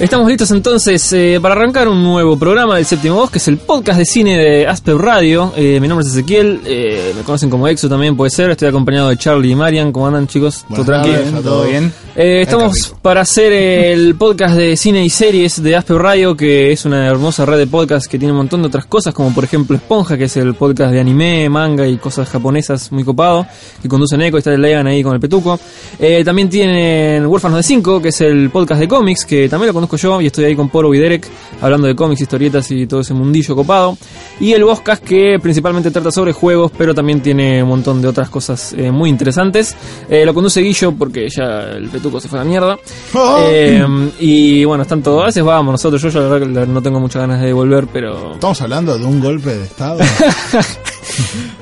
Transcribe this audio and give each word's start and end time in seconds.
Estamos 0.00 0.28
listos 0.28 0.50
entonces 0.50 1.12
eh, 1.12 1.38
para 1.42 1.54
arrancar 1.54 1.86
un 1.86 2.02
nuevo 2.02 2.38
programa 2.38 2.76
del 2.76 2.86
Séptimo 2.86 3.16
Voz, 3.16 3.30
que 3.30 3.36
es 3.36 3.46
el 3.48 3.58
podcast 3.58 3.98
de 3.98 4.06
cine 4.06 4.38
de 4.38 4.66
Asper 4.66 4.96
Radio. 4.96 5.52
Eh, 5.54 5.78
mi 5.78 5.88
nombre 5.88 6.06
es 6.06 6.14
Ezequiel, 6.14 6.62
eh, 6.64 7.12
me 7.14 7.22
conocen 7.22 7.50
como 7.50 7.68
Exo 7.68 7.86
también 7.86 8.16
puede 8.16 8.30
ser. 8.30 8.48
Estoy 8.48 8.68
acompañado 8.68 9.10
de 9.10 9.18
Charlie 9.18 9.50
y 9.50 9.54
Marian. 9.54 9.92
¿Cómo 9.92 10.06
andan 10.06 10.26
chicos? 10.26 10.64
Buenas 10.70 10.86
¿Todo 10.86 11.02
tranquilo? 11.02 11.42
¿todo 11.42 11.64
bien? 11.64 11.92
Eh, 12.16 12.40
estamos 12.40 12.94
para 13.02 13.20
hacer 13.20 13.52
el 13.52 14.14
podcast 14.14 14.56
de 14.56 14.74
cine 14.78 15.04
y 15.04 15.10
series 15.10 15.62
de 15.62 15.76
Asper 15.76 15.96
Radio, 15.98 16.34
que 16.34 16.72
es 16.72 16.86
una 16.86 17.06
hermosa 17.06 17.44
red 17.44 17.58
de 17.58 17.66
podcasts 17.66 18.08
que 18.08 18.18
tiene 18.18 18.32
un 18.32 18.38
montón 18.38 18.62
de 18.62 18.68
otras 18.68 18.86
cosas, 18.86 19.12
como 19.12 19.34
por 19.34 19.44
ejemplo 19.44 19.76
Esponja, 19.76 20.16
que 20.16 20.24
es 20.24 20.36
el 20.38 20.54
podcast 20.54 20.92
de 20.92 21.00
anime, 21.00 21.48
manga 21.50 21.86
y 21.86 21.98
cosas 21.98 22.26
japonesas 22.28 22.90
muy 22.90 23.04
copado, 23.04 23.46
que 23.82 23.88
conducen 23.88 24.22
Eco 24.22 24.38
y 24.38 24.40
está 24.40 24.50
Legan 24.56 24.86
ahí 24.86 25.02
con 25.02 25.12
el 25.12 25.20
petuco. 25.20 25.60
Eh, 25.98 26.24
también 26.24 26.48
tienen 26.48 27.26
Huérfanos 27.26 27.58
de 27.58 27.62
5, 27.64 28.00
que 28.00 28.08
es 28.08 28.20
el 28.22 28.48
podcast 28.48 28.80
de 28.80 28.88
cómics, 28.88 29.26
que 29.26 29.46
también 29.48 29.68
lo 29.68 29.89
conozco 29.90 29.96
yo 29.96 30.20
y 30.20 30.26
estoy 30.26 30.44
ahí 30.44 30.56
con 30.56 30.68
Poro 30.68 30.94
y 30.94 30.98
Derek, 30.98 31.26
hablando 31.60 31.86
de 31.86 31.94
cómics, 31.96 32.20
historietas 32.20 32.70
y 32.70 32.86
todo 32.86 33.00
ese 33.00 33.12
mundillo 33.14 33.56
copado. 33.56 33.96
Y 34.38 34.52
el 34.52 34.64
Boscast, 34.64 35.02
que 35.04 35.38
principalmente 35.42 35.90
trata 35.90 36.10
sobre 36.10 36.32
juegos, 36.32 36.70
pero 36.76 36.94
también 36.94 37.20
tiene 37.20 37.62
un 37.62 37.68
montón 37.68 38.00
de 38.00 38.08
otras 38.08 38.28
cosas 38.30 38.72
eh, 38.74 38.90
muy 38.90 39.10
interesantes. 39.10 39.74
Eh, 40.08 40.24
lo 40.24 40.32
conduce 40.32 40.60
Guillo, 40.60 40.92
porque 40.92 41.28
ya 41.28 41.62
el 41.76 41.88
petuco 41.88 42.20
se 42.20 42.28
fue 42.28 42.38
a 42.38 42.42
la 42.44 42.48
mierda. 42.48 42.78
Oh. 43.14 43.38
Eh, 43.52 43.84
y 44.20 44.64
bueno, 44.64 44.82
están 44.82 45.02
todos. 45.02 45.22
A 45.22 45.26
veces 45.26 45.42
vamos 45.42 45.72
nosotros. 45.72 46.00
Yo, 46.02 46.08
ya 46.08 46.20
la 46.20 46.28
verdad, 46.28 46.66
que 46.66 46.66
no 46.72 46.82
tengo 46.82 47.00
muchas 47.00 47.20
ganas 47.22 47.40
de 47.42 47.52
volver, 47.52 47.86
pero. 47.92 48.34
Estamos 48.34 48.60
hablando 48.62 48.96
de 48.96 49.04
un 49.04 49.20
golpe 49.20 49.54
de 49.54 49.64
estado. 49.64 49.98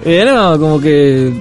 Eh, 0.05 0.25
no, 0.25 0.59
como 0.59 0.81
que. 0.81 1.33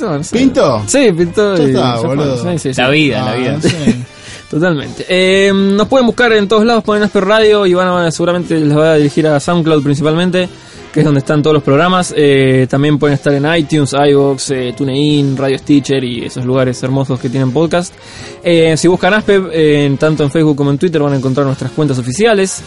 no, 0.00 0.16
no 0.18 0.24
sé. 0.24 0.38
¿Pinto? 0.38 0.82
Sí, 0.86 1.12
pintó. 1.12 1.56
Ya 1.56 1.62
y 1.62 1.66
está, 1.70 1.94
ya 1.94 1.98
fue. 1.98 2.08
boludo. 2.08 2.36
Sí, 2.42 2.58
sí, 2.58 2.74
sí. 2.74 2.80
La 2.80 2.88
vida, 2.90 3.24
la 3.24 3.30
Ah, 3.32 3.34
vida. 3.36 3.60
sí. 3.60 4.04
Totalmente. 4.50 5.06
Eh, 5.08 5.52
nos 5.54 5.86
pueden 5.86 6.06
buscar 6.06 6.32
en 6.32 6.48
todos 6.48 6.64
lados, 6.64 6.82
ponen 6.82 7.04
Asper 7.04 7.24
Radio 7.24 7.66
y 7.66 7.74
van 7.74 7.86
a, 7.86 8.10
seguramente 8.10 8.58
les 8.58 8.76
va 8.76 8.94
a 8.94 8.96
dirigir 8.96 9.24
a 9.28 9.38
SoundCloud 9.38 9.84
principalmente, 9.84 10.48
que 10.92 11.00
es 11.00 11.04
donde 11.04 11.20
están 11.20 11.42
todos 11.42 11.54
los 11.54 11.62
programas. 11.62 12.12
Eh, 12.16 12.66
también 12.68 12.98
pueden 12.98 13.14
estar 13.14 13.32
en 13.32 13.46
iTunes, 13.54 13.92
iVoox, 13.92 14.50
eh, 14.50 14.74
TuneIn, 14.76 15.36
Radio 15.36 15.58
Stitcher 15.58 16.02
y 16.02 16.24
esos 16.24 16.44
lugares 16.44 16.82
hermosos 16.82 17.18
que 17.20 17.28
tienen 17.28 17.52
podcast. 17.52 17.94
Eh, 18.42 18.76
si 18.76 18.88
buscan 18.88 19.14
Aspep, 19.14 19.48
eh, 19.52 19.96
tanto 19.98 20.24
en 20.24 20.30
Facebook 20.30 20.56
como 20.56 20.70
en 20.70 20.78
Twitter 20.78 21.00
van 21.00 21.12
a 21.12 21.16
encontrar 21.16 21.46
nuestras 21.46 21.70
cuentas 21.72 21.98
oficiales. 21.98 22.62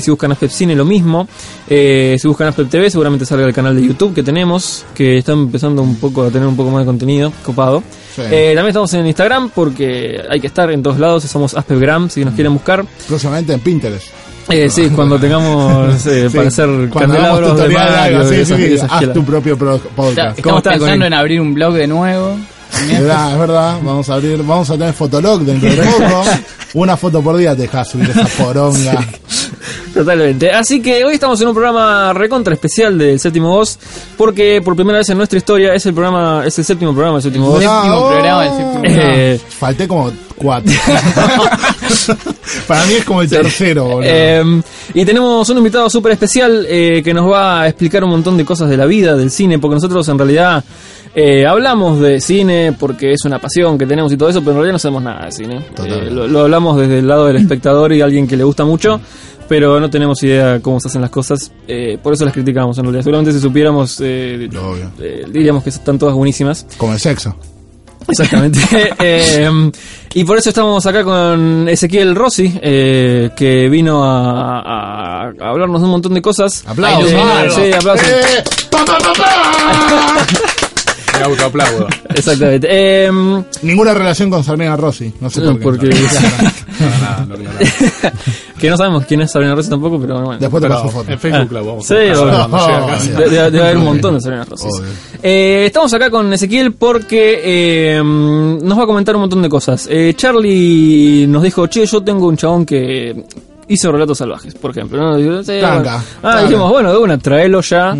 Si 0.00 0.10
buscan 0.10 0.32
Aspep 0.32 0.50
Cine, 0.50 0.74
lo 0.74 0.84
mismo. 0.84 1.28
Eh, 1.68 2.16
si 2.20 2.26
buscan 2.26 2.48
Aspep 2.48 2.68
TV, 2.68 2.90
seguramente 2.90 3.24
salga 3.24 3.46
el 3.46 3.54
canal 3.54 3.76
de 3.76 3.86
YouTube 3.86 4.14
que 4.14 4.22
tenemos, 4.22 4.84
que 4.94 5.18
está 5.18 5.32
empezando 5.32 5.82
un 5.82 5.96
poco 5.96 6.24
a 6.24 6.30
tener 6.30 6.48
un 6.48 6.56
poco 6.56 6.70
más 6.70 6.80
de 6.82 6.86
contenido 6.86 7.32
copado. 7.44 7.82
Sí. 8.14 8.22
También 8.22 8.68
estamos 8.68 8.92
en 8.94 9.06
Instagram 9.06 9.50
porque 9.50 10.20
hay 10.28 10.40
que 10.40 10.46
estar 10.46 10.70
en 10.70 10.82
todos 10.82 10.98
lados. 10.98 11.24
Somos 11.24 11.54
Aspepgram 11.54 12.08
si 12.08 12.24
nos 12.24 12.34
quieren 12.34 12.52
buscar. 12.54 12.84
Próximamente 13.06 13.52
en 13.52 13.60
Pinterest. 13.60 14.25
Eh, 14.48 14.68
sí, 14.70 14.88
cuando 14.90 15.18
tengamos 15.18 16.06
eh, 16.06 16.28
Sí, 16.30 16.36
para 16.36 16.48
hacer 16.48 16.68
candelabros 16.90 17.58
de 17.58 17.68
Mario 17.68 18.28
sí, 18.28 18.34
esas- 18.36 18.58
sí, 18.58 18.64
esas 18.74 18.92
haz 18.92 19.12
tu 19.12 19.24
propio 19.24 19.56
pro- 19.58 19.78
podcast. 19.78 20.38
Estamos 20.38 20.62
pensando 20.62 21.04
en 21.06 21.14
abrir 21.14 21.40
un 21.40 21.52
blog 21.54 21.74
de 21.74 21.86
nuevo. 21.86 22.36
Es 22.72 23.00
verdad, 23.00 23.32
es 23.32 23.38
verdad. 23.38 23.78
Vamos 23.82 24.08
a 24.10 24.14
abrir, 24.14 24.38
vamos 24.42 24.68
a 24.70 24.72
tener 24.74 24.92
fotolog 24.92 25.40
dentro 25.40 25.68
de 25.70 25.76
poco. 25.82 26.24
Una 26.74 26.96
foto 26.96 27.22
por 27.22 27.36
día 27.36 27.56
te 27.56 27.62
dejas 27.62 27.88
subir 27.88 28.10
esa 28.10 28.26
poronga. 28.42 29.04
Totalmente. 29.94 30.50
Así 30.50 30.82
que 30.82 31.04
hoy 31.04 31.14
estamos 31.14 31.40
en 31.40 31.48
un 31.48 31.54
programa 31.54 32.12
recontra 32.12 32.52
especial 32.52 32.98
del 32.98 33.18
séptimo 33.18 33.48
voz, 33.48 33.78
porque 34.18 34.60
por 34.62 34.76
primera 34.76 34.98
vez 34.98 35.08
en 35.08 35.16
nuestra 35.16 35.38
historia 35.38 35.74
es 35.74 35.86
el 35.86 35.94
programa, 35.94 36.42
es 36.44 36.58
el 36.58 36.64
séptimo 36.66 36.92
programa 36.92 37.16
del 37.16 37.22
séptimo 37.22 37.46
voz. 37.48 37.60
Séptimo 37.62 38.08
programa 38.08 38.42
del 38.42 38.52
séptimo 38.52 38.82
Eh, 38.84 39.40
Falté 39.58 39.88
como 39.88 40.12
cuatro. 40.36 40.72
Para 42.66 42.86
mí 42.86 42.94
es 42.94 43.04
como 43.04 43.22
el 43.22 43.28
tercero. 43.28 44.00
Eh, 44.02 44.62
y 44.94 45.04
tenemos 45.04 45.48
un 45.48 45.58
invitado 45.58 45.88
súper 45.90 46.12
especial 46.12 46.66
eh, 46.68 47.02
que 47.02 47.12
nos 47.14 47.30
va 47.30 47.62
a 47.62 47.68
explicar 47.68 48.04
un 48.04 48.10
montón 48.10 48.36
de 48.36 48.44
cosas 48.44 48.68
de 48.68 48.76
la 48.76 48.86
vida, 48.86 49.16
del 49.16 49.30
cine, 49.30 49.58
porque 49.58 49.74
nosotros 49.74 50.08
en 50.08 50.18
realidad 50.18 50.64
eh, 51.14 51.46
hablamos 51.46 52.00
de 52.00 52.20
cine 52.20 52.74
porque 52.78 53.12
es 53.12 53.24
una 53.24 53.38
pasión 53.38 53.78
que 53.78 53.86
tenemos 53.86 54.12
y 54.12 54.16
todo 54.16 54.28
eso, 54.28 54.40
pero 54.40 54.52
en 54.52 54.56
realidad 54.58 54.72
no 54.74 54.78
sabemos 54.78 55.02
nada 55.02 55.26
de 55.26 55.32
cine. 55.32 55.60
Eh, 55.84 56.08
lo, 56.10 56.26
lo 56.26 56.40
hablamos 56.40 56.78
desde 56.78 56.98
el 56.98 57.08
lado 57.08 57.26
del 57.26 57.36
espectador 57.36 57.92
y 57.92 58.00
alguien 58.00 58.26
que 58.26 58.36
le 58.36 58.44
gusta 58.44 58.64
mucho, 58.64 59.00
pero 59.48 59.80
no 59.80 59.90
tenemos 59.90 60.22
idea 60.22 60.60
cómo 60.60 60.80
se 60.80 60.88
hacen 60.88 61.02
las 61.02 61.10
cosas, 61.10 61.52
por 62.02 62.12
eso 62.12 62.24
las 62.24 62.34
criticamos 62.34 62.78
en 62.78 62.84
realidad. 62.84 63.02
Seguramente 63.02 63.32
si 63.32 63.40
supiéramos, 63.40 63.98
diríamos 63.98 65.62
que 65.62 65.70
están 65.70 65.98
todas 65.98 66.14
buenísimas. 66.14 66.66
Como 66.76 66.92
el 66.92 67.00
sexo. 67.00 67.36
Exactamente. 68.08 68.60
Eh, 68.98 69.70
y 70.14 70.24
por 70.24 70.38
eso 70.38 70.48
estamos 70.48 70.84
acá 70.86 71.04
con 71.04 71.68
Ezequiel 71.68 72.14
Rossi, 72.14 72.58
eh, 72.62 73.30
que 73.36 73.68
vino 73.68 74.02
a, 74.04 74.60
a- 74.60 75.32
a 75.38 75.48
hablarnos 75.50 75.80
de 75.80 75.84
un 75.84 75.90
montón 75.90 76.14
de 76.14 76.22
cosas. 76.22 76.64
Aplausos. 76.66 77.10
Eh, 77.12 77.48
sí, 77.54 77.72
aplausos. 77.72 78.08
¡Eh! 78.08 78.44
¡Pa, 78.70 78.84
pa, 78.84 78.98
pa, 78.98 79.12
pa! 79.12 80.26
Me 81.18 81.24
autoaplaudo. 81.24 81.86
Exactamente. 82.10 82.66
Eh, 82.70 83.10
Ninguna 83.62 83.94
relación 83.94 84.30
con 84.30 84.42
Sabrina 84.44 84.76
Rossi. 84.76 85.12
No 85.20 85.30
sé 85.30 85.40
por 85.40 85.56
qué. 85.58 85.62
porque 85.64 85.88
no, 85.88 87.26
no, 87.26 87.36
no. 87.36 87.50
que 88.58 88.70
no 88.70 88.76
sabemos 88.76 89.04
quién 89.06 89.20
es 89.22 89.30
Sabrina 89.30 89.54
Rossi 89.54 89.70
tampoco, 89.70 89.98
pero 90.00 90.14
bueno. 90.20 90.38
Después 90.38 90.62
te 90.62 90.68
Pero 90.68 90.80
paso 90.80 90.90
foto. 90.92 91.10
en 91.10 91.18
Facebook 91.18 91.52
la 91.52 91.60
vamos 91.60 91.86
Sí, 91.86 91.94
obvio. 91.94 92.48
Oh, 92.50 93.18
Debe, 93.18 93.50
debe 93.50 93.62
haber 93.62 93.76
un 93.78 93.84
montón 93.84 94.14
de 94.14 94.20
Sabrina 94.20 94.44
Rossi. 94.44 94.68
Eh, 95.22 95.64
estamos 95.66 95.92
acá 95.94 96.10
con 96.10 96.32
Ezequiel 96.32 96.72
porque 96.72 97.40
eh, 97.44 98.02
nos 98.02 98.78
va 98.78 98.82
a 98.82 98.86
comentar 98.86 99.14
un 99.14 99.22
montón 99.22 99.42
de 99.42 99.48
cosas. 99.48 99.86
Eh, 99.90 100.14
Charlie 100.16 101.26
nos 101.28 101.42
dijo, 101.42 101.66
che, 101.66 101.86
yo 101.86 102.02
tengo 102.02 102.26
un 102.28 102.36
chabón 102.36 102.64
que 102.66 103.24
hizo 103.68 103.92
relatos 103.92 104.18
salvajes, 104.18 104.54
por 104.54 104.70
ejemplo. 104.70 104.98
¿no? 104.98 105.42
Ah, 106.22 106.42
dijimos, 106.42 106.70
bueno, 106.70 106.92
de 106.92 106.98
una, 106.98 107.18
traelo 107.18 107.60
ya. 107.60 107.96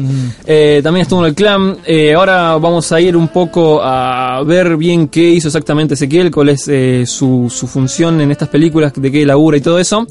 Eh, 0.47 0.81
también 0.83 1.03
estuvo 1.03 1.21
en 1.21 1.27
el 1.27 1.35
clan. 1.35 1.77
Eh, 1.85 2.15
ahora 2.15 2.57
vamos 2.59 2.91
a 2.93 3.01
ir 3.01 3.17
un 3.17 3.29
poco 3.29 3.81
a 3.83 4.43
ver 4.45 4.77
bien 4.77 5.09
qué 5.09 5.23
hizo 5.23 5.49
exactamente 5.49 5.95
Ezequiel, 5.95 6.31
cuál 6.31 6.51
es 6.51 6.69
eh, 6.69 7.05
su, 7.07 7.51
su 7.51 7.67
función 7.67 8.21
en 8.21 8.31
estas 8.31 8.49
películas, 8.49 8.93
de 8.95 9.11
qué 9.11 9.27
labura 9.27 9.57
y 9.57 9.61
todo 9.61 9.79
eso. 9.79 10.07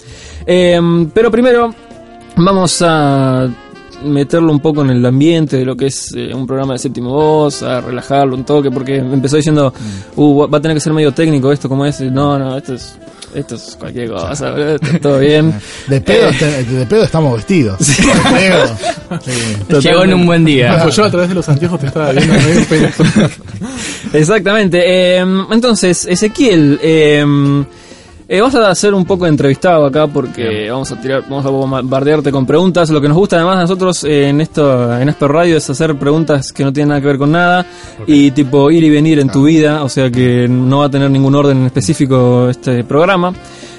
Eh, 0.45 0.79
pero 1.13 1.31
primero 1.31 1.73
vamos 2.37 2.81
a 2.81 3.47
meterlo 4.03 4.51
un 4.51 4.59
poco 4.59 4.81
en 4.81 4.91
el 4.91 5.05
ambiente 5.05 5.57
de 5.57 5.65
lo 5.65 5.75
que 5.75 5.87
es 5.87 6.13
eh, 6.15 6.33
un 6.33 6.45
programa 6.45 6.73
de 6.73 6.79
séptimo 6.79 7.11
voz, 7.11 7.63
a 7.63 7.81
relajarlo 7.81 8.35
un 8.35 8.43
toque, 8.43 8.71
porque 8.71 8.97
empezó 8.97 9.37
diciendo, 9.37 9.73
uh, 10.15 10.47
va 10.47 10.57
a 10.57 10.61
tener 10.61 10.75
que 10.75 10.81
ser 10.81 10.93
medio 10.93 11.13
técnico 11.13 11.51
esto, 11.51 11.69
como 11.69 11.85
es, 11.85 12.01
no, 12.01 12.37
no, 12.37 12.57
esto 12.57 12.73
es, 12.73 12.97
esto 13.35 13.55
es 13.55 13.75
cualquier 13.79 14.09
cosa, 14.09 14.31
está 14.75 14.99
todo 14.99 15.19
bien. 15.19 15.53
De 15.87 16.01
pedo, 16.01 16.29
Eh, 16.29 16.35
te- 16.39 16.63
de 16.63 16.85
pedo 16.85 17.03
estamos 17.03 17.35
vestidos. 17.35 17.77
De 17.79 17.93
pedo. 18.39 18.77
Sí. 19.23 19.31
Llegó 19.87 20.03
en 20.03 20.13
un 20.13 20.25
buen 20.25 20.45
día. 20.45 20.87
Yo 20.89 21.03
a 21.05 21.11
través 21.11 21.29
de 21.29 21.35
los 21.35 21.47
anteojos 21.49 21.79
te 21.79 21.87
estaba 21.87 22.11
viendo 22.11 22.33
Exactamente. 24.13 24.81
eh, 24.85 25.25
entonces, 25.51 26.05
Ezequiel, 26.05 26.79
eh, 26.81 27.25
eh, 28.27 28.39
vamos 28.39 28.55
a 28.55 28.69
hacer 28.69 28.93
un 28.93 29.05
poco 29.05 29.25
de 29.25 29.31
entrevistado 29.31 29.85
acá 29.85 30.07
porque 30.07 30.69
vamos 30.69 30.91
a 30.91 30.99
tirar, 30.99 31.23
vamos 31.23 31.45
a 31.45 31.49
bombardearte 31.49 32.31
con 32.31 32.45
preguntas. 32.45 32.89
Lo 32.89 33.01
que 33.01 33.07
nos 33.07 33.17
gusta 33.17 33.37
además 33.37 33.57
a 33.57 33.61
nosotros 33.61 34.03
eh, 34.03 34.29
en 34.29 34.41
esto, 34.41 34.99
en 34.99 35.09
Asper 35.09 35.31
Radio 35.31 35.57
es 35.57 35.69
hacer 35.69 35.97
preguntas 35.97 36.51
que 36.51 36.63
no 36.63 36.73
tienen 36.73 36.89
nada 36.89 37.01
que 37.01 37.07
ver 37.07 37.17
con 37.17 37.31
nada 37.31 37.65
y 38.07 38.31
tipo 38.31 38.71
ir 38.71 38.83
y 38.83 38.89
venir 38.89 39.19
en 39.19 39.29
tu 39.29 39.43
vida, 39.43 39.83
o 39.83 39.89
sea 39.89 40.09
que 40.09 40.47
no 40.47 40.79
va 40.79 40.85
a 40.85 40.89
tener 40.89 41.09
ningún 41.11 41.35
orden 41.35 41.57
en 41.57 41.65
específico 41.65 42.49
este 42.49 42.83
programa. 42.83 43.33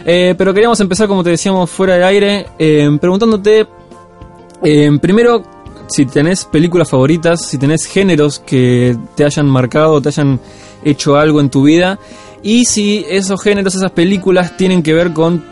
Eh, 0.04 0.34
pero 0.38 0.54
queríamos 0.54 0.78
empezar, 0.81 1.08
como 1.08 1.25
te 1.25 1.31
decíamos, 1.31 1.69
fuera 1.69 1.94
del 1.94 2.04
aire, 2.04 2.46
eh, 2.58 2.88
preguntándote 3.00 3.66
eh, 4.62 4.90
primero, 5.00 5.43
si 5.88 6.06
tenés 6.06 6.44
películas 6.44 6.88
favoritas, 6.88 7.44
si 7.46 7.58
tenés 7.58 7.87
géneros 7.87 8.38
que 8.38 8.96
te 9.14 9.25
hayan 9.25 9.46
marcado, 9.46 10.00
te 10.00 10.08
hayan 10.08 10.40
hecho 10.84 11.16
algo 11.16 11.40
en 11.40 11.50
tu 11.50 11.64
vida, 11.64 11.98
y 12.43 12.65
si 12.65 13.05
esos 13.09 13.43
géneros, 13.43 13.75
esas 13.75 13.93
películas 13.93 14.56
tienen 14.56 14.83
que 14.83 14.94
ver 14.94 15.12
con 15.12 15.44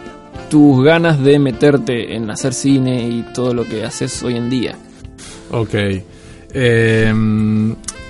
tus 0.50 0.84
ganas 0.84 1.22
de 1.22 1.38
meterte 1.38 2.14
en 2.14 2.30
hacer 2.30 2.54
cine 2.54 3.08
y 3.08 3.22
todo 3.34 3.54
lo 3.54 3.64
que 3.64 3.84
haces 3.84 4.22
hoy 4.22 4.36
en 4.36 4.50
día. 4.50 4.76
Ok. 5.50 5.74
Eh, 6.54 7.12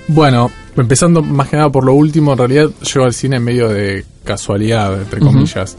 bueno, 0.09 0.51
empezando 0.77 1.23
más 1.23 1.49
que 1.49 1.57
nada 1.57 1.71
por 1.71 1.85
lo 1.85 1.95
último, 1.95 2.33
en 2.33 2.39
realidad 2.39 2.71
llego 2.93 3.07
al 3.07 3.15
cine 3.15 3.37
en 3.37 3.45
medio 3.45 3.69
de 3.69 4.05
casualidad, 4.25 5.01
entre 5.01 5.21
comillas. 5.21 5.77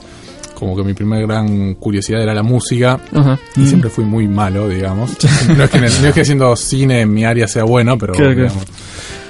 Como 0.55 0.75
que 0.75 0.83
mi 0.83 0.93
primer 0.93 1.27
gran 1.27 1.75
curiosidad 1.75 2.21
era 2.21 2.33
la 2.33 2.41
música. 2.41 2.97
Ajá. 3.13 3.37
Y 3.57 3.65
siempre 3.67 3.89
fui 3.89 4.05
muy 4.05 4.27
malo, 4.27 4.69
digamos. 4.69 5.11
No 5.55 5.63
es, 5.65 5.69
que, 5.69 5.79
no 5.79 5.85
es 5.85 6.13
que 6.13 6.21
haciendo 6.21 6.55
cine 6.55 7.01
en 7.01 7.13
mi 7.13 7.25
área 7.25 7.47
sea 7.47 7.65
bueno, 7.65 7.97
pero. 7.97 8.13
Claro, 8.13 8.33
claro. 8.33 8.49
digamos, 8.49 8.67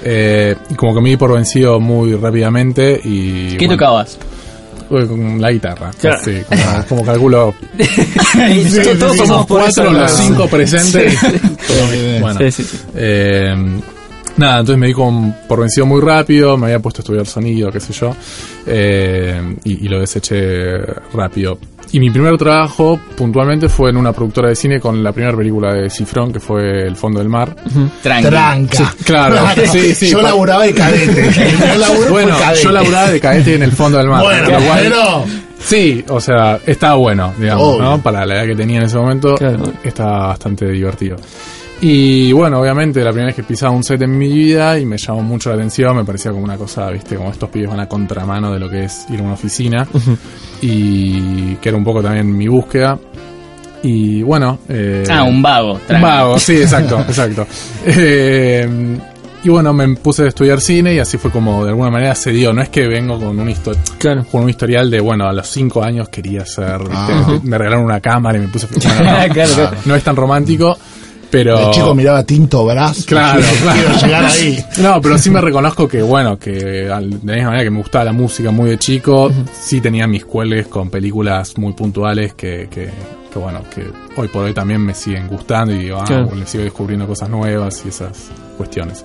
eh, 0.08 0.54
como 0.76 0.94
que 0.94 1.00
me 1.00 1.08
di 1.10 1.16
por 1.16 1.32
vencido 1.34 1.80
muy 1.80 2.14
rápidamente 2.14 3.00
y. 3.02 3.56
¿Qué 3.56 3.66
bueno, 3.66 3.74
tocabas? 3.74 4.18
Con 4.88 5.40
la 5.42 5.50
guitarra. 5.50 5.90
Claro. 6.00 6.18
Sí, 6.24 6.42
como, 6.48 6.84
como 6.88 7.04
calculo. 7.04 7.54
Todos- 9.00 9.16
por 9.46 9.46
cuatro, 9.62 9.90
los 9.92 10.12
cinco 10.12 10.46
presentes. 10.46 11.18
Bueno, 12.20 12.38
Sí, 12.38 12.50
sí, 12.52 12.62
sí. 12.62 12.78
eh, 12.94 13.54
nada, 14.36 14.60
entonces 14.60 14.78
me 14.78 14.86
di 14.86 14.92
con- 14.92 15.34
por 15.48 15.60
vencido 15.60 15.86
muy 15.86 16.00
rápido, 16.00 16.56
me 16.56 16.66
había 16.66 16.78
puesto 16.78 17.00
a 17.00 17.02
estudiar 17.02 17.26
sonido, 17.26 17.72
qué 17.72 17.80
sé 17.80 17.92
yo, 17.92 18.14
eh, 18.66 19.56
y, 19.64 19.86
y 19.86 19.88
lo 19.88 19.98
deseché 20.00 20.78
rápido. 21.12 21.58
Y 21.92 22.00
mi 22.00 22.10
primer 22.10 22.36
trabajo, 22.36 22.98
puntualmente, 23.16 23.68
fue 23.68 23.90
en 23.90 23.96
una 23.96 24.12
productora 24.12 24.48
de 24.48 24.56
cine 24.56 24.80
con 24.80 25.02
la 25.02 25.12
primera 25.12 25.36
película 25.36 25.72
de 25.72 25.88
Cifrón, 25.88 26.32
que 26.32 26.40
fue 26.40 26.82
El 26.86 26.96
Fondo 26.96 27.20
del 27.20 27.28
Mar. 27.28 27.54
Tranca. 28.02 28.92
claro, 29.04 29.36
sí, 29.70 29.94
sí. 29.94 30.10
Yo 30.10 30.20
laburaba 30.20 30.64
de 30.64 30.74
cadete. 30.74 31.30
Yo 31.78 32.10
Bueno, 32.10 32.36
cadete. 32.38 32.62
yo 32.62 32.72
laburaba 32.72 33.10
de 33.10 33.20
cadete 33.20 33.54
en 33.54 33.62
el 33.62 33.72
fondo 33.72 33.98
del 33.98 34.08
mar. 34.08 34.22
Bueno, 34.24 34.50
lo 34.50 34.66
cual- 34.66 34.78
pero. 34.82 35.24
Sí, 35.58 36.04
o 36.08 36.20
sea, 36.20 36.60
estaba 36.66 36.94
bueno, 36.96 37.32
digamos, 37.38 37.64
Obvio. 37.76 37.82
¿no? 37.82 37.98
Para 38.02 38.24
la 38.26 38.36
edad 38.36 38.46
que 38.46 38.54
tenía 38.54 38.78
en 38.78 38.84
ese 38.84 38.98
momento, 38.98 39.34
Claro. 39.36 39.72
estaba 39.82 40.28
bastante 40.28 40.66
divertido. 40.68 41.16
Y 41.80 42.32
bueno, 42.32 42.60
obviamente, 42.60 43.00
la 43.04 43.10
primera 43.10 43.26
vez 43.26 43.36
que 43.36 43.42
pisaba 43.42 43.70
un 43.72 43.84
set 43.84 44.00
en 44.00 44.16
mi 44.16 44.28
vida 44.28 44.78
y 44.78 44.86
me 44.86 44.96
llamó 44.96 45.22
mucho 45.22 45.50
la 45.50 45.56
atención, 45.56 45.94
me 45.96 46.04
parecía 46.04 46.30
como 46.32 46.42
una 46.44 46.56
cosa, 46.56 46.88
viste, 46.90 47.16
como 47.16 47.30
estos 47.30 47.50
pibes 47.50 47.68
van 47.68 47.80
a 47.80 47.86
contramano 47.88 48.50
de 48.52 48.58
lo 48.58 48.70
que 48.70 48.84
es 48.84 49.04
ir 49.10 49.20
a 49.20 49.22
una 49.24 49.34
oficina. 49.34 49.86
y 50.62 51.54
que 51.56 51.68
era 51.68 51.76
un 51.76 51.84
poco 51.84 52.02
también 52.02 52.34
mi 52.34 52.48
búsqueda. 52.48 52.98
Y 53.82 54.22
bueno. 54.22 54.58
eh, 54.68 55.04
Ah, 55.10 55.24
un 55.24 55.42
vago. 55.42 55.78
un 55.88 56.00
vago, 56.00 56.38
sí, 56.38 56.56
exacto, 56.56 56.98
exacto. 57.08 57.46
Eh, 57.84 58.98
y 59.44 59.48
bueno, 59.48 59.72
me 59.72 59.86
puse 59.96 60.24
a 60.24 60.26
estudiar 60.28 60.60
cine 60.60 60.94
y 60.94 60.98
así 60.98 61.18
fue 61.18 61.30
como 61.30 61.62
de 61.62 61.70
alguna 61.70 61.90
manera 61.90 62.14
se 62.16 62.32
dio. 62.32 62.52
No 62.52 62.62
es 62.62 62.68
que 62.70 62.88
vengo 62.88 63.18
con 63.18 63.38
un, 63.38 63.54
Claro. 63.98 64.24
con 64.32 64.42
un 64.42 64.50
historial 64.50 64.90
de, 64.90 64.98
bueno, 65.00 65.28
a 65.28 65.32
los 65.32 65.46
cinco 65.46 65.82
años 65.84 66.08
quería 66.08 66.44
ser, 66.46 66.78
¿viste? 66.80 66.94
Ah. 67.12 67.38
me 67.44 67.56
regalaron 67.58 67.84
una 67.84 68.00
cámara 68.00 68.38
y 68.38 68.40
me 68.40 68.48
puse... 68.48 68.66
no, 68.72 68.78
Claro, 69.32 69.52
claro. 69.54 69.76
no 69.84 69.94
es 69.94 70.02
tan 70.02 70.16
romántico, 70.16 70.76
pero... 71.30 71.58
El 71.68 71.70
chico 71.74 71.94
miraba 71.94 72.24
Tinto 72.24 72.64
Brass. 72.64 73.04
Claro, 73.06 73.42
claro. 73.62 73.80
Quiero 73.80 74.00
llegar 74.00 74.24
ahí. 74.24 74.58
No, 74.78 75.00
pero 75.00 75.18
sí 75.18 75.30
me 75.30 75.40
reconozco 75.40 75.88
que, 75.88 76.02
bueno, 76.02 76.38
que 76.38 76.50
de 76.52 76.88
la 76.88 77.00
misma 77.00 77.44
manera 77.44 77.64
que 77.64 77.70
me 77.70 77.78
gustaba 77.78 78.04
la 78.04 78.12
música 78.12 78.50
muy 78.50 78.70
de 78.70 78.78
chico, 78.78 79.30
sí 79.58 79.80
tenía 79.80 80.06
mis 80.06 80.24
cuelgues 80.24 80.66
con 80.68 80.90
películas 80.90 81.56
muy 81.58 81.72
puntuales 81.72 82.34
que, 82.34 82.68
que, 82.70 82.90
que, 83.32 83.38
bueno, 83.38 83.62
que 83.74 83.84
hoy 84.20 84.28
por 84.28 84.44
hoy 84.44 84.52
también 84.54 84.80
me 84.80 84.94
siguen 84.94 85.28
gustando 85.28 85.74
y 85.74 85.78
digo, 85.78 85.98
ah, 86.00 86.04
Claro. 86.06 86.34
le 86.34 86.46
sigo 86.46 86.64
descubriendo 86.64 87.06
cosas 87.06 87.28
nuevas 87.28 87.82
y 87.84 87.88
esas 87.88 88.28
cuestiones. 88.56 89.04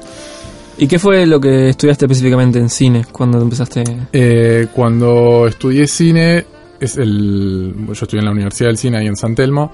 ¿Y 0.78 0.88
qué 0.88 0.98
fue 1.00 1.26
lo 1.26 1.40
que 1.40 1.70
estudiaste 1.70 2.06
específicamente 2.06 2.58
en 2.60 2.70
cine 2.70 3.06
cuando 3.12 3.40
empezaste? 3.42 3.84
Eh, 4.14 4.68
cuando 4.74 5.46
estudié 5.48 5.86
cine, 5.88 6.46
es 6.80 6.98
el, 6.98 7.74
yo 7.88 7.92
estudié 7.94 8.20
en 8.20 8.26
la 8.26 8.32
Universidad 8.32 8.70
del 8.70 8.78
Cine 8.78 8.98
ahí 8.98 9.08
en 9.08 9.16
San 9.16 9.36
Telmo. 9.36 9.72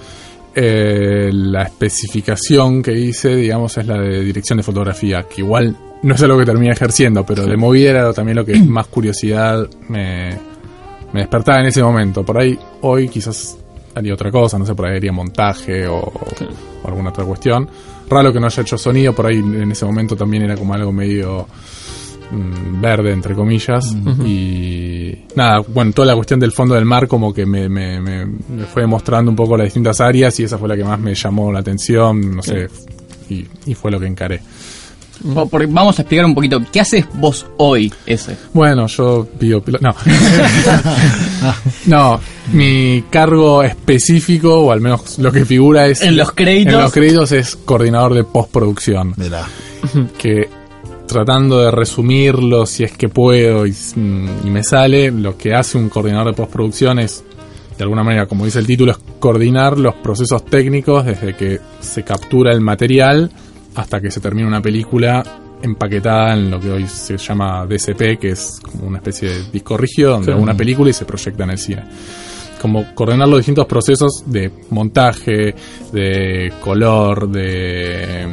Eh, 0.60 1.30
la 1.32 1.62
especificación 1.62 2.82
que 2.82 2.92
hice, 2.92 3.36
digamos, 3.36 3.78
es 3.78 3.86
la 3.86 4.00
de 4.00 4.22
dirección 4.22 4.58
de 4.58 4.64
fotografía, 4.64 5.22
que 5.30 5.42
igual 5.42 5.78
no 6.02 6.16
es 6.16 6.22
algo 6.24 6.40
que 6.40 6.46
terminé 6.46 6.72
ejerciendo, 6.72 7.24
pero 7.24 7.46
de 7.46 7.56
movida 7.56 7.92
era 7.92 8.12
también 8.12 8.38
lo 8.38 8.44
que 8.44 8.58
más 8.68 8.88
curiosidad 8.88 9.70
me, 9.88 10.36
me 11.14 11.20
despertaba 11.20 11.60
en 11.60 11.68
ese 11.68 11.84
momento. 11.84 12.26
Por 12.26 12.40
ahí, 12.40 12.58
hoy 12.82 13.08
quizás 13.08 13.56
haría 13.94 14.16
otra 14.16 14.32
cosa, 14.32 14.58
no 14.58 14.66
sé, 14.66 14.74
por 14.74 14.88
ahí 14.88 14.98
haría 14.98 15.12
montaje 15.12 15.88
o, 15.88 15.98
o 15.98 16.88
alguna 16.88 17.12
otra 17.12 17.24
cuestión. 17.24 17.70
Raro 18.10 18.34
que 18.34 18.40
no 18.40 18.48
haya 18.48 18.64
hecho 18.64 18.80
sonido, 18.80 19.14
por 19.14 19.28
ahí 19.28 19.38
en 19.38 19.72
ese 19.72 19.86
momento 19.86 20.16
también 20.16 20.42
era 20.42 20.56
como 20.56 20.74
algo 20.74 20.92
medio 20.92 21.48
verde, 22.32 23.12
entre 23.14 23.34
comillas. 23.36 23.86
Y 24.26 25.14
nada, 25.36 25.62
bueno, 25.68 25.92
toda 25.94 26.08
la 26.08 26.16
cuestión 26.16 26.40
del 26.40 26.52
fondo 26.52 26.76
del 26.76 26.86
mar 26.86 27.08
como 27.08 27.34
que 27.34 27.46
me, 27.46 27.68
me, 27.70 28.00
me- 28.02 28.26
me 28.26 28.66
fue 28.66 28.86
mostrando 28.88 29.30
un 29.32 29.36
poco 29.36 29.56
las 29.58 29.66
distintas 29.66 30.00
áreas 30.02 30.40
y 30.40 30.44
esa 30.44 30.58
fue 30.58 30.68
la 30.70 30.76
que 30.76 30.84
más 30.84 31.00
me 31.00 31.14
llamó 31.16 31.52
la 31.52 31.60
atención, 31.60 32.36
no 32.38 32.42
sé, 32.44 32.68
y, 33.30 33.46
y 33.66 33.74
fue 33.74 33.92
lo 33.92 34.00
que 34.00 34.08
encaré. 34.08 34.42
Vamos 35.20 35.98
a 35.98 36.04
explicar 36.04 36.26
un 36.28 36.36
poquito. 36.36 36.62
¿Qué 36.72 36.80
haces 36.80 37.06
vos 37.16 37.48
hoy, 37.58 37.92
ese? 38.06 38.38
Bueno, 38.54 38.86
yo 38.86 39.28
pido 39.40 39.64
pilo- 39.66 39.80
No. 39.82 39.96
no, 41.88 42.20
mi 42.54 43.04
cargo 43.10 43.64
específico, 43.64 44.60
o 44.60 44.72
al 44.72 44.82
menos 44.82 45.18
lo 45.20 45.32
que 45.32 45.44
figura 45.46 45.88
es. 45.88 46.02
En 46.02 46.18
los 46.18 46.32
créditos. 46.32 46.74
En 46.76 46.82
los 46.82 46.92
créditos 46.92 47.32
es 47.32 47.56
coordinador 47.56 48.14
de 48.14 48.24
postproducción. 48.26 49.14
Mirá. 49.18 49.48
que 50.20 50.48
tratando 51.08 51.60
de 51.60 51.72
resumirlo 51.72 52.66
si 52.66 52.84
es 52.84 52.92
que 52.92 53.10
puedo 53.10 53.66
y, 53.66 53.72
mm, 53.72 54.48
y 54.48 54.50
me 54.50 54.64
sale, 54.64 55.12
lo 55.12 55.38
que 55.38 55.54
hace 55.54 55.78
un 55.78 55.90
coordinador 55.90 56.28
de 56.28 56.34
postproducción 56.34 57.00
es, 57.00 57.24
de 57.78 57.84
alguna 57.84 58.04
manera, 58.04 58.28
como 58.28 58.46
dice 58.46 58.60
el 58.60 58.68
título, 58.68 58.92
es 58.92 58.98
coordinar 59.20 59.78
los 59.78 59.96
procesos 59.96 60.46
técnicos 60.46 61.06
desde 61.06 61.36
que 61.36 61.60
se 61.80 62.04
captura 62.04 62.52
el 62.52 62.62
material 62.62 63.32
hasta 63.76 64.02
que 64.02 64.12
se 64.12 64.20
termina 64.20 64.48
una 64.48 64.62
película 64.62 65.24
empaquetada 65.62 66.34
en 66.34 66.52
lo 66.52 66.60
que 66.60 66.72
hoy 66.72 66.88
se 66.88 67.18
llama 67.18 67.66
DCP, 67.66 68.20
que 68.20 68.30
es 68.30 68.60
como 68.62 68.88
una 68.88 68.98
especie 68.98 69.30
de 69.30 69.44
disco 69.52 69.78
rígido 69.78 70.12
donde 70.12 70.34
una 70.34 70.56
película 70.56 70.90
y 70.90 70.94
se 70.94 71.06
proyecta 71.06 71.44
en 71.44 71.50
el 71.52 71.58
cine. 71.58 71.84
Como 72.62 72.96
coordinar 72.96 73.28
los 73.28 73.40
distintos 73.40 73.66
procesos 73.66 74.24
de 74.26 74.52
montaje, 74.72 75.54
de 75.92 76.54
color, 76.62 77.30
de 77.30 78.28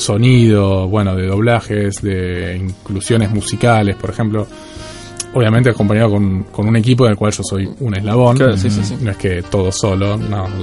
sonido, 0.00 0.88
bueno, 0.88 1.14
de 1.14 1.26
doblajes, 1.26 2.02
de 2.02 2.56
inclusiones 2.56 3.30
musicales, 3.30 3.96
por 3.96 4.10
ejemplo. 4.10 4.46
Obviamente 5.32 5.70
acompañado 5.70 6.10
con, 6.10 6.42
con 6.44 6.66
un 6.66 6.74
equipo 6.74 7.04
del 7.06 7.14
cual 7.14 7.30
yo 7.30 7.44
soy 7.44 7.68
un 7.78 7.94
eslabón. 7.94 8.36
Claro, 8.36 8.56
sí, 8.56 8.68
sí, 8.68 8.82
sí. 8.82 8.96
No 9.00 9.12
es 9.12 9.16
que 9.16 9.42
todo 9.42 9.70
solo, 9.70 10.16
no. 10.16 10.46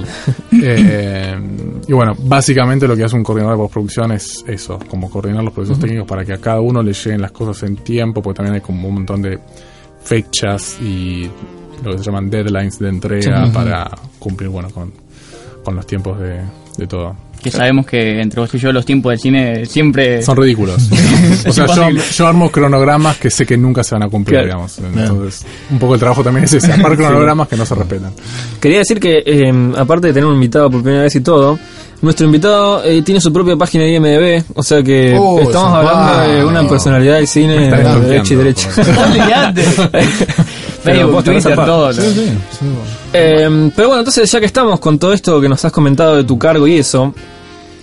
Eh, 0.60 1.38
y 1.86 1.92
bueno, 1.92 2.14
básicamente 2.18 2.88
lo 2.88 2.96
que 2.96 3.04
hace 3.04 3.14
un 3.14 3.22
coordinador 3.22 3.56
de 3.56 3.62
postproducción 3.62 4.10
es 4.12 4.44
eso, 4.46 4.78
como 4.88 5.08
coordinar 5.08 5.44
los 5.44 5.54
procesos 5.54 5.78
técnicos 5.78 6.06
para 6.06 6.24
que 6.24 6.32
a 6.32 6.38
cada 6.38 6.60
uno 6.60 6.82
le 6.82 6.92
lleguen 6.92 7.20
las 7.22 7.30
cosas 7.30 7.62
en 7.62 7.76
tiempo, 7.76 8.20
porque 8.20 8.38
también 8.38 8.56
hay 8.56 8.60
como 8.60 8.88
un 8.88 8.94
montón 8.94 9.22
de 9.22 9.38
fechas 10.02 10.78
y 10.82 11.30
lo 11.84 11.92
que 11.92 11.98
se 11.98 12.04
llaman 12.04 12.28
deadlines 12.28 12.78
de 12.78 12.88
entrega 12.88 13.50
para 13.52 13.88
cumplir, 14.18 14.50
bueno, 14.50 14.68
con, 14.70 14.92
con 15.64 15.76
los 15.76 15.86
tiempos 15.86 16.18
de, 16.18 16.42
de 16.76 16.86
todo. 16.86 17.27
Que 17.42 17.50
sabemos 17.50 17.86
que 17.86 18.20
entre 18.20 18.40
vos 18.40 18.52
y 18.54 18.58
yo 18.58 18.72
los 18.72 18.84
tiempos 18.84 19.10
del 19.10 19.18
cine 19.20 19.64
siempre... 19.66 20.20
Son 20.22 20.36
ridículos. 20.36 20.88
o 21.46 21.52
sea, 21.52 21.66
yo, 21.66 21.88
yo 21.90 22.26
armo 22.26 22.50
cronogramas 22.50 23.16
que 23.18 23.30
sé 23.30 23.46
que 23.46 23.56
nunca 23.56 23.84
se 23.84 23.94
van 23.94 24.02
a 24.02 24.08
cumplir, 24.08 24.40
Claro. 24.40 24.46
digamos. 24.46 24.78
Entonces, 24.78 25.46
un 25.70 25.78
poco 25.78 25.94
el 25.94 26.00
trabajo 26.00 26.24
también 26.24 26.44
es 26.44 26.52
ese, 26.54 26.72
armar 26.72 26.96
cronogramas 26.96 27.46
que 27.48 27.56
no 27.56 27.64
se 27.64 27.74
respetan. 27.74 28.12
Quería 28.60 28.78
decir 28.78 28.98
que, 28.98 29.22
eh, 29.24 29.72
aparte 29.76 30.08
de 30.08 30.12
tener 30.12 30.26
un 30.28 30.34
invitado 30.34 30.70
por 30.70 30.82
primera 30.82 31.04
vez 31.04 31.14
y 31.14 31.20
todo, 31.20 31.58
nuestro 32.02 32.26
invitado 32.26 32.84
eh, 32.84 33.02
tiene 33.02 33.20
su 33.20 33.32
propia 33.32 33.56
página 33.56 33.84
de 33.84 33.94
IMDb, 33.94 34.44
o 34.54 34.62
sea 34.62 34.82
que 34.82 35.16
Oh, 35.18 35.40
estamos 35.40 35.72
hablando 35.74 36.32
de 36.32 36.44
una 36.44 36.68
personalidad 36.68 37.16
del 37.16 37.26
cine 37.26 37.70
de 37.70 38.00
derecha 38.00 38.34
y 38.34 38.36
derecha. 38.36 38.70
Facebook, 40.82 41.24
Twitter, 41.24 41.54
todo. 41.56 41.92
Sí, 41.92 42.02
sí, 42.02 42.30
sí. 42.58 42.66
Eh, 43.12 43.70
pero 43.74 43.88
bueno, 43.88 44.00
entonces 44.00 44.30
ya 44.30 44.40
que 44.40 44.46
estamos 44.46 44.80
con 44.80 44.98
todo 44.98 45.12
esto 45.12 45.40
que 45.40 45.48
nos 45.48 45.64
has 45.64 45.72
comentado 45.72 46.16
de 46.16 46.24
tu 46.24 46.38
cargo 46.38 46.66
y 46.66 46.76
eso, 46.76 47.14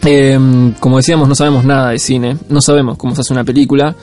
eh, 0.06 0.40
como 0.80 0.98
decíamos, 0.98 1.28
no 1.28 1.36
sabemos 1.36 1.66
nada 1.66 1.90
de 1.90 2.00
cine, 2.00 2.38
no 2.50 2.62
sabemos 2.62 2.98
cómo 2.98 3.16
se 3.16 3.22
hace 3.22 3.34
una 3.34 3.44
película. 3.44 3.96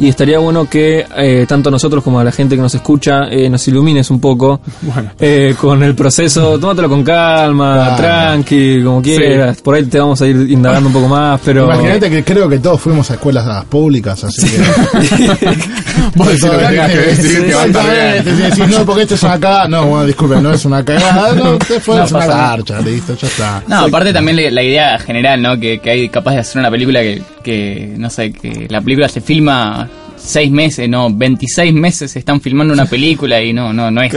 Y 0.00 0.08
estaría 0.08 0.38
bueno 0.38 0.68
que 0.70 1.04
eh, 1.16 1.44
tanto 1.48 1.70
a 1.70 1.72
nosotros 1.72 2.04
como 2.04 2.20
a 2.20 2.24
la 2.24 2.30
gente 2.30 2.54
que 2.54 2.62
nos 2.62 2.72
escucha 2.74 3.24
eh, 3.30 3.50
nos 3.50 3.66
ilumines 3.66 4.10
un 4.10 4.20
poco 4.20 4.60
Bueno. 4.82 5.10
eh, 5.18 5.54
con 5.60 5.82
el 5.82 5.94
proceso. 5.96 6.56
Tómatelo 6.60 6.88
con 6.88 7.02
calma, 7.02 7.74
Claro. 7.74 7.96
tranqui, 7.96 8.82
como 8.84 9.02
quieras. 9.02 9.60
Por 9.60 9.74
ahí 9.74 9.84
te 9.86 9.98
vamos 9.98 10.22
a 10.22 10.26
ir 10.28 10.36
indagando 10.50 10.86
un 10.88 10.92
poco 10.92 11.08
más, 11.08 11.40
pero. 11.44 11.64
Imagínate 11.64 12.08
que 12.10 12.22
creo 12.22 12.48
que 12.48 12.58
todos 12.60 12.80
fuimos 12.80 13.10
a 13.10 13.14
escuelas 13.14 13.64
públicas, 13.64 14.22
así 14.22 14.46
que. 14.48 14.58
Vos 16.14 16.26
decís 16.28 16.44
lo 16.44 16.58
que 16.58 16.64
tengas 16.66 16.90
que 16.90 16.96
decir, 16.98 17.46
que 17.46 17.54
va 17.54 17.62
a 17.62 17.66
estar 17.66 18.24
bien. 18.24 18.24
decís, 18.48 18.68
no, 18.68 18.84
porque 18.86 19.02
esto 19.02 19.14
es 19.16 19.22
una 19.24 19.38
cagada. 19.40 19.68
No, 19.68 19.86
bueno, 19.86 20.06
disculpe, 20.06 20.40
no 20.40 20.52
es 20.52 20.64
una 20.64 20.84
cagada. 20.84 21.32
No, 21.34 21.58
te 21.58 21.80
fue 21.80 21.96
No 21.96 22.04
es 22.04 22.12
una 22.12 22.26
garcha, 22.26 22.80
listo, 22.80 23.14
ya 23.16 23.26
está. 23.26 23.62
No, 23.66 23.80
aparte 23.86 24.12
también 24.12 24.36
la, 24.36 24.50
la 24.50 24.62
idea 24.62 24.98
general, 25.00 25.42
¿no? 25.42 25.58
Que, 25.58 25.80
que 25.80 25.90
hay 25.90 26.08
capaz 26.08 26.32
de 26.34 26.38
hacer 26.38 26.60
una 26.60 26.70
película 26.70 27.00
que, 27.00 27.22
que, 27.42 27.94
no 27.96 28.08
sé, 28.10 28.32
que 28.32 28.66
la 28.70 28.80
película 28.80 29.08
se 29.08 29.20
filma 29.20 29.87
seis 30.28 30.50
meses, 30.50 30.88
no, 30.88 31.08
26 31.10 31.72
meses 31.72 32.10
se 32.12 32.18
están 32.18 32.40
filmando 32.40 32.74
una 32.74 32.84
película 32.90 33.42
y 33.42 33.52
no, 33.52 33.72
no, 33.72 33.90
no 33.90 34.02
es 34.02 34.14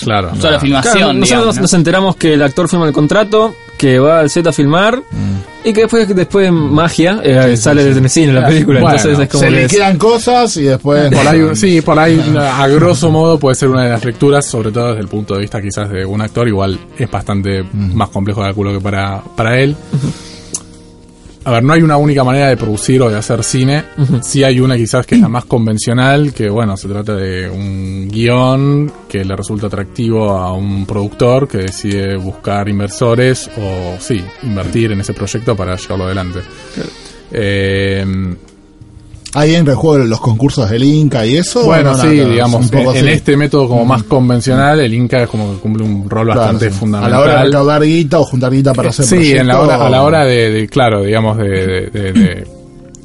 Claro. 0.00 0.30
solo 0.40 0.58
filmación, 0.58 0.94
Claro, 0.94 1.12
nosotros 1.12 1.28
digamos, 1.28 1.46
nos, 1.46 1.56
¿no? 1.56 1.62
nos 1.62 1.72
enteramos 1.74 2.16
que 2.16 2.32
el 2.32 2.42
actor 2.42 2.66
firma 2.66 2.86
el 2.86 2.94
contrato, 2.94 3.54
que 3.76 3.98
va 3.98 4.20
al 4.20 4.30
set 4.30 4.46
a 4.46 4.52
filmar 4.52 5.02
y 5.64 5.72
que 5.74 5.82
después, 5.82 6.08
después 6.16 6.50
magia, 6.50 7.20
eh, 7.22 7.56
sale 7.58 7.84
desde 7.84 8.00
el 8.00 8.08
cine 8.08 8.32
la 8.32 8.46
película. 8.46 8.80
Bueno, 8.80 8.96
entonces 8.96 9.18
es 9.22 9.28
como 9.28 9.44
Se 9.44 9.50
le 9.50 9.66
quedan 9.66 9.98
cosas 9.98 10.56
y 10.56 10.62
después. 10.62 11.12
Por 11.12 11.28
ahí, 11.28 11.42
sí, 11.54 11.82
por 11.82 11.98
ahí, 11.98 12.18
a 12.38 12.66
grosso 12.68 13.10
modo, 13.10 13.38
puede 13.38 13.54
ser 13.54 13.68
una 13.68 13.84
de 13.84 13.90
las 13.90 14.02
lecturas, 14.02 14.46
sobre 14.46 14.72
todo 14.72 14.88
desde 14.88 15.02
el 15.02 15.08
punto 15.08 15.34
de 15.34 15.40
vista 15.40 15.60
quizás 15.60 15.90
de 15.90 16.06
un 16.06 16.22
actor, 16.22 16.48
igual 16.48 16.78
es 16.96 17.10
bastante 17.10 17.62
más 17.74 18.08
complejo 18.08 18.40
de 18.40 18.46
calculo 18.46 18.72
que 18.72 18.80
para, 18.80 19.20
para 19.36 19.60
él. 19.60 19.76
A 21.44 21.50
ver, 21.50 21.62
no 21.64 21.72
hay 21.72 21.82
una 21.82 21.96
única 21.96 22.22
manera 22.22 22.48
de 22.48 22.56
producir 22.56 23.02
o 23.02 23.10
de 23.10 23.16
hacer 23.16 23.42
cine. 23.42 23.84
Sí 24.22 24.44
hay 24.44 24.60
una 24.60 24.76
quizás 24.76 25.06
que 25.06 25.16
es 25.16 25.20
la 25.20 25.28
más 25.28 25.44
convencional, 25.44 26.32
que 26.32 26.48
bueno, 26.48 26.76
se 26.76 26.88
trata 26.88 27.16
de 27.16 27.48
un 27.48 28.08
guion 28.08 28.92
que 29.08 29.24
le 29.24 29.34
resulta 29.34 29.66
atractivo 29.66 30.30
a 30.30 30.52
un 30.52 30.86
productor 30.86 31.48
que 31.48 31.58
decide 31.58 32.16
buscar 32.16 32.68
inversores 32.68 33.50
o 33.58 33.96
sí, 33.98 34.22
invertir 34.42 34.92
en 34.92 35.00
ese 35.00 35.14
proyecto 35.14 35.56
para 35.56 35.76
llevarlo 35.76 36.04
adelante. 36.04 36.40
Eh, 37.32 38.36
Ahí 39.34 39.54
entra 39.54 39.72
el 39.72 39.78
juego 39.78 40.04
los 40.04 40.20
concursos 40.20 40.68
del 40.68 40.84
Inca 40.84 41.24
y 41.24 41.36
eso. 41.36 41.64
bueno, 41.64 41.94
sí, 41.94 42.06
Nada, 42.18 42.28
digamos, 42.30 42.60
un 42.62 42.68
poco 42.68 42.94
en, 42.94 43.08
este 43.08 43.36
método 43.36 43.66
como 43.68 43.84
más 43.86 44.02
convencional, 44.02 44.80
el 44.80 44.92
Inca 44.92 45.22
es 45.22 45.28
como 45.28 45.52
que 45.54 45.58
cumple 45.60 45.84
un 45.84 46.08
rol 46.10 46.26
Claro, 46.26 46.40
bastante 46.40 46.68
sí. 46.70 46.76
A 46.76 46.78
fundamental. 46.78 47.10
la 47.12 47.20
hora 47.20 47.38
de 47.38 47.44
recaudar 47.46 47.82
guita 47.82 48.20
o 48.20 48.24
juntar 48.24 48.52
guita 48.52 48.74
para 48.74 48.90
hacer 48.90 49.04
sí, 49.06 49.32
en 49.32 49.46
la 49.46 49.60
hora, 49.60 49.86
a 49.86 49.88
la 49.90 50.02
hora 50.02 50.24
de, 50.24 50.50
de, 50.50 50.68
claro, 50.68 51.02
digamos, 51.02 51.38
de, 51.38 51.44
de, 51.48 51.90
de- 51.90 52.12
de- 52.12 52.46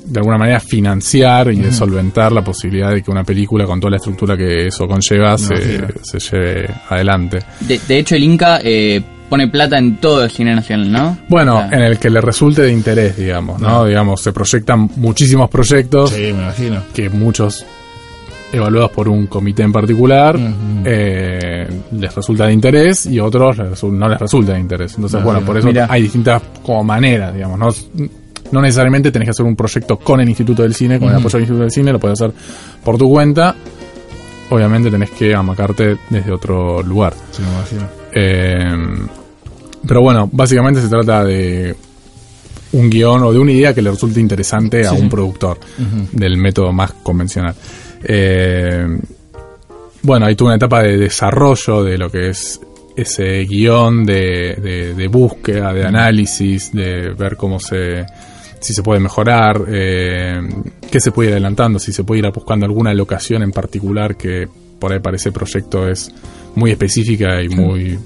de 0.07 0.19
alguna 0.21 0.37
manera 0.37 0.61
financiar 0.61 1.51
y 1.51 1.57
de 1.59 1.69
solventar 1.73 2.31
la 2.31 2.41
posibilidad 2.41 2.91
de 2.93 3.01
que 3.03 3.11
una 3.11 3.25
película 3.25 3.65
con 3.65 3.77
toda 3.81 3.91
la 3.91 3.97
estructura 3.97 4.37
que 4.37 4.67
eso 4.67 4.87
conlleva 4.87 5.37
se, 5.37 5.79
se 6.01 6.19
lleve 6.19 6.69
adelante. 6.89 7.39
De, 7.59 7.77
de 7.85 7.99
hecho, 7.99 8.15
el 8.15 8.23
Inca 8.23 8.61
eh, 8.63 9.01
pone 9.29 9.47
plata 9.47 9.77
en 9.77 9.97
todo 9.97 10.23
el 10.23 10.31
cine 10.31 10.55
nacional, 10.55 10.91
¿no? 10.91 11.17
Bueno, 11.27 11.57
O 11.57 11.69
sea, 11.69 11.77
en 11.77 11.83
el 11.83 11.99
que 11.99 12.09
le 12.09 12.21
resulte 12.21 12.61
de 12.61 12.71
interés, 12.71 13.17
digamos, 13.17 13.59
¿no? 13.61 13.85
Digamos, 13.85 14.21
se 14.21 14.31
proyectan 14.31 14.89
muchísimos 14.95 15.49
proyectos 15.49 16.11
Sí, 16.11 16.21
me 16.21 16.29
imagino. 16.43 16.81
que 16.93 17.09
muchos 17.09 17.65
evaluados 18.53 18.91
por 18.91 19.09
un 19.09 19.27
comité 19.27 19.63
en 19.63 19.73
particular 19.73 20.39
eh, 20.85 21.67
les 21.91 22.15
resulta 22.15 22.45
de 22.47 22.53
interés 22.53 23.05
y 23.05 23.19
otros 23.19 23.57
les 23.57 23.83
no 23.83 24.07
les 24.07 24.19
resulta 24.19 24.53
de 24.53 24.59
interés. 24.59 24.95
Entonces, 24.95 25.21
bueno, 25.21 25.41
por 25.41 25.57
eso 25.57 25.67
Mira. 25.67 25.87
hay 25.89 26.03
distintas 26.03 26.41
como 26.63 26.83
maneras, 26.83 27.33
digamos, 27.33 27.59
¿no? 27.59 28.07
No 28.49 28.61
necesariamente 28.61 29.11
tenés 29.11 29.25
que 29.25 29.31
hacer 29.31 29.45
un 29.45 29.57
proyecto 29.57 29.97
con 29.97 30.21
el 30.21 30.29
Instituto 30.29 30.61
del 30.63 30.73
Cine, 30.73 30.97
con 30.99 31.09
el 31.09 31.15
apoyo 31.15 31.33
del 31.33 31.41
Instituto 31.41 31.63
del 31.63 31.71
Cine, 31.71 31.91
lo 31.91 31.99
puedes 31.99 32.21
hacer 32.21 32.33
por 32.83 32.97
tu 32.97 33.09
cuenta. 33.09 33.53
Obviamente 34.49 34.89
tenés 34.89 35.09
que 35.11 35.33
amacarte 35.35 35.97
desde 36.09 36.31
otro 36.31 36.81
lugar. 36.81 37.13
Sí, 37.31 37.41
me 37.41 37.49
imagino. 37.49 37.89
Eh, 38.13 39.07
pero 39.87 40.01
bueno, 40.01 40.29
básicamente 40.31 40.81
se 40.81 40.87
trata 40.89 41.23
de 41.23 41.75
un 42.73 42.89
guion 42.89 43.23
o 43.23 43.31
de 43.31 43.39
una 43.39 43.51
idea 43.51 43.73
que 43.73 43.81
le 43.81 43.91
resulte 43.91 44.19
interesante 44.19 44.85
a 44.85 44.91
un 44.93 45.09
productor 45.09 45.57
del 46.11 46.37
método 46.37 46.71
más 46.73 46.91
convencional. 47.03 47.55
Eh, 48.03 48.85
bueno, 50.03 50.25
hay 50.25 50.35
toda 50.35 50.49
una 50.49 50.57
etapa 50.57 50.81
de 50.83 50.97
desarrollo 50.97 51.83
de 51.83 51.97
lo 51.97 52.09
que 52.09 52.29
es 52.29 52.59
ese 52.95 53.43
guion, 53.45 54.05
de, 54.05 54.55
de- 54.61 54.93
de 54.95 55.07
búsqueda, 55.07 55.73
de 55.73 55.85
análisis, 55.85 56.71
de 56.73 57.13
ver 57.13 57.35
cómo 57.37 57.59
se 57.59 58.05
si 58.59 58.73
se 58.73 58.83
puede 58.83 58.99
mejorar, 58.99 59.61
eh, 59.69 60.39
qué 60.91 60.99
se 60.99 61.11
puede 61.11 61.29
ir 61.29 61.33
adelantando, 61.33 61.79
si 61.79 61.91
se 61.93 62.03
puede 62.03 62.19
ir 62.25 62.31
buscando 62.33 62.65
alguna 62.65 62.93
locación 62.93 63.43
en 63.43 63.51
particular 63.51 64.15
que 64.15 64.47
por 64.79 64.93
ahí 64.93 64.99
para 64.99 65.15
ese 65.17 65.31
proyecto 65.31 65.87
es 65.87 66.11
muy 66.55 66.71
específica 66.71 67.41
y 67.41 67.49
muy 67.49 67.99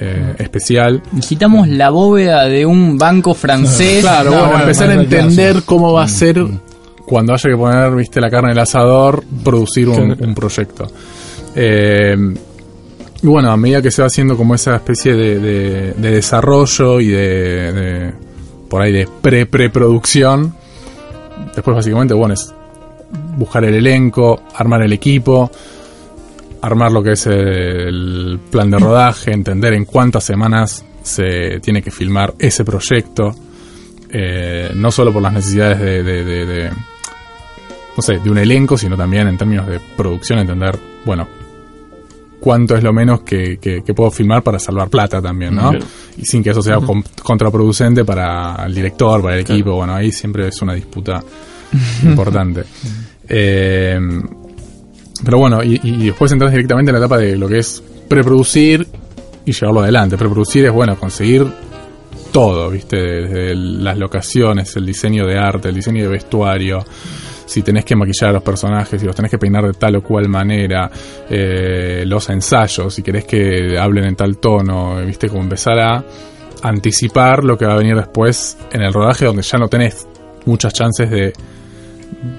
eh, 0.00 0.34
especial. 0.38 1.02
Visitamos 1.12 1.68
la 1.68 1.90
bóveda 1.90 2.44
de 2.46 2.66
un 2.66 2.98
banco 2.98 3.34
francés. 3.34 4.00
Claro, 4.02 4.30
No, 4.30 4.36
bueno, 4.36 4.46
bueno, 4.50 4.62
empezar 4.64 4.90
a 4.90 4.94
entender 4.94 5.62
cómo 5.64 5.92
va 5.92 6.04
a 6.04 6.08
ser 6.08 6.44
cuando 7.06 7.32
haya 7.32 7.48
que 7.50 7.56
poner, 7.56 7.94
viste, 7.94 8.20
la 8.20 8.28
carne 8.28 8.48
en 8.50 8.56
el 8.56 8.62
asador, 8.62 9.22
producir 9.44 9.88
un, 9.88 10.16
un 10.20 10.34
proyecto. 10.34 10.86
Eh, 11.54 12.16
y 13.22 13.26
bueno, 13.26 13.50
a 13.50 13.56
medida 13.56 13.80
que 13.80 13.90
se 13.90 14.02
va 14.02 14.06
haciendo 14.08 14.36
como 14.36 14.54
esa 14.54 14.74
especie 14.76 15.14
de, 15.14 15.38
de- 15.40 15.92
de 15.94 16.10
desarrollo 16.10 17.00
y 17.00 17.06
de, 17.08 17.72
de- 17.72 18.12
por 18.68 18.82
ahí 18.82 18.92
de 18.92 19.06
pre-preproducción, 19.06 20.54
después 21.54 21.76
básicamente, 21.76 22.14
bueno, 22.14 22.34
es 22.34 22.52
buscar 23.36 23.64
el 23.64 23.74
elenco, 23.74 24.42
armar 24.54 24.82
el 24.82 24.92
equipo, 24.92 25.50
armar 26.62 26.90
lo 26.92 27.02
que 27.02 27.12
es 27.12 27.26
el 27.26 28.40
plan 28.50 28.70
de 28.70 28.78
rodaje, 28.78 29.32
entender 29.32 29.72
en 29.74 29.84
cuántas 29.84 30.24
semanas 30.24 30.84
se 31.02 31.60
tiene 31.60 31.82
que 31.82 31.90
filmar 31.90 32.34
ese 32.38 32.64
proyecto, 32.64 33.34
eh, 34.10 34.70
no 34.74 34.90
solo 34.90 35.12
por 35.12 35.22
las 35.22 35.32
necesidades 35.32 35.78
de, 35.80 36.02
de- 36.02 36.70
no 37.96 38.02
sé, 38.02 38.18
de 38.18 38.28
un 38.30 38.36
elenco, 38.38 38.76
sino 38.76 38.96
también 38.96 39.26
en 39.28 39.38
términos 39.38 39.66
de 39.66 39.80
producción, 39.96 40.38
entender, 40.40 40.78
bueno, 41.04 41.26
cuánto 42.40 42.76
es 42.76 42.82
lo 42.82 42.92
menos 42.92 43.20
que, 43.22 43.58
que- 43.58 43.82
que 43.82 43.94
puedo 43.94 44.10
filmar 44.10 44.42
para 44.42 44.58
salvar 44.58 44.88
plata 44.88 45.20
también, 45.22 45.54
¿no? 45.54 45.72
Y 46.16 46.24
sin 46.24 46.42
que 46.42 46.50
eso 46.50 46.62
sea 46.62 46.76
con- 46.86 47.04
contraproducente 47.22 48.04
para 48.04 48.64
el 48.66 48.74
director, 48.74 49.20
para 49.22 49.34
el 49.34 49.40
equipo, 49.40 49.74
bueno, 49.74 49.94
ahí 49.94 50.12
siempre 50.12 50.48
es 50.48 50.60
una 50.62 50.74
disputa 50.74 51.22
importante. 52.04 52.64
Eh, 53.28 53.98
pero 55.24 55.38
bueno, 55.38 55.62
y, 55.62 55.80
y 55.82 56.06
después 56.06 56.30
entras 56.32 56.50
directamente 56.52 56.90
en 56.90 56.94
la 56.94 56.98
etapa 57.04 57.18
de 57.18 57.36
lo 57.36 57.48
que 57.48 57.58
es 57.58 57.82
preproducir 58.08 58.86
y 59.44 59.52
llevarlo 59.52 59.80
adelante. 59.82 60.16
Preproducir 60.16 60.66
es, 60.66 60.72
bueno, 60.72 60.96
conseguir 60.98 61.46
todo, 62.32 62.70
¿viste? 62.70 62.96
Desde 62.96 63.50
el- 63.52 63.82
las 63.82 63.96
locaciones, 63.98 64.76
el 64.76 64.84
diseño 64.86 65.26
de 65.26 65.38
arte, 65.38 65.68
el 65.70 65.74
diseño 65.74 66.02
de 66.02 66.08
vestuario, 66.08 66.84
si 67.46 67.62
tenés 67.62 67.84
que 67.84 67.96
maquillar 67.96 68.30
a 68.30 68.32
los 68.34 68.42
personajes, 68.42 69.00
si 69.00 69.06
los 69.06 69.14
tenés 69.16 69.30
que 69.30 69.38
peinar 69.38 69.64
de 69.66 69.72
tal 69.72 69.96
o 69.96 70.02
cual 70.02 70.28
manera, 70.28 70.90
eh, 71.30 72.02
los 72.06 72.28
ensayos, 72.28 72.92
si 72.92 73.02
querés 73.02 73.24
que 73.24 73.78
hablen 73.78 74.04
en 74.04 74.16
tal 74.16 74.36
tono, 74.38 74.96
¿viste? 75.06 75.28
Como 75.28 75.42
empezar 75.42 75.78
a 75.78 76.04
anticipar 76.62 77.44
lo 77.44 77.56
que 77.56 77.64
va 77.66 77.74
a 77.74 77.76
venir 77.76 77.94
después 77.96 78.56
en 78.72 78.82
el 78.82 78.92
rodaje, 78.92 79.24
donde 79.26 79.42
ya 79.42 79.58
no 79.58 79.68
tenés 79.68 80.06
muchas 80.46 80.72
chances 80.72 81.10
de, 81.10 81.32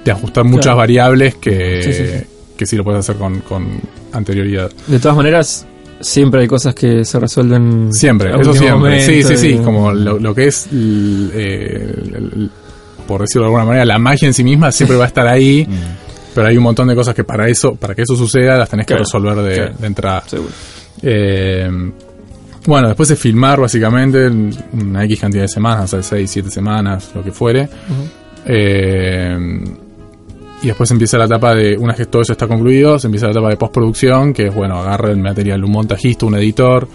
de 0.04 0.12
ajustar 0.12 0.44
muchas 0.44 0.64
Claro. 0.66 0.78
variables 0.80 1.36
que 1.36 1.82
Sí, 1.84 1.94
sí, 1.94 2.06
sí. 2.06 2.24
que 2.58 2.66
sí 2.66 2.76
lo 2.76 2.84
puedes 2.84 3.00
hacer 3.00 3.16
con, 3.16 3.40
con 3.42 3.66
anterioridad. 4.12 4.72
De 4.88 5.00
todas 5.00 5.16
maneras, 5.16 5.66
siempre 6.02 6.42
hay 6.42 6.48
cosas 6.48 6.74
que 6.76 7.06
se 7.06 7.20
resuelven. 7.20 7.94
Siempre, 7.94 8.32
eso 8.40 8.54
siempre. 8.54 9.00
Sí, 9.02 9.12
momento 9.12 9.28
sí, 9.30 9.38
sí. 9.38 9.50
y- 9.56 9.58
Como 9.64 9.92
lo, 9.94 10.20
lo 10.20 10.34
que 10.36 10.48
es, 10.48 10.68
eh, 10.74 12.50
por 13.08 13.22
decirlo 13.22 13.44
de 13.44 13.48
alguna 13.48 13.66
manera, 13.66 13.86
la 13.86 13.98
magia 13.98 14.28
en 14.28 14.34
sí 14.34 14.44
misma 14.44 14.72
siempre 14.72 14.98
va 14.98 15.06
a 15.06 15.08
estar 15.08 15.28
ahí. 15.28 15.68
Pero 16.36 16.50
hay 16.50 16.58
un 16.58 16.64
montón 16.64 16.88
de 16.88 16.94
cosas 16.94 17.16
que 17.16 17.24
para 17.24 17.48
eso, 17.48 17.74
para 17.74 17.96
que 17.96 18.04
eso 18.04 18.16
suceda, 18.16 18.58
las 18.58 18.70
tenés 18.70 18.86
que 18.86 18.96
resolver 18.96 19.38
de, 19.38 19.56
claro. 19.56 19.74
de 19.80 19.88
entrada. 19.88 20.24
Seguro. 20.28 20.52
Eh, 21.02 21.92
bueno, 22.68 22.90
después 22.90 23.10
de 23.10 23.16
filmar 23.16 23.60
básicamente 23.60 24.28
una 24.28 25.04
X 25.06 25.20
cantidad 25.20 25.44
de 25.44 25.48
semanas, 25.48 25.86
o 25.86 26.02
sea, 26.02 26.04
6, 26.04 26.30
7 26.30 26.52
semanas, 26.52 27.12
lo 27.16 27.24
que 27.24 27.32
fuere. 27.32 27.68
Eh, 28.46 29.36
y 30.62 30.68
después 30.68 30.92
empieza 30.92 31.18
la 31.18 31.26
etapa 31.26 31.56
de, 31.56 31.78
una 31.78 31.94
vez 31.94 31.98
que 31.98 32.06
todo 32.08 32.22
eso 32.22 32.34
está 32.34 32.48
concluido, 32.48 33.00
se 33.00 33.08
empieza 33.08 33.28
la 33.28 33.32
etapa 33.32 33.50
de 33.50 33.58
postproducción, 33.58 34.34
que 34.34 34.48
es, 34.48 34.54
bueno, 34.54 34.80
agarra 34.80 35.12
el 35.12 35.18
material 35.18 35.64
un 35.64 35.72
montajista, 35.72 36.26
un 36.26 36.36
editor 36.36 36.88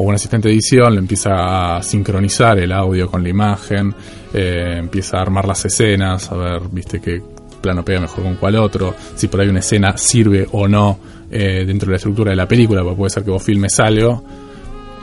o 0.00 0.02
un 0.02 0.14
asistente 0.14 0.48
de 0.48 0.54
edición, 0.54 0.94
le 0.94 1.00
empieza 1.00 1.76
a 1.76 1.82
sincronizar 1.82 2.58
el 2.58 2.72
audio 2.72 3.06
con 3.10 3.22
la 3.22 3.28
imagen, 3.28 3.94
eh, 4.32 4.76
empieza 4.78 5.18
a 5.18 5.20
armar 5.20 5.46
las 5.46 5.62
escenas, 5.66 6.32
a 6.32 6.36
ver, 6.36 6.62
viste, 6.72 7.00
qué 7.00 7.20
plano 7.60 7.84
pega 7.84 8.00
mejor 8.00 8.24
con 8.24 8.36
cuál 8.36 8.56
otro, 8.56 8.94
si 9.14 9.28
por 9.28 9.40
ahí 9.40 9.48
una 9.48 9.58
escena 9.58 9.96
sirve 9.98 10.48
o 10.52 10.66
no 10.66 10.98
eh, 11.30 11.64
dentro 11.66 11.86
de 11.86 11.92
la 11.92 11.96
estructura 11.96 12.30
de 12.30 12.36
la 12.36 12.48
película, 12.48 12.82
porque 12.82 12.96
puede 12.96 13.10
ser 13.10 13.24
que 13.24 13.30
vos 13.30 13.42
filmes 13.42 13.78
algo 13.78 14.24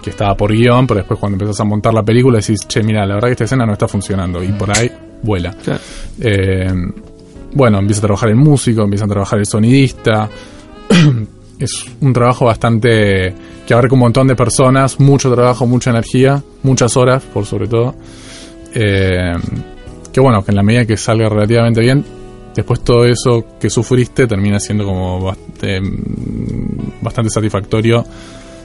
que 0.01 0.09
estaba 0.09 0.35
por 0.35 0.51
guion, 0.51 0.87
pero 0.87 1.01
después 1.01 1.19
cuando 1.19 1.35
empezás 1.35 1.59
a 1.59 1.63
montar 1.63 1.93
la 1.93 2.03
película 2.03 2.39
decís, 2.39 2.67
che, 2.67 2.81
mira, 2.81 3.05
la 3.05 3.13
verdad 3.13 3.27
que 3.27 3.33
esta 3.33 3.43
escena 3.43 3.67
no 3.67 3.73
está 3.73 3.87
funcionando, 3.87 4.43
y 4.43 4.51
por 4.53 4.75
ahí 4.75 4.89
vuela. 5.21 5.53
Claro. 5.63 5.79
Eh, 6.19 6.73
bueno, 7.53 7.77
empieza 7.77 7.99
a 7.99 8.01
trabajar 8.01 8.29
el 8.29 8.35
músico, 8.35 8.81
empieza 8.81 9.05
a 9.05 9.09
trabajar 9.09 9.37
el 9.37 9.45
sonidista. 9.45 10.27
es 11.59 11.85
un 12.01 12.13
trabajo 12.13 12.45
bastante 12.45 13.33
que 13.65 13.73
abarca 13.73 13.93
un 13.93 13.99
montón 13.99 14.27
de 14.27 14.35
personas, 14.35 14.99
mucho 14.99 15.33
trabajo, 15.33 15.65
mucha 15.65 15.89
energía, 15.89 16.41
muchas 16.63 16.95
horas, 16.97 17.23
por 17.23 17.45
sobre 17.45 17.67
todo. 17.67 17.95
Eh, 18.73 19.33
que 20.11 20.19
bueno, 20.19 20.43
que 20.43 20.51
en 20.51 20.55
la 20.57 20.63
medida 20.63 20.85
que 20.85 20.97
salga 20.97 21.29
relativamente 21.29 21.81
bien, 21.81 22.03
después 22.55 22.81
todo 22.81 23.05
eso 23.05 23.45
que 23.59 23.69
sufriste 23.69 24.27
termina 24.27 24.59
siendo 24.59 24.85
como 24.85 25.19
bast- 25.21 25.37
eh, 25.63 25.81
bastante 27.01 27.29
satisfactorio 27.29 28.05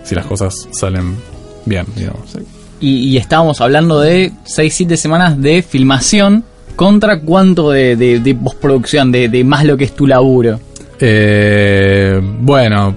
si 0.04 0.14
las 0.14 0.26
cosas 0.26 0.68
salen 0.72 1.16
bien, 1.64 1.86
digamos. 1.96 2.36
Y, 2.80 3.10
y 3.10 3.16
estábamos 3.16 3.60
hablando 3.60 4.00
de 4.00 4.32
6-7 4.44 4.96
semanas 4.96 5.40
de 5.40 5.62
filmación 5.62 6.44
contra 6.74 7.20
cuánto 7.20 7.70
de, 7.70 7.96
de, 7.96 8.18
de 8.18 8.34
postproducción, 8.34 9.12
de, 9.12 9.28
de 9.28 9.44
más 9.44 9.64
lo 9.64 9.76
que 9.76 9.84
es 9.84 9.94
tu 9.94 10.06
laburo. 10.06 10.58
Eh, 11.04 12.20
bueno, 12.40 12.96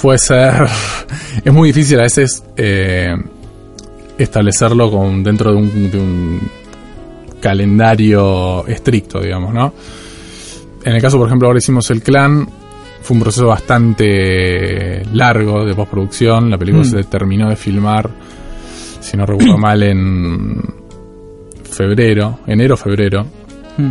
puede 0.00 0.18
ser. 0.18 0.54
Es 1.44 1.52
muy 1.52 1.70
difícil 1.70 1.98
a 1.98 2.02
veces 2.02 2.44
eh, 2.56 3.16
establecerlo 4.16 4.90
con, 4.90 5.24
dentro 5.24 5.50
de 5.50 5.56
un, 5.56 5.90
de 5.90 5.98
un 5.98 6.40
calendario 7.40 8.64
estricto, 8.68 9.20
digamos, 9.20 9.52
¿no? 9.52 9.74
En 10.84 10.94
el 10.94 11.02
caso, 11.02 11.18
por 11.18 11.26
ejemplo, 11.26 11.48
ahora 11.48 11.58
hicimos 11.58 11.90
el 11.90 12.00
clan, 12.02 12.48
fue 13.02 13.16
un 13.16 13.22
proceso 13.22 13.48
bastante 13.48 15.02
largo 15.12 15.64
de 15.64 15.74
postproducción. 15.74 16.48
La 16.50 16.58
película 16.58 16.84
Mm. 16.84 16.90
se 16.90 17.04
terminó 17.04 17.48
de 17.48 17.56
filmar, 17.56 18.08
si 19.00 19.16
no 19.16 19.26
recuerdo 19.26 19.58
mal, 19.58 19.82
en 19.82 20.62
febrero, 21.64 22.38
enero, 22.46 22.76
febrero. 22.76 23.26
Mm. 23.78 23.90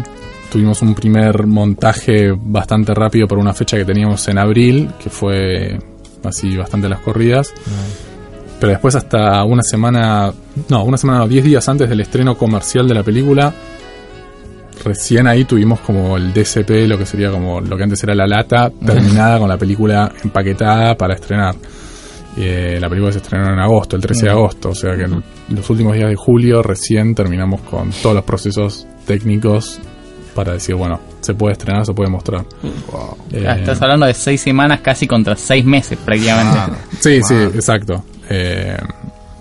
Tuvimos 0.52 0.82
un 0.82 0.94
primer 0.94 1.48
montaje 1.48 2.34
bastante 2.38 2.94
rápido 2.94 3.26
por 3.26 3.38
una 3.38 3.54
fecha 3.54 3.78
que 3.78 3.86
teníamos 3.86 4.28
en 4.28 4.38
abril, 4.38 4.90
que 5.02 5.10
fue 5.10 5.80
así 6.26 6.58
bastante 6.58 6.88
a 6.88 6.90
las 6.90 7.00
corridas. 7.00 7.54
Pero 8.60 8.72
después 8.72 8.94
hasta 8.96 9.46
una 9.46 9.64
semana, 9.64 10.34
no, 10.68 10.84
una 10.84 10.98
semana, 10.98 11.20
no, 11.20 11.28
10 11.30 11.46
días 11.46 11.70
antes 11.70 11.88
del 11.88 12.02
estreno 12.02 12.38
comercial 12.38 12.86
de 12.86 12.94
la 12.94 13.02
película, 13.02 13.54
recién 14.84 15.26
ahí 15.26 15.46
tuvimos 15.46 15.80
como 15.80 16.18
el 16.18 16.34
DCP, 16.34 16.86
lo 16.86 16.98
que 16.98 17.06
sería 17.06 17.32
como 17.32 17.62
lo 17.62 17.78
que 17.78 17.84
antes 17.84 18.04
era 18.04 18.14
la 18.14 18.28
lata, 18.28 18.70
terminada 18.86 19.40
con 19.40 19.48
la 19.48 19.58
película 19.58 20.12
empaquetada 20.22 20.98
para 20.98 21.14
estrenar. 21.14 21.56
Eh, 22.36 22.78
la 22.80 22.90
película 22.90 23.14
se 23.14 23.20
estrenó 23.20 23.54
en 23.54 23.60
agosto, 23.60 23.96
el 23.96 24.02
13 24.02 24.26
de 24.26 24.32
agosto, 24.32 24.70
o 24.70 24.76
sea 24.76 24.98
que 24.98 25.04
en 25.04 25.24
los 25.50 25.70
últimos 25.70 25.96
días 25.96 26.10
de 26.10 26.16
julio 26.18 26.62
recién 26.62 27.16
terminamos 27.16 27.62
con 27.62 27.90
todos 27.92 28.16
los 28.16 28.26
procesos 28.26 28.86
técnicos 29.06 29.80
para 30.36 30.54
decir, 30.54 30.76
bueno, 30.76 31.00
se 31.22 31.34
puede 31.34 31.54
estrenar, 31.54 31.86
se 31.86 31.94
puede 31.94 32.10
mostrar. 32.10 32.46
Eh, 33.32 33.46
Ah, 33.48 33.56
Estás 33.58 33.82
hablando 33.82 34.06
de 34.06 34.14
seis 34.14 34.42
semanas 34.42 34.80
casi 34.82 35.08
contra 35.08 35.36
seis 35.36 35.64
meses 35.66 35.98
prácticamente. 36.04 36.58
Ah, 36.58 36.70
Sí, 37.00 37.22
sí, 37.24 37.36
exacto. 37.36 38.04
Eh, 38.30 38.78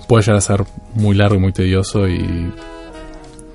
puede 0.09 0.23
llegar 0.23 0.39
a 0.39 0.41
ser 0.41 0.65
muy 0.95 1.15
largo 1.17 1.37
y 1.37 1.39
muy 1.39 1.53
tedioso 1.53 2.09
y 2.09 2.53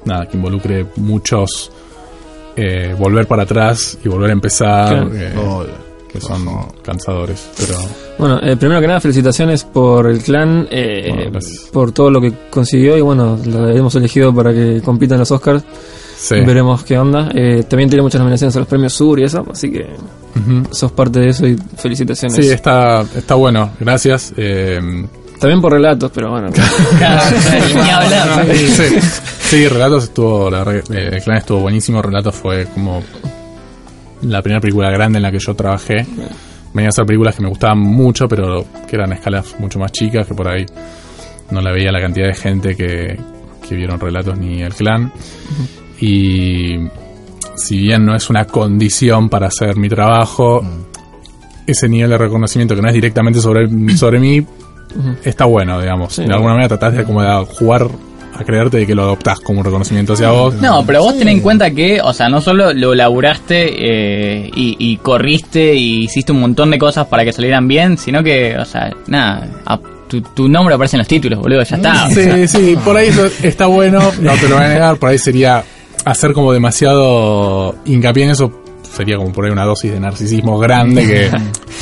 nada, 0.05 0.27
que 0.27 0.37
involucre 0.37 0.85
muchos 0.97 1.71
eh, 2.55 2.95
volver 2.97 3.27
para 3.27 3.43
atrás 3.43 3.97
y 4.03 4.07
volver 4.07 4.29
a 4.29 4.33
empezar, 4.33 5.09
Claro. 5.09 5.63
eh, 5.65 5.67
que 6.11 6.21
son 6.21 6.45
cansadores. 6.81 7.49
Pero 7.57 7.77
Bueno, 8.17 8.39
eh, 8.41 8.55
primero 8.55 8.79
que 8.79 8.87
nada, 8.87 9.01
felicitaciones 9.01 9.65
por 9.65 10.07
el 10.07 10.23
clan, 10.23 10.65
eh, 10.71 11.27
Bueno, 11.29 11.39
por 11.73 11.91
todo 11.91 12.09
lo 12.09 12.21
que 12.21 12.31
consiguió 12.49 12.97
y 12.97 13.01
bueno, 13.01 13.37
lo 13.45 13.67
hemos 13.69 13.93
elegido 13.95 14.33
para 14.33 14.53
que 14.53 14.81
compita 14.81 15.15
en 15.15 15.19
los 15.19 15.31
Oscars. 15.31 15.63
Sí. 16.27 16.35
Veremos 16.45 16.83
qué 16.83 16.97
onda. 16.97 17.29
Eh, 17.33 17.63
también 17.67 17.89
tiene 17.89 18.01
muchas 18.03 18.19
nominaciones 18.19 18.55
a 18.55 18.59
los 18.59 18.67
premios 18.67 18.93
Sur 18.93 19.19
y 19.19 19.23
eso, 19.23 19.45
así 19.51 19.71
que 19.71 19.85
Ujú. 20.35 20.73
sos 20.73 20.91
parte 20.91 21.19
de 21.19 21.29
eso 21.29 21.47
y 21.47 21.55
felicitaciones. 21.77 22.35
Sí, 22.45 22.51
está, 22.51 23.01
está 23.01 23.35
bueno, 23.35 23.71
gracias. 23.79 24.33
Eh, 24.37 24.79
También 25.39 25.61
por 25.61 25.71
relatos, 25.73 26.11
pero 26.13 26.31
bueno. 26.31 26.49
Claro, 26.97 27.21
ni 27.75 27.89
hablar. 27.89 28.45
sí, 28.55 28.87
sí, 29.39 29.67
Relatos 29.67 30.05
estuvo, 30.05 30.49
la 30.49 30.63
verdad 30.63 30.83
que, 30.83 30.93
eh, 30.97 31.09
el 31.13 31.23
clan 31.23 31.37
estuvo 31.37 31.59
buenísimo. 31.59 32.01
Relatos 32.01 32.35
fue 32.35 32.65
como 32.73 33.01
la 34.23 34.41
primera 34.41 34.59
película 34.61 34.89
grande 34.91 35.17
en 35.19 35.23
la 35.23 35.31
que 35.31 35.39
yo 35.39 35.53
trabajé. 35.53 36.05
Venía 36.73 36.89
a 36.89 36.91
ser 36.91 37.05
películas 37.05 37.35
que 37.35 37.41
me 37.43 37.49
gustaban 37.49 37.79
mucho, 37.79 38.27
pero 38.27 38.65
que 38.87 38.95
eran 38.97 39.11
a 39.13 39.15
escalas 39.15 39.55
mucho 39.59 39.79
más 39.79 39.91
chicas, 39.93 40.27
que 40.27 40.33
por 40.33 40.47
ahí 40.49 40.65
no 41.51 41.61
la 41.61 41.71
veía 41.71 41.91
la 41.91 42.01
cantidad 42.01 42.27
de 42.27 42.33
gente 42.33 42.75
que, 42.75 43.17
que 43.67 43.75
vieron 43.75 43.99
Relatos 43.99 44.37
ni 44.37 44.61
el 44.61 44.73
clan. 44.73 45.13
Y 46.01 46.77
si 47.55 47.77
bien 47.77 48.05
no 48.05 48.15
es 48.15 48.29
una 48.29 48.45
condición 48.45 49.29
para 49.29 49.47
hacer 49.47 49.75
mi 49.77 49.89
trabajo, 49.89 50.61
ese 51.67 51.87
nivel 51.89 52.09
de 52.11 52.17
reconocimiento 52.17 52.75
que 52.75 52.81
no 52.81 52.87
es 52.89 52.93
directamente 52.93 53.39
sobre, 53.39 53.67
sobre 53.97 54.19
mí, 54.19 54.45
está 55.23 55.45
bueno, 55.45 55.79
digamos. 55.81 56.13
Sí. 56.13 56.23
de 56.25 56.33
alguna 56.33 56.53
manera 56.53 56.69
tratás 56.69 56.93
de 56.95 57.03
como 57.03 57.21
de 57.21 57.45
jugar 57.45 57.87
a 58.37 58.43
creerte 58.43 58.77
de 58.79 58.85
que 58.85 58.93
lo 58.93 59.03
adoptás 59.03 59.39
como 59.39 59.59
un 59.59 59.65
reconocimiento 59.65 60.11
hacia 60.13 60.29
vos. 60.31 60.55
No, 60.55 60.85
pero 60.85 61.01
vos 61.01 61.17
ten 61.17 61.29
en 61.29 61.39
cuenta 61.39 61.71
que, 61.71 62.01
o 62.01 62.11
sea, 62.13 62.27
no 62.27 62.41
solo 62.41 62.73
lo 62.73 62.93
laburaste 62.93 63.63
eh, 63.77 64.51
y, 64.53 64.75
y 64.77 64.97
corriste 64.97 65.73
y 65.73 66.03
hiciste 66.03 66.33
un 66.33 66.41
montón 66.41 66.69
de 66.71 66.77
cosas 66.77 67.07
para 67.07 67.23
que 67.23 67.31
salieran 67.31 67.65
bien, 67.67 67.97
sino 67.97 68.21
que, 68.21 68.57
o 68.57 68.65
sea, 68.65 68.91
nada, 69.07 69.47
a- 69.65 69.79
tu, 70.09 70.21
tu 70.21 70.47
nombre 70.49 70.75
aparece 70.75 70.97
en 70.97 70.99
los 70.99 71.07
títulos, 71.07 71.39
boludo, 71.39 71.63
ya 71.63 71.77
está. 71.77 72.09
Sí, 72.11 72.47
sí, 72.47 72.77
por 72.83 72.95
ahí 72.97 73.07
eso 73.07 73.25
está 73.41 73.65
bueno, 73.67 73.99
no 74.21 74.33
te 74.33 74.47
lo 74.49 74.55
voy 74.57 74.65
a 74.65 74.67
negar, 74.69 74.97
por 74.97 75.09
ahí 75.09 75.17
sería 75.17 75.63
hacer 76.05 76.33
como 76.33 76.53
demasiado 76.53 77.75
hincapié 77.85 78.25
en 78.25 78.29
eso, 78.31 78.51
sería 78.83 79.17
como 79.17 79.31
por 79.33 79.45
ahí 79.45 79.51
una 79.51 79.65
dosis 79.65 79.91
de 79.91 79.99
narcisismo 79.99 80.57
grande 80.59 81.05
que, 81.05 81.31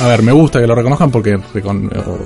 a 0.04 0.08
ver, 0.08 0.22
me 0.22 0.32
gusta 0.32 0.60
que 0.60 0.66
lo 0.66 0.74
reconozcan 0.74 1.10
porque 1.10 1.36
recon- 1.36 1.90
o 2.06 2.18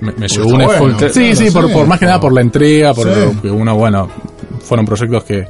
me, 0.00 0.12
me 0.12 0.28
llevó 0.28 0.48
un 0.48 0.60
esfuerzo. 0.60 0.82
bueno, 0.84 0.98
sí, 1.12 1.20
claro, 1.20 1.36
sí, 1.36 1.50
por, 1.50 1.72
por 1.72 1.86
más 1.86 1.98
que 1.98 2.06
nada 2.06 2.20
por 2.20 2.32
la 2.32 2.40
entrega, 2.42 2.92
por 2.92 3.06
Sí. 3.12 3.20
lo 3.20 3.40
que 3.40 3.50
uno, 3.50 3.74
bueno, 3.76 4.08
fueron 4.60 4.84
proyectos 4.84 5.24
que 5.24 5.44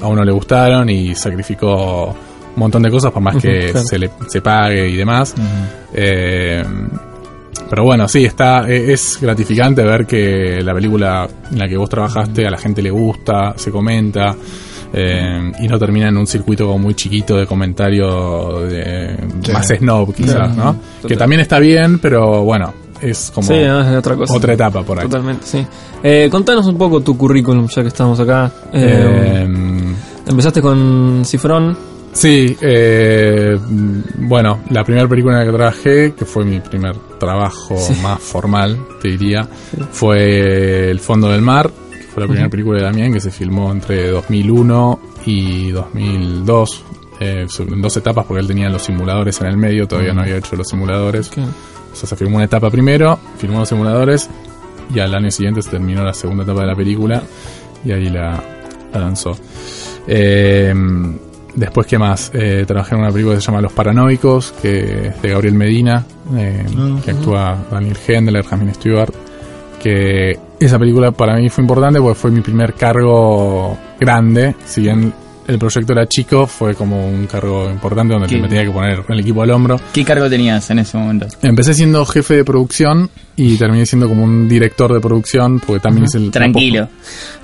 a 0.00 0.06
uno 0.08 0.24
le 0.24 0.32
gustaron 0.32 0.88
y 0.90 1.14
sacrificó 1.14 2.06
un 2.08 2.16
montón 2.60 2.82
de 2.82 2.90
cosas 2.90 3.12
por 3.12 3.22
más 3.22 3.36
que 3.36 3.70
claro. 3.70 3.86
se 3.86 3.98
le 3.98 4.10
se 4.28 4.40
pague 4.40 4.88
y 4.88 4.96
demás. 4.96 5.34
Eh, 5.92 6.62
pero 7.68 7.84
bueno, 7.84 8.06
sí, 8.08 8.24
está 8.24 8.68
e- 8.68 8.92
es 8.92 9.18
gratificante 9.20 9.82
ver 9.82 10.06
que 10.06 10.60
la 10.62 10.72
película 10.74 11.28
en 11.50 11.58
la 11.58 11.68
que 11.68 11.76
vos 11.76 11.88
trabajaste 11.88 12.46
a 12.46 12.50
la 12.50 12.58
gente 12.58 12.80
le 12.82 12.90
gusta, 12.90 13.54
se 13.56 13.70
comenta 13.70 14.34
eh, 14.92 15.52
y 15.60 15.68
no 15.68 15.78
termina 15.78 16.08
en 16.08 16.16
un 16.16 16.26
circuito 16.26 16.66
como 16.66 16.78
muy 16.78 16.94
chiquito 16.94 17.36
de 17.36 17.46
comentario 17.46 18.60
de 18.66 19.16
Sí. 19.42 19.52
más 19.52 19.66
snob 19.68 20.14
quizás. 20.14 20.56
¿no? 20.56 20.74
Total. 20.74 21.08
Que 21.08 21.16
también 21.16 21.40
está 21.40 21.58
bien, 21.58 21.98
pero 21.98 22.42
bueno, 22.44 22.72
es 23.00 23.30
como 23.34 23.46
sí, 23.46 23.54
no, 23.64 23.80
es 23.80 23.96
otra 23.96 24.16
cosa. 24.16 24.34
otra 24.34 24.54
etapa 24.54 24.82
por 24.82 24.98
ahí. 24.98 25.04
Totalmente, 25.06 25.46
sí. 25.46 25.66
Eh, 26.02 26.28
contanos 26.30 26.66
un 26.66 26.78
poco 26.78 27.00
tu 27.00 27.16
currículum, 27.16 27.66
ya 27.68 27.82
que 27.82 27.88
estamos 27.88 28.18
acá. 28.20 28.50
Eh, 28.72 29.46
empezaste 30.26 30.60
con 30.62 31.22
Cifrón. 31.24 31.76
Sí, 32.12 32.56
eh, 32.62 33.58
bueno, 34.20 34.60
la 34.70 34.82
primera 34.84 35.06
película 35.06 35.34
en 35.34 35.40
la 35.46 35.50
que 35.52 35.56
trabajé, 35.56 36.14
que 36.14 36.24
fue 36.24 36.46
mi 36.46 36.60
primer 36.60 36.96
trabajo 37.20 37.76
Sí. 37.76 37.92
más 38.02 38.18
formal, 38.20 38.78
te 39.02 39.08
diría, 39.08 39.46
fue 39.92 40.90
El 40.90 40.98
Fondo 41.00 41.28
del 41.30 41.42
Mar, 41.42 41.70
fue 42.16 42.22
la 42.22 42.28
primera 42.28 42.48
película 42.48 42.78
de 42.78 42.84
Damián 42.84 43.12
que 43.12 43.20
se 43.20 43.30
filmó 43.30 43.70
entre 43.70 44.08
2001 44.08 45.00
y 45.26 45.70
2002, 45.70 46.84
eh, 47.20 47.46
en 47.58 47.82
dos 47.82 47.94
etapas 47.98 48.24
porque 48.24 48.40
él 48.40 48.46
tenía 48.46 48.70
los 48.70 48.80
simuladores 48.80 49.38
en 49.42 49.48
el 49.48 49.58
medio, 49.58 49.86
todavía 49.86 50.14
no 50.14 50.22
había 50.22 50.38
hecho 50.38 50.56
los 50.56 50.66
simuladores. 50.66 51.28
O 51.28 51.94
sea, 51.94 52.08
se 52.08 52.16
filmó 52.16 52.36
una 52.36 52.46
etapa 52.46 52.70
primero, 52.70 53.18
filmó 53.36 53.58
los 53.58 53.68
simuladores 53.68 54.30
y 54.94 54.98
al 54.98 55.14
año 55.14 55.30
siguiente 55.30 55.60
se 55.60 55.68
terminó 55.68 56.04
la 56.04 56.14
segunda 56.14 56.44
etapa 56.44 56.62
de 56.62 56.66
la 56.68 56.74
película 56.74 57.22
y 57.84 57.92
ahí 57.92 58.08
la, 58.08 58.42
la 58.94 58.98
lanzó. 58.98 59.36
Eh, 60.06 60.72
después, 61.54 61.86
¿qué 61.86 61.98
más? 61.98 62.30
Eh, 62.32 62.64
trabajé 62.66 62.94
en 62.94 63.02
una 63.02 63.10
película 63.10 63.34
que 63.34 63.42
se 63.42 63.46
llama 63.48 63.60
Los 63.60 63.74
Paranoicos, 63.74 64.52
que 64.62 65.08
es 65.08 65.20
de 65.20 65.28
Gabriel 65.28 65.54
Medina, 65.54 66.06
eh, 66.34 66.64
que 67.04 67.10
actúa 67.10 67.58
Daniel 67.70 67.98
Hendler, 68.08 68.42
Jasmine 68.42 68.72
Stewart. 68.72 69.12
Que 69.82 70.38
esa 70.58 70.78
película 70.78 71.12
para 71.12 71.36
mí 71.36 71.48
fue 71.48 71.62
importante 71.62 72.00
porque 72.00 72.14
fue 72.18 72.30
mi 72.30 72.40
primer 72.40 72.74
cargo 72.74 73.76
grande. 74.00 74.54
Si 74.64 74.80
bien 74.80 75.12
el 75.46 75.58
proyecto 75.58 75.92
era 75.92 76.06
chico, 76.06 76.46
fue 76.46 76.74
como 76.74 77.08
un 77.08 77.26
cargo 77.26 77.70
importante 77.70 78.14
donde 78.14 78.28
¿Qué? 78.28 78.38
me 78.38 78.48
tenía 78.48 78.64
que 78.64 78.70
poner 78.70 79.04
el 79.08 79.20
equipo 79.20 79.42
al 79.42 79.50
hombro. 79.50 79.80
¿Qué 79.92 80.04
cargo 80.04 80.28
tenías 80.28 80.68
en 80.70 80.80
ese 80.80 80.98
momento? 80.98 81.26
Empecé 81.42 81.74
siendo 81.74 82.04
jefe 82.04 82.34
de 82.36 82.44
producción 82.44 83.08
y 83.36 83.56
terminé 83.56 83.86
siendo 83.86 84.08
como 84.08 84.24
un 84.24 84.48
director 84.48 84.92
de 84.92 85.00
producción 85.00 85.60
porque 85.60 85.80
también 85.80 86.06
hice 86.06 86.18
el... 86.18 86.30
Tranquilo. 86.30 86.88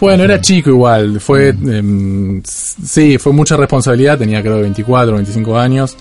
Bueno, 0.00 0.24
era 0.24 0.40
chico 0.40 0.70
igual, 0.70 1.20
fue... 1.20 1.50
em, 1.50 2.42
sí, 2.44 3.18
fue 3.18 3.32
mucha 3.32 3.56
responsabilidad, 3.56 4.18
tenía 4.18 4.42
creo 4.42 4.60
24, 4.60 5.14
25 5.14 5.58
años. 5.58 5.96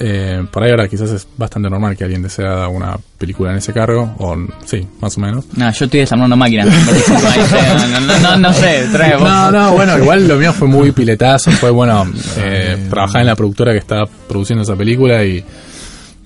Eh, 0.00 0.44
por 0.50 0.64
ahí 0.64 0.70
ahora 0.72 0.88
quizás 0.88 1.10
es 1.10 1.26
bastante 1.36 1.70
normal 1.70 1.96
que 1.96 2.02
alguien 2.02 2.20
desea 2.22 2.66
una 2.68 2.96
película 3.16 3.52
en 3.52 3.58
ese 3.58 3.72
cargo, 3.72 4.14
o 4.18 4.36
sí, 4.64 4.86
más 5.00 5.16
o 5.16 5.20
menos. 5.20 5.44
No, 5.56 5.70
yo 5.70 5.84
estoy 5.84 6.00
desarmando 6.00 6.36
máquinas. 6.36 6.66
no, 6.66 8.00
no, 8.00 8.18
no, 8.18 8.36
no 8.38 8.52
sé, 8.52 8.88
trae 8.90 9.14
vos. 9.16 9.22
No, 9.22 9.50
no, 9.52 9.72
bueno, 9.72 9.96
igual 9.98 10.26
lo 10.26 10.36
mío 10.36 10.52
fue 10.52 10.66
muy 10.68 10.90
piletazo, 10.92 11.50
fue 11.52 11.70
bueno, 11.70 12.06
eh, 12.38 12.86
trabajar 12.90 13.20
en 13.20 13.26
la 13.28 13.36
productora 13.36 13.72
que 13.72 13.78
estaba 13.78 14.06
produciendo 14.28 14.62
esa 14.64 14.74
película 14.74 15.24
y 15.24 15.44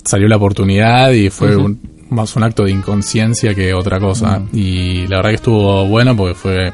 salió 0.02 0.28
la 0.28 0.36
oportunidad 0.36 1.10
y 1.10 1.28
fue 1.28 1.54
un- 1.56 1.80
más 2.10 2.34
un 2.36 2.44
acto 2.44 2.64
de 2.64 2.70
inconsciencia 2.70 3.54
que 3.54 3.74
otra 3.74 4.00
cosa. 4.00 4.40
Y 4.54 5.06
la 5.08 5.16
verdad 5.16 5.28
que 5.30 5.36
estuvo 5.36 5.86
bueno 5.86 6.16
porque 6.16 6.34
fue, 6.34 6.72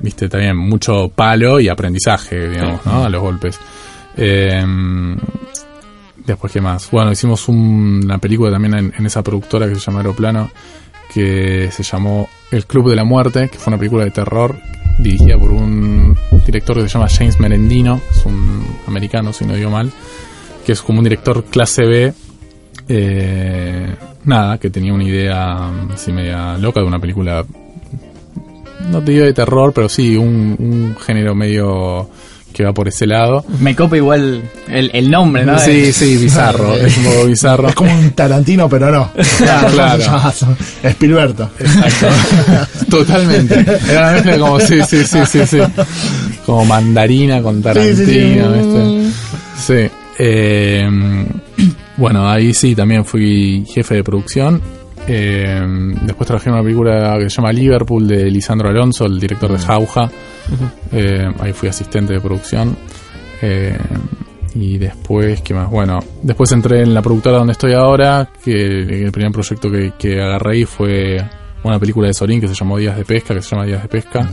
viste, 0.00 0.30
también 0.30 0.56
mucho 0.56 1.08
palo 1.14 1.60
y 1.60 1.68
aprendizaje, 1.68 2.48
digamos, 2.48 2.86
¿no? 2.86 3.04
A 3.04 3.08
los 3.10 3.20
golpes. 3.20 3.58
Eh, 4.16 4.64
después, 6.26 6.52
¿qué 6.52 6.60
más? 6.60 6.90
Bueno, 6.90 7.10
hicimos 7.12 7.48
un- 7.48 8.00
una 8.04 8.18
película 8.18 8.50
también 8.50 8.74
en, 8.74 8.92
en 8.96 9.06
esa 9.06 9.22
productora 9.22 9.68
que 9.68 9.74
se 9.74 9.80
llama 9.80 10.00
Aeroplano, 10.00 10.50
que 11.12 11.68
se 11.72 11.82
llamó 11.82 12.28
El 12.50 12.66
Club 12.66 12.88
de 12.90 12.96
la 12.96 13.04
Muerte, 13.04 13.48
que 13.48 13.58
fue 13.58 13.70
una 13.72 13.78
película 13.78 14.04
de 14.04 14.10
terror 14.10 14.56
dirigida 14.98 15.38
por 15.38 15.50
un 15.50 16.16
director 16.46 16.76
que 16.76 16.82
se 16.82 16.88
llama 16.88 17.08
James 17.08 17.40
Merendino, 17.40 18.00
es 18.10 18.24
un 18.26 18.64
americano, 18.86 19.32
si 19.32 19.44
no 19.44 19.54
digo 19.54 19.70
mal, 19.70 19.90
que 20.64 20.72
es 20.72 20.82
como 20.82 20.98
un 20.98 21.04
director 21.04 21.44
clase 21.44 21.84
B. 21.84 22.12
eh, 22.88 23.94
nada, 24.24 24.58
que 24.58 24.68
tenía 24.70 24.92
una 24.92 25.04
idea 25.04 25.70
así 25.92 26.12
media 26.12 26.58
loca 26.58 26.80
de 26.80 26.86
una 26.86 26.98
película 26.98 27.44
no 28.90 29.02
te 29.02 29.12
digo 29.12 29.24
de 29.24 29.32
terror, 29.32 29.72
pero 29.74 29.88
sí 29.88 30.16
un, 30.16 30.56
un 30.58 30.96
género 30.96 31.34
medio 31.34 32.08
que 32.52 32.64
va 32.64 32.72
por 32.72 32.88
ese 32.88 33.06
lado. 33.06 33.44
Me 33.60 33.74
copa 33.74 33.96
igual 33.96 34.42
el, 34.68 34.90
el 34.92 35.10
nombre, 35.10 35.44
¿no? 35.44 35.58
Sí, 35.58 35.92
sí, 35.92 36.16
bizarro, 36.16 36.74
es 36.76 36.96
un 36.98 37.04
poco 37.04 37.26
bizarro. 37.26 37.68
Es 37.68 37.74
como 37.74 37.92
un 37.92 38.10
Tarantino, 38.10 38.68
pero 38.68 38.90
no. 38.90 39.10
Claro, 39.38 39.68
Claro. 39.72 40.32
Espilberto. 40.82 41.50
Totalmente. 42.90 43.60
Era 43.88 44.00
una 44.00 44.12
mezcla 44.12 44.38
como, 44.38 44.60
sí, 44.60 44.80
sí, 44.88 45.04
sí, 45.04 45.18
sí, 45.26 45.46
sí. 45.46 45.58
Como 46.46 46.64
mandarina 46.64 47.42
con 47.42 47.62
Tarantino, 47.62 47.96
Sí, 47.96 48.04
sí, 48.04 48.12
sí. 48.12 49.08
¿viste? 49.58 49.88
Sí. 49.88 49.94
Eh, 50.18 50.88
bueno, 51.96 52.28
ahí 52.30 52.52
sí, 52.52 52.74
también 52.74 53.04
fui 53.04 53.64
jefe 53.72 53.96
de 53.96 54.04
producción. 54.04 54.60
Eh, 55.06 55.60
después 56.02 56.26
trabajé 56.26 56.50
en 56.50 56.54
una 56.54 56.62
película 56.62 57.16
que 57.18 57.30
se 57.30 57.36
llama 57.36 57.52
Liverpool 57.52 58.06
de 58.06 58.30
Lisandro 58.30 58.68
Alonso, 58.68 59.06
el 59.06 59.18
director 59.18 59.50
de 59.50 59.58
Jauja. 59.58 60.10
Eh, 60.92 61.32
ahí 61.40 61.52
fui 61.52 61.68
asistente 61.68 62.12
de 62.12 62.20
producción. 62.20 62.76
Eh, 63.42 63.76
y 64.54 64.78
después, 64.78 65.40
¿qué 65.42 65.54
más? 65.54 65.70
Bueno, 65.70 66.00
después 66.22 66.50
entré 66.52 66.82
en 66.82 66.92
la 66.92 67.02
productora 67.02 67.38
donde 67.38 67.52
estoy 67.52 67.72
ahora, 67.72 68.28
que 68.44 69.04
el 69.04 69.12
primer 69.12 69.32
proyecto 69.32 69.70
que, 69.70 69.92
que 69.98 70.20
agarré 70.20 70.52
ahí 70.52 70.64
fue 70.64 71.18
una 71.62 71.78
película 71.78 72.08
de 72.08 72.14
Sorín 72.14 72.40
que 72.40 72.48
se 72.48 72.54
llamó 72.54 72.78
Días 72.78 72.96
de 72.96 73.04
Pesca, 73.04 73.34
que 73.34 73.42
se 73.42 73.50
llama 73.50 73.66
Días 73.66 73.82
de 73.82 73.88
Pesca. 73.88 74.28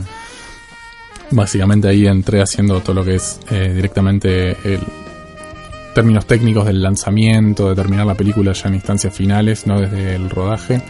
Básicamente 1.30 1.88
ahí 1.88 2.06
entré 2.06 2.40
haciendo 2.40 2.80
todo 2.80 2.94
lo 2.94 3.04
que 3.04 3.16
es 3.16 3.40
eh, 3.50 3.72
directamente 3.74 4.56
el 4.64 4.80
términos 5.98 6.26
técnicos 6.26 6.64
del 6.64 6.80
lanzamiento, 6.80 7.68
de 7.70 7.74
terminar 7.74 8.06
la 8.06 8.14
película 8.14 8.52
ya 8.52 8.68
en 8.68 8.74
instancias 8.74 9.12
finales, 9.14 9.66
no 9.66 9.80
desde 9.80 10.14
el 10.14 10.30
rodaje. 10.30 10.80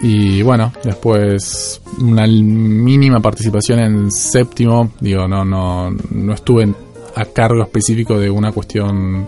Y 0.00 0.42
bueno, 0.42 0.72
después 0.84 1.80
una 1.98 2.26
mínima 2.26 3.20
participación 3.20 3.80
en 3.80 4.10
séptimo, 4.12 4.92
digo, 5.00 5.26
no, 5.26 5.44
no, 5.44 5.90
no 6.10 6.32
estuve 6.34 6.64
en- 6.64 6.76
a 7.16 7.24
cargo 7.24 7.62
específico 7.62 8.18
de 8.18 8.30
una 8.30 8.52
cuestión 8.52 9.26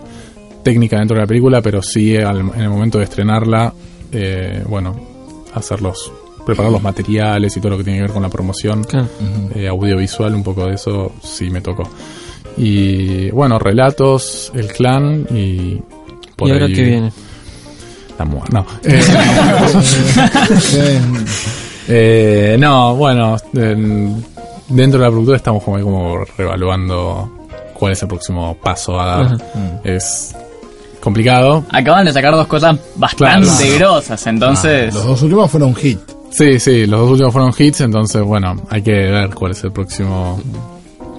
técnica 0.63 0.97
dentro 0.99 1.15
de 1.15 1.21
la 1.23 1.27
película, 1.27 1.61
pero 1.61 1.81
sí 1.81 2.15
al- 2.15 2.39
en 2.55 2.61
el 2.61 2.69
momento 2.69 2.99
de 2.99 3.05
estrenarla, 3.05 3.73
eh, 4.11 4.63
bueno, 4.69 4.95
hacer 5.55 5.81
los, 5.81 6.11
preparar 6.45 6.71
los 6.71 6.81
materiales 6.83 7.57
y 7.57 7.59
todo 7.59 7.71
lo 7.71 7.77
que 7.79 7.83
tiene 7.83 7.97
que 7.99 8.03
ver 8.03 8.11
con 8.13 8.21
la 8.23 8.29
promoción 8.29 8.83
Claro. 8.83 9.07
eh, 9.55 9.67
audiovisual, 9.67 10.33
un 10.35 10.43
poco 10.43 10.67
de 10.67 10.75
eso 10.75 11.11
sí 11.21 11.49
me 11.49 11.59
tocó. 11.59 11.83
Y 12.57 13.29
bueno, 13.31 13.57
relatos, 13.59 14.51
el 14.55 14.67
clan 14.67 15.25
y 15.31 15.79
por 16.35 16.47
¿Y 16.49 16.51
ahora 16.51 16.65
ahí 16.65 16.73
qué 16.73 16.83
viene? 16.83 17.11
La 18.19 18.25
muerte. 18.25 18.53
No. 18.53 18.65
Eh, 20.73 22.53
eh, 22.53 22.57
no, 22.59 22.95
bueno, 22.95 23.37
en- 23.53 24.23
dentro 24.69 24.99
de 24.99 25.05
la 25.05 25.09
productora 25.11 25.37
estamos 25.37 25.63
como, 25.63 25.77
ahí 25.77 25.83
como 25.83 26.23
reevaluando 26.37 27.47
cuál 27.73 27.93
es 27.93 28.01
el 28.01 28.07
próximo 28.07 28.55
paso 28.61 28.99
a 28.99 29.05
dar. 29.05 29.25
Ajá. 29.25 29.37
Es 29.83 30.35
complicado. 31.01 31.65
Acaban 31.71 32.05
de 32.05 32.13
sacar 32.13 32.33
dos 32.33 32.47
cosas 32.47 32.77
bastante 32.95 33.47
Claro. 33.47 33.93
grosas, 33.95 34.27
entonces... 34.27 34.93
Los 34.93 35.05
dos 35.05 35.21
últimos 35.23 35.49
fueron 35.51 35.73
hit. 35.75 35.99
Sí, 36.29 36.59
sí, 36.59 36.85
los 36.85 36.99
dos 37.01 37.09
últimos 37.11 37.33
fueron 37.33 37.51
hits, 37.57 37.81
entonces 37.81 38.21
bueno, 38.21 38.55
hay 38.69 38.81
que 38.83 38.91
ver 38.91 39.29
cuál 39.33 39.51
es 39.51 39.63
el 39.63 39.71
próximo 39.71 40.39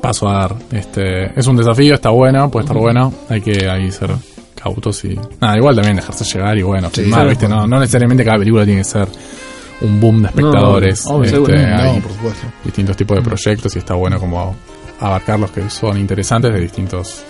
paso 0.02 0.28
a 0.28 0.32
dar. 0.40 0.54
Este, 0.72 1.38
es 1.38 1.46
un 1.46 1.56
desafío, 1.56 1.94
está 1.94 2.10
bueno, 2.10 2.50
puede 2.50 2.64
estar 2.64 2.76
bueno, 2.76 3.12
hay 3.30 3.40
que 3.40 3.66
ahí 3.70 3.90
ser 3.90 4.10
cautos 4.54 5.04
y 5.04 5.18
nada, 5.40 5.56
igual 5.56 5.74
también 5.74 5.96
dejarse 5.96 6.24
llegar 6.24 6.58
y 6.58 6.62
bueno, 6.62 6.90
filmar, 6.90 7.20
claro. 7.20 7.30
¿viste? 7.30 7.48
No, 7.48 7.66
no 7.66 7.78
necesariamente 7.80 8.24
cada 8.24 8.38
película 8.38 8.64
tiene 8.64 8.80
que 8.80 8.84
ser 8.88 9.08
un 9.80 10.00
boom 10.00 10.22
de 10.22 10.28
espectadores. 10.28 11.06
No, 11.06 11.22
Este, 11.24 11.56
hay 11.56 11.96
No, 11.96 12.02
por 12.02 12.12
supuesto. 12.12 12.46
distintos 12.64 12.96
tipos 12.96 13.16
de 13.16 13.22
proyectos 13.22 13.74
y 13.74 13.78
está 13.78 13.94
bueno 13.94 14.18
como 14.18 14.54
abarcar 15.00 15.40
los 15.40 15.50
que 15.50 15.68
son 15.70 15.96
interesantes 15.98 16.52
de 16.52 16.60
distintos 16.60 17.24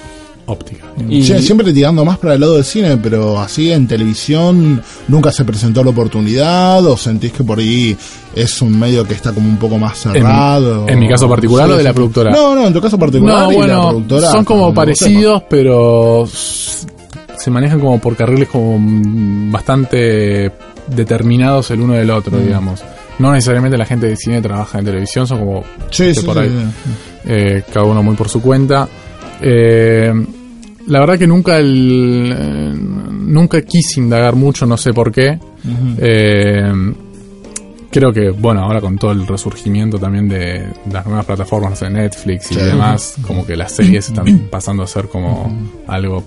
ópticas. 0.46 0.88
Y- 1.08 1.22
Sie- 1.22 1.40
Siempre 1.40 1.72
tirando 1.72 2.04
más 2.04 2.18
para 2.18 2.34
el 2.34 2.40
lado 2.40 2.54
del 2.56 2.64
cine, 2.64 2.96
pero 2.96 3.40
así 3.40 3.70
en 3.72 3.86
televisión 3.86 4.82
nunca 5.08 5.30
se 5.32 5.44
presentó 5.44 5.82
la 5.84 5.90
oportunidad 5.90 6.84
o 6.86 6.96
sentís 6.96 7.32
que 7.32 7.44
por 7.44 7.58
ahí 7.58 7.96
es 8.34 8.60
un 8.62 8.78
medio 8.78 9.04
que 9.06 9.14
está 9.14 9.32
como 9.32 9.48
un 9.48 9.56
poco 9.58 9.78
más 9.78 9.98
cerrado. 9.98 10.88
en 10.88 10.98
mi 10.98 11.08
caso 11.08 11.28
particular 11.28 11.70
o 11.70 11.76
de 11.76 11.82
la 11.84 11.92
productora? 11.92 12.30
No, 12.30 12.54
no, 12.54 12.66
en 12.66 12.72
tu 12.72 12.80
caso 12.80 12.98
particular 12.98 13.44
No, 13.44 13.52
y 13.52 13.54
la 13.54 13.58
bueno, 13.58 13.88
productora. 13.90 14.30
son 14.30 14.44
como 14.44 14.74
parecidos, 14.74 15.42
pero 15.48 16.26
se 16.26 17.50
manejan 17.50 17.80
como 17.80 17.98
por 18.00 18.16
carriles 18.16 18.48
como 18.48 18.78
bastante 19.50 20.50
determinados 20.88 21.70
el 21.70 21.80
uno 21.80 21.94
del 21.94 22.10
otro, 22.10 22.36
Mm. 22.38 22.44
digamos. 22.44 22.80
No 23.18 23.32
necesariamente 23.32 23.76
la 23.76 23.84
gente 23.86 24.06
de 24.08 24.16
cine 24.16 24.40
trabaja 24.40 24.78
en 24.78 24.84
televisión, 24.86 25.26
son 25.26 25.38
como 25.38 25.64
Sí, 25.90 26.12
por 26.24 26.34
sí, 26.36 26.40
ahí. 26.40 26.48
sí. 26.48 26.90
eh, 27.26 27.62
cada 27.72 27.86
uno 27.86 28.02
muy 28.02 28.16
por 28.16 28.28
su 28.28 28.40
cuenta. 28.42 28.88
Eh, 29.42 30.12
la 30.86 31.00
verdad 31.00 31.18
que 31.18 31.26
nunca 31.26 31.58
el, 31.58 32.34
eh, 32.36 32.72
nunca 32.74 33.62
quise 33.62 34.00
indagar 34.00 34.34
mucho, 34.36 34.66
no 34.66 34.76
sé 34.76 34.92
por 34.92 35.12
qué. 35.12 35.38
Eh, 35.98 36.72
creo 37.90 38.12
que, 38.12 38.30
bueno, 38.30 38.62
ahora 38.62 38.80
con 38.80 38.96
todo 38.98 39.12
el 39.12 39.26
resurgimiento 39.26 39.98
también 39.98 40.28
de 40.28 40.66
las 40.90 41.06
nuevas 41.06 41.24
plataformas, 41.26 41.70
no 41.70 41.76
sé, 41.76 41.90
Netflix 41.90 42.50
y 42.50 42.54
Sí. 42.54 42.60
demás, 42.60 43.16
como 43.26 43.46
que 43.46 43.56
las 43.56 43.72
series 43.72 44.08
están 44.08 44.26
pasando 44.50 44.82
a 44.82 44.86
ser 44.86 45.08
como 45.08 45.54
algo 45.86 46.24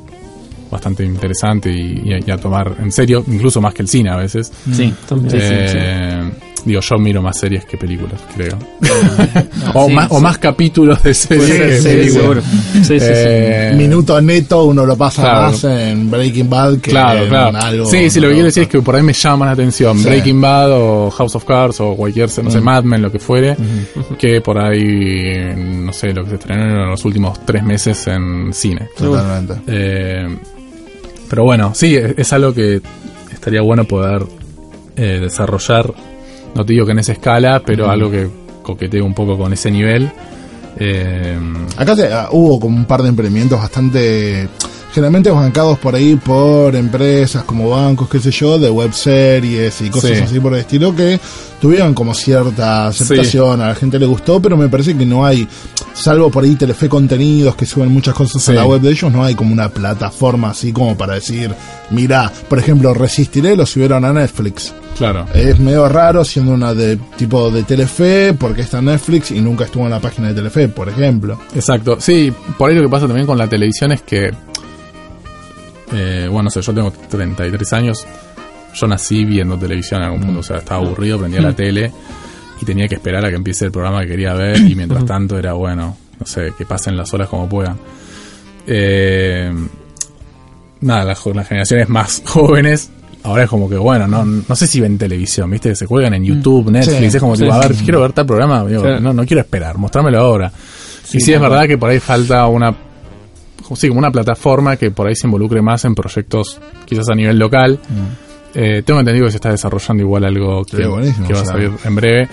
bastante 0.75 1.03
interesante 1.03 1.69
y, 1.71 2.01
y 2.05 2.13
a- 2.13 2.19
y 2.25 2.31
a 2.31 2.37
tomar 2.37 2.75
en 2.79 2.91
serio, 2.91 3.23
incluso 3.27 3.59
más 3.61 3.73
que 3.73 3.81
el 3.81 3.87
cine 3.87 4.11
a 4.11 4.17
veces. 4.17 4.51
Sí. 4.71 4.93
También. 5.07 5.31
Sí, 5.31 5.37
sí, 5.39 5.53
sí. 5.69 5.77
Eh, 5.79 6.31
Digo, 6.65 6.81
yo 6.81 6.97
miro 6.97 7.21
más 7.21 7.37
series 7.37 7.63
que 7.65 7.77
películas, 7.77 8.19
creo. 8.35 8.57
o, 9.75 9.85
sí, 9.87 9.93
más, 9.93 10.07
o 10.11 10.19
más 10.19 10.39
capítulos 10.39 11.03
de 11.03 11.13
series 11.13 11.45
Sí, 11.47 11.57
que 11.59 11.77
sí, 11.77 11.83
películas. 11.83 12.13
seguro. 12.23 12.41
Sí, 12.41 12.83
sí, 12.85 12.99
sí. 12.99 13.05
Eh, 13.07 13.73
Minuto 13.77 14.19
neto 14.19 14.63
uno 14.63 14.83
lo 14.83 14.97
pasa 14.97 15.21
Claro. 15.21 15.41
más 15.51 15.63
en 15.63 16.09
Breaking 16.09 16.49
Bad 16.49 16.79
que 16.79 16.89
Claro, 16.89 17.21
en 17.21 17.29
claro. 17.29 17.55
algo. 17.59 17.85
sí, 17.85 18.09
sí, 18.09 18.19
lo 18.19 18.29
que 18.29 18.33
quiero 18.33 18.45
decir 18.47 18.63
es 18.63 18.69
que 18.69 18.81
por 18.81 18.95
ahí 18.95 19.03
me 19.03 19.13
llama 19.13 19.45
la 19.45 19.51
atención 19.51 19.95
Sí. 19.99 20.05
Breaking 20.05 20.41
Bad 20.41 20.71
o 20.71 21.11
House 21.11 21.35
of 21.35 21.45
Cards 21.45 21.79
o 21.81 21.95
cualquier, 21.95 22.29
no 22.43 22.49
sé, 22.49 22.59
Mad 22.61 22.83
Men, 22.83 23.03
lo 23.03 23.11
que 23.11 23.19
fuere, 23.19 23.55
que 24.17 24.41
por 24.41 24.57
ahí, 24.57 25.53
no 25.55 25.93
sé, 25.93 26.13
lo 26.13 26.23
que 26.23 26.29
se 26.31 26.35
estrenó 26.37 26.63
en 26.83 26.89
los 26.89 27.05
últimos 27.05 27.45
tres 27.45 27.63
meses 27.63 28.07
en 28.07 28.51
cine. 28.51 28.87
Totalmente. 28.97 29.53
Eh, 29.67 30.35
pero 31.29 31.43
bueno, 31.43 31.73
sí, 31.75 31.95
es, 31.95 32.13
es 32.17 32.33
algo 32.33 32.53
que 32.53 32.81
estaría 33.33 33.61
bueno 33.61 33.85
poder 33.85 34.23
eh, 34.95 35.19
desarrollar, 35.21 35.93
no 36.55 36.65
te 36.65 36.73
digo 36.73 36.85
que 36.85 36.91
en 36.93 36.99
esa 36.99 37.11
escala, 37.13 37.61
pero 37.65 37.89
algo 37.89 38.09
que 38.09 38.27
coquetee 38.63 39.01
un 39.01 39.13
poco 39.13 39.37
con 39.37 39.51
ese 39.53 39.69
nivel. 39.71 40.09
Eh, 40.77 41.37
Acá 41.77 41.95
se- 41.95 42.11
ah, 42.13 42.29
hubo 42.31 42.59
como 42.59 42.75
un 42.77 42.85
par 42.85 43.01
de 43.01 43.09
emprendimientos 43.09 43.59
bastante 43.59 44.47
generalmente 44.95 45.29
bancados 45.29 45.77
por 45.77 45.93
ahí 45.93 46.15
por 46.15 46.73
empresas 46.73 47.43
como 47.43 47.69
bancos, 47.69 48.07
qué 48.07 48.17
sé 48.19 48.31
yo, 48.31 48.57
de 48.57 48.69
web 48.69 48.93
series 48.93 49.81
y 49.81 49.89
cosas 49.89 50.11
Sí. 50.11 50.23
así 50.23 50.39
por 50.39 50.53
el 50.53 50.61
estilo 50.61 50.95
que 50.95 51.19
tuvieron 51.61 51.93
como 51.93 52.13
cierta 52.13 52.87
aceptación, 52.87 53.59
a 53.61 53.67
la 53.67 53.75
gente 53.75 53.99
le 53.99 54.05
gustó, 54.05 54.41
pero 54.41 54.55
me 54.55 54.69
parece 54.69 54.95
que 54.95 55.05
no 55.05 55.25
hay, 55.25 55.45
salvo 55.93 56.31
por 56.31 56.45
ahí 56.45 56.55
Telefe 56.55 56.87
Contenidos 56.87 57.55
que 57.57 57.65
suben 57.65 57.91
muchas 57.91 58.13
cosas 58.15 58.41
Sí. 58.41 58.51
a 58.51 58.55
la 58.55 58.65
web 58.65 58.79
de 58.79 58.91
ellos, 58.91 59.11
no 59.11 59.21
hay 59.23 59.35
como 59.35 59.51
una 59.51 59.67
plataforma 59.67 60.51
así 60.51 60.71
como 60.71 60.95
para 60.95 61.15
decir, 61.15 61.53
mira, 61.91 62.31
por 62.47 62.57
ejemplo, 62.57 62.93
Resistiré 62.93 63.55
lo 63.57 63.65
subieron 63.65 64.05
a 64.05 64.13
Netflix. 64.13 64.73
claro. 64.97 65.25
Es 65.33 65.59
medio 65.59 65.89
raro 65.89 66.23
siendo 66.23 66.53
una 66.53 66.73
de 66.73 66.95
tipo 67.17 67.51
de 67.51 67.63
Telefe 67.63 68.33
porque 68.33 68.61
está 68.61 68.79
en 68.79 68.85
Netflix 68.85 69.31
y 69.31 69.41
nunca 69.41 69.65
estuvo 69.65 69.83
en 69.83 69.89
la 69.91 69.99
página 69.99 70.29
de 70.29 70.35
Telefe, 70.35 70.69
por 70.69 70.87
ejemplo. 70.87 71.37
Exacto. 71.53 71.97
Sí, 71.99 72.31
por 72.57 72.69
ahí 72.69 72.77
lo 72.77 72.83
que 72.83 72.89
pasa 72.89 73.05
también 73.05 73.27
con 73.27 73.37
la 73.37 73.47
televisión 73.49 73.91
es 73.91 74.01
que, 74.03 74.31
eh, 75.93 76.27
bueno, 76.29 76.43
no 76.43 76.49
sé, 76.49 76.61
yo 76.61 76.73
tengo 76.73 76.91
33 76.91 77.73
años, 77.73 78.05
yo 78.73 78.87
nací 78.87 79.23
viendo 79.25 79.57
televisión 79.57 80.01
en 80.01 80.07
algún 80.07 80.21
punto, 80.21 80.39
o 80.39 80.43
sea, 80.43 80.57
estaba 80.57 80.83
aburrido, 80.83 81.19
prendía 81.19 81.41
la 81.41 81.53
tele 81.53 81.91
y 82.61 82.65
tenía 82.65 82.87
que 82.87 82.95
esperar 82.95 83.25
a 83.25 83.29
que 83.29 83.35
empiece 83.35 83.65
el 83.65 83.71
programa 83.71 84.01
que 84.01 84.07
quería 84.07 84.33
ver 84.33 84.57
y 84.59 84.75
mientras 84.75 85.05
tanto 85.05 85.37
era, 85.37 85.53
bueno, 85.53 85.97
no 86.19 86.25
sé, 86.25 86.53
que 86.57 86.65
pasen 86.65 86.97
las 86.97 87.13
horas 87.13 87.29
como 87.29 87.47
puedan. 87.47 87.77
Eh, 88.67 89.53
nada, 90.81 91.03
las, 91.03 91.19
generaciones 91.19 91.89
más 91.89 92.21
jóvenes... 92.25 92.91
Ahora 93.23 93.45
es 93.45 93.49
como 93.49 93.67
que, 93.67 93.75
bueno, 93.75 94.07
no, 94.07 94.23
no 94.23 94.55
sé 94.55 94.67
si 94.67 94.79
ven 94.79 94.99
televisión, 94.99 95.49
¿viste? 95.49 95.73
Se 95.73 95.87
juegan 95.87 96.13
en 96.13 96.23
YouTube, 96.23 96.69
Netflix. 96.69 96.99
Sí, 96.99 97.05
es 97.05 97.17
como, 97.17 97.35
sí, 97.35 97.41
tipo, 97.41 97.55
a 97.55 97.57
ver, 97.57 97.73
quiero 97.73 98.01
ver 98.01 98.13
tal 98.13 98.27
programa. 98.27 98.63
digo, 98.65 98.83
no, 98.99 99.13
no 99.13 99.25
quiero 99.25 99.41
esperar, 99.41 99.79
mostrámelo 99.79 100.19
ahora. 100.19 100.51
y 101.11 101.19
sí 101.19 101.33
es 101.33 101.41
verdad 101.41 101.65
que 101.65 101.75
por 101.75 101.89
ahí 101.89 101.99
falta 101.99 102.45
una 102.45 102.84
sí, 103.73 103.87
como 103.87 103.99
una 103.99 104.11
plataforma 104.11 104.75
que 104.77 104.91
por 104.91 105.07
ahí 105.07 105.15
se 105.15 105.27
involucre 105.27 105.61
más 105.61 105.85
en 105.85 105.95
proyectos 105.95 106.59
quizás 106.85 107.09
a 107.09 107.15
nivel 107.15 107.37
local. 107.39 107.79
Eh, 108.53 108.83
tengo 108.85 108.99
entendido 108.99 109.25
que 109.25 109.31
se 109.31 109.37
está 109.37 109.49
desarrollando 109.51 110.01
igual 110.03 110.23
algo 110.25 110.63
que, 110.63 110.77
va 111.33 111.41
a 111.41 111.45
salir 111.45 111.71
en 111.83 111.95
breve. 111.95 112.29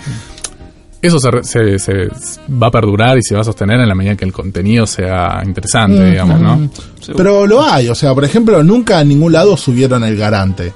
Eso 1.01 1.19
se, 1.19 1.43
se- 1.43 1.79
se- 1.79 2.07
va 2.49 2.67
a 2.67 2.71
perdurar 2.71 3.17
y 3.17 3.21
se 3.21 3.35
va 3.35 3.41
a 3.41 3.43
sostener 3.43 3.77
en 3.81 3.89
la 3.89 3.93
medida 3.95 4.15
que 4.15 4.23
el 4.23 4.31
contenido 4.31 4.85
sea 4.87 5.41
interesante, 5.45 5.97
digamos, 6.11 6.39
¿no? 6.39 6.69
Pero 7.17 7.45
lo 7.45 7.61
hay, 7.61 7.89
o 7.89 7.95
sea, 7.95 8.13
por 8.13 8.23
ejemplo, 8.23 8.63
nunca 8.63 8.99
a 8.99 9.03
ningún 9.03 9.33
lado 9.33 9.57
subieron 9.57 10.05
el 10.05 10.15
garante. 10.15 10.71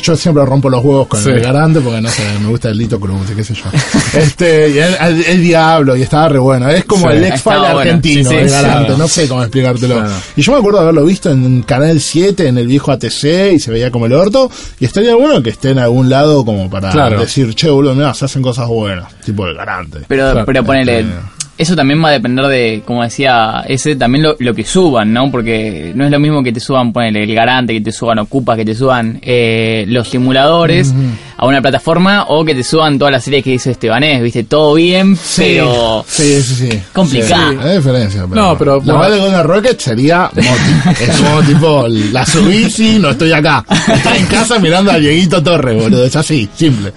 Yo 0.00 0.14
siempre 0.16 0.44
rompo 0.44 0.70
los 0.70 0.84
huevos 0.84 1.08
con 1.08 1.20
Sí. 1.22 1.30
el 1.30 1.40
garante 1.40 1.80
porque 1.80 2.00
no 2.00 2.08
sé, 2.08 2.22
me 2.40 2.48
gusta 2.48 2.68
el 2.70 2.78
Lito 2.78 3.00
Cruz, 3.00 3.30
qué 3.34 3.42
sé 3.42 3.54
yo. 3.54 3.64
Este, 4.18 4.70
y 4.70 4.78
el, 4.78 4.94
el- 5.00 5.24
el 5.24 5.42
diablo, 5.42 5.96
y 5.96 6.02
estaba 6.02 6.28
re 6.28 6.38
bueno. 6.38 6.68
Es 6.70 6.84
como 6.84 7.10
Sí. 7.10 7.16
el 7.16 7.24
ex 7.24 7.42
bueno. 7.44 7.64
argentino, 7.78 8.30
Sí, 8.30 8.36
sí, 8.36 8.42
el 8.42 8.50
garante, 8.50 8.96
no 8.96 9.08
sé 9.08 9.28
cómo 9.28 9.42
explicártelo. 9.42 9.94
Claro. 9.96 10.10
Y 10.36 10.42
yo 10.42 10.52
me 10.52 10.58
acuerdo 10.58 10.78
de 10.78 10.82
haberlo 10.84 11.04
visto 11.04 11.30
en 11.30 11.62
Canal 11.62 12.00
7, 12.00 12.46
en 12.48 12.58
el 12.58 12.66
viejo 12.68 12.92
ATC, 12.92 13.52
y 13.54 13.58
se 13.58 13.70
veía 13.70 13.90
como 13.90 14.06
el 14.06 14.12
orto, 14.12 14.50
y 14.78 14.84
estaría 14.84 15.14
bueno 15.16 15.42
que 15.42 15.50
esté 15.50 15.70
en 15.70 15.78
algún 15.80 16.08
lado 16.08 16.44
como 16.44 16.70
para 16.70 16.90
Claro. 16.90 17.18
decir, 17.20 17.54
che, 17.54 17.68
boludo, 17.68 17.94
mira, 17.94 18.14
se 18.14 18.26
hacen 18.26 18.42
cosas 18.42 18.68
buenas, 18.68 19.12
tipo 19.24 19.46
el 19.46 19.54
garante. 19.56 20.00
Pero, 20.06 20.30
Claro. 20.30 20.46
pero 20.46 20.64
ponele, 20.64 21.00
Este- 21.00 21.12
eso 21.56 21.76
también 21.76 22.02
va 22.02 22.08
a 22.08 22.12
depender 22.12 22.46
de, 22.46 22.82
como 22.84 23.02
decía 23.02 23.64
ese, 23.68 23.94
también 23.96 24.24
lo, 24.24 24.36
lo 24.38 24.54
que 24.54 24.64
suban, 24.64 25.12
¿no? 25.12 25.30
Porque 25.30 25.92
no 25.94 26.04
es 26.04 26.10
lo 26.10 26.18
mismo 26.18 26.42
que 26.42 26.52
te 26.52 26.60
suban, 26.60 26.92
ponele, 26.92 27.22
el 27.22 27.34
garante, 27.34 27.72
que 27.72 27.80
te 27.80 27.92
suban 27.92 28.18
Ocupa, 28.18 28.56
que 28.56 28.64
te 28.64 28.74
suban 28.74 29.18
eh, 29.22 29.84
los 29.88 30.08
simuladores 30.08 30.92
a 31.36 31.46
una 31.46 31.60
plataforma 31.60 32.26
o 32.28 32.44
que 32.44 32.54
te 32.54 32.62
suban 32.62 32.98
todas 32.98 33.12
las 33.12 33.24
series 33.24 33.42
que 33.44 33.50
dice 33.50 33.70
Estebanés, 33.72 34.22
viste, 34.22 34.44
todo 34.44 34.74
bien, 34.74 35.18
pero 35.36 36.04
Sí, 36.08 36.40
sí, 36.42 36.54
sí. 36.70 36.80
complicado. 36.92 37.50
Sí, 37.52 37.58
hay 37.62 37.76
diferencia. 37.76 38.24
Pero 38.28 38.42
No, 38.42 38.58
pero- 38.58 38.82
La 38.84 38.94
verdad 38.94 39.10
de 39.14 39.20
Golden 39.20 39.44
Rocket 39.44 39.80
sería 39.80 40.30
Moti. 40.34 41.00
es 41.02 41.16
como 41.20 41.42
tipo, 41.42 41.86
la 42.12 42.24
subí, 42.26 42.70
sí, 42.70 42.98
no 43.00 43.10
estoy 43.10 43.32
acá. 43.32 43.64
Estoy 43.92 44.18
en 44.18 44.26
casa 44.26 44.58
mirando 44.58 44.90
a 44.92 44.96
Dieguito 44.98 45.42
Torres, 45.42 45.82
boludo. 45.82 46.04
Es 46.04 46.16
así, 46.16 46.48
simple. 46.56 46.92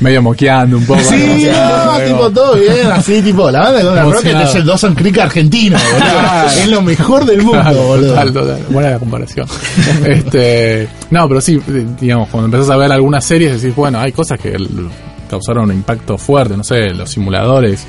Medio 0.00 0.22
moqueando 0.22 0.76
un 0.78 0.86
poco. 0.86 1.00
Sí, 1.00 1.48
¿no? 1.52 1.98
tipo, 2.06 2.30
todo 2.30 2.54
bien, 2.54 2.86
así, 2.92 3.20
tipo, 3.22 3.50
la 3.50 3.60
banda 3.60 3.78
de 3.78 3.84
Golden 3.84 4.12
Rocket 4.12 4.36
es 4.42 4.54
el 4.54 4.64
Dawson 4.66 4.94
Creek 4.94 5.18
argentino, 5.18 5.78
boludo. 5.78 6.46
Es 6.58 6.68
lo 6.68 6.82
mejor 6.82 7.24
del 7.26 7.42
mundo, 7.42 7.82
boludo. 7.82 8.08
total, 8.10 8.32
total. 8.32 8.58
Buena 8.70 8.90
la 8.90 8.98
comparación. 8.98 9.46
este, 10.06 10.88
no, 11.10 11.28
pero 11.28 11.40
sí, 11.40 11.60
eh, 11.68 11.86
digamos, 12.00 12.28
cuando 12.28 12.46
empezás 12.46 12.70
a 12.70 12.76
ver 12.76 12.92
algunas 12.92 13.24
series 13.24 13.60
decís, 13.60 13.74
bueno, 13.76 13.98
hay 13.98 14.12
cosas 14.12 14.38
que 14.38 14.56
causaron 15.28 15.64
un 15.70 15.76
impacto 15.76 16.16
fuerte, 16.18 16.56
no 16.56 16.64
sé, 16.64 16.90
los 16.90 17.10
simuladores. 17.10 17.86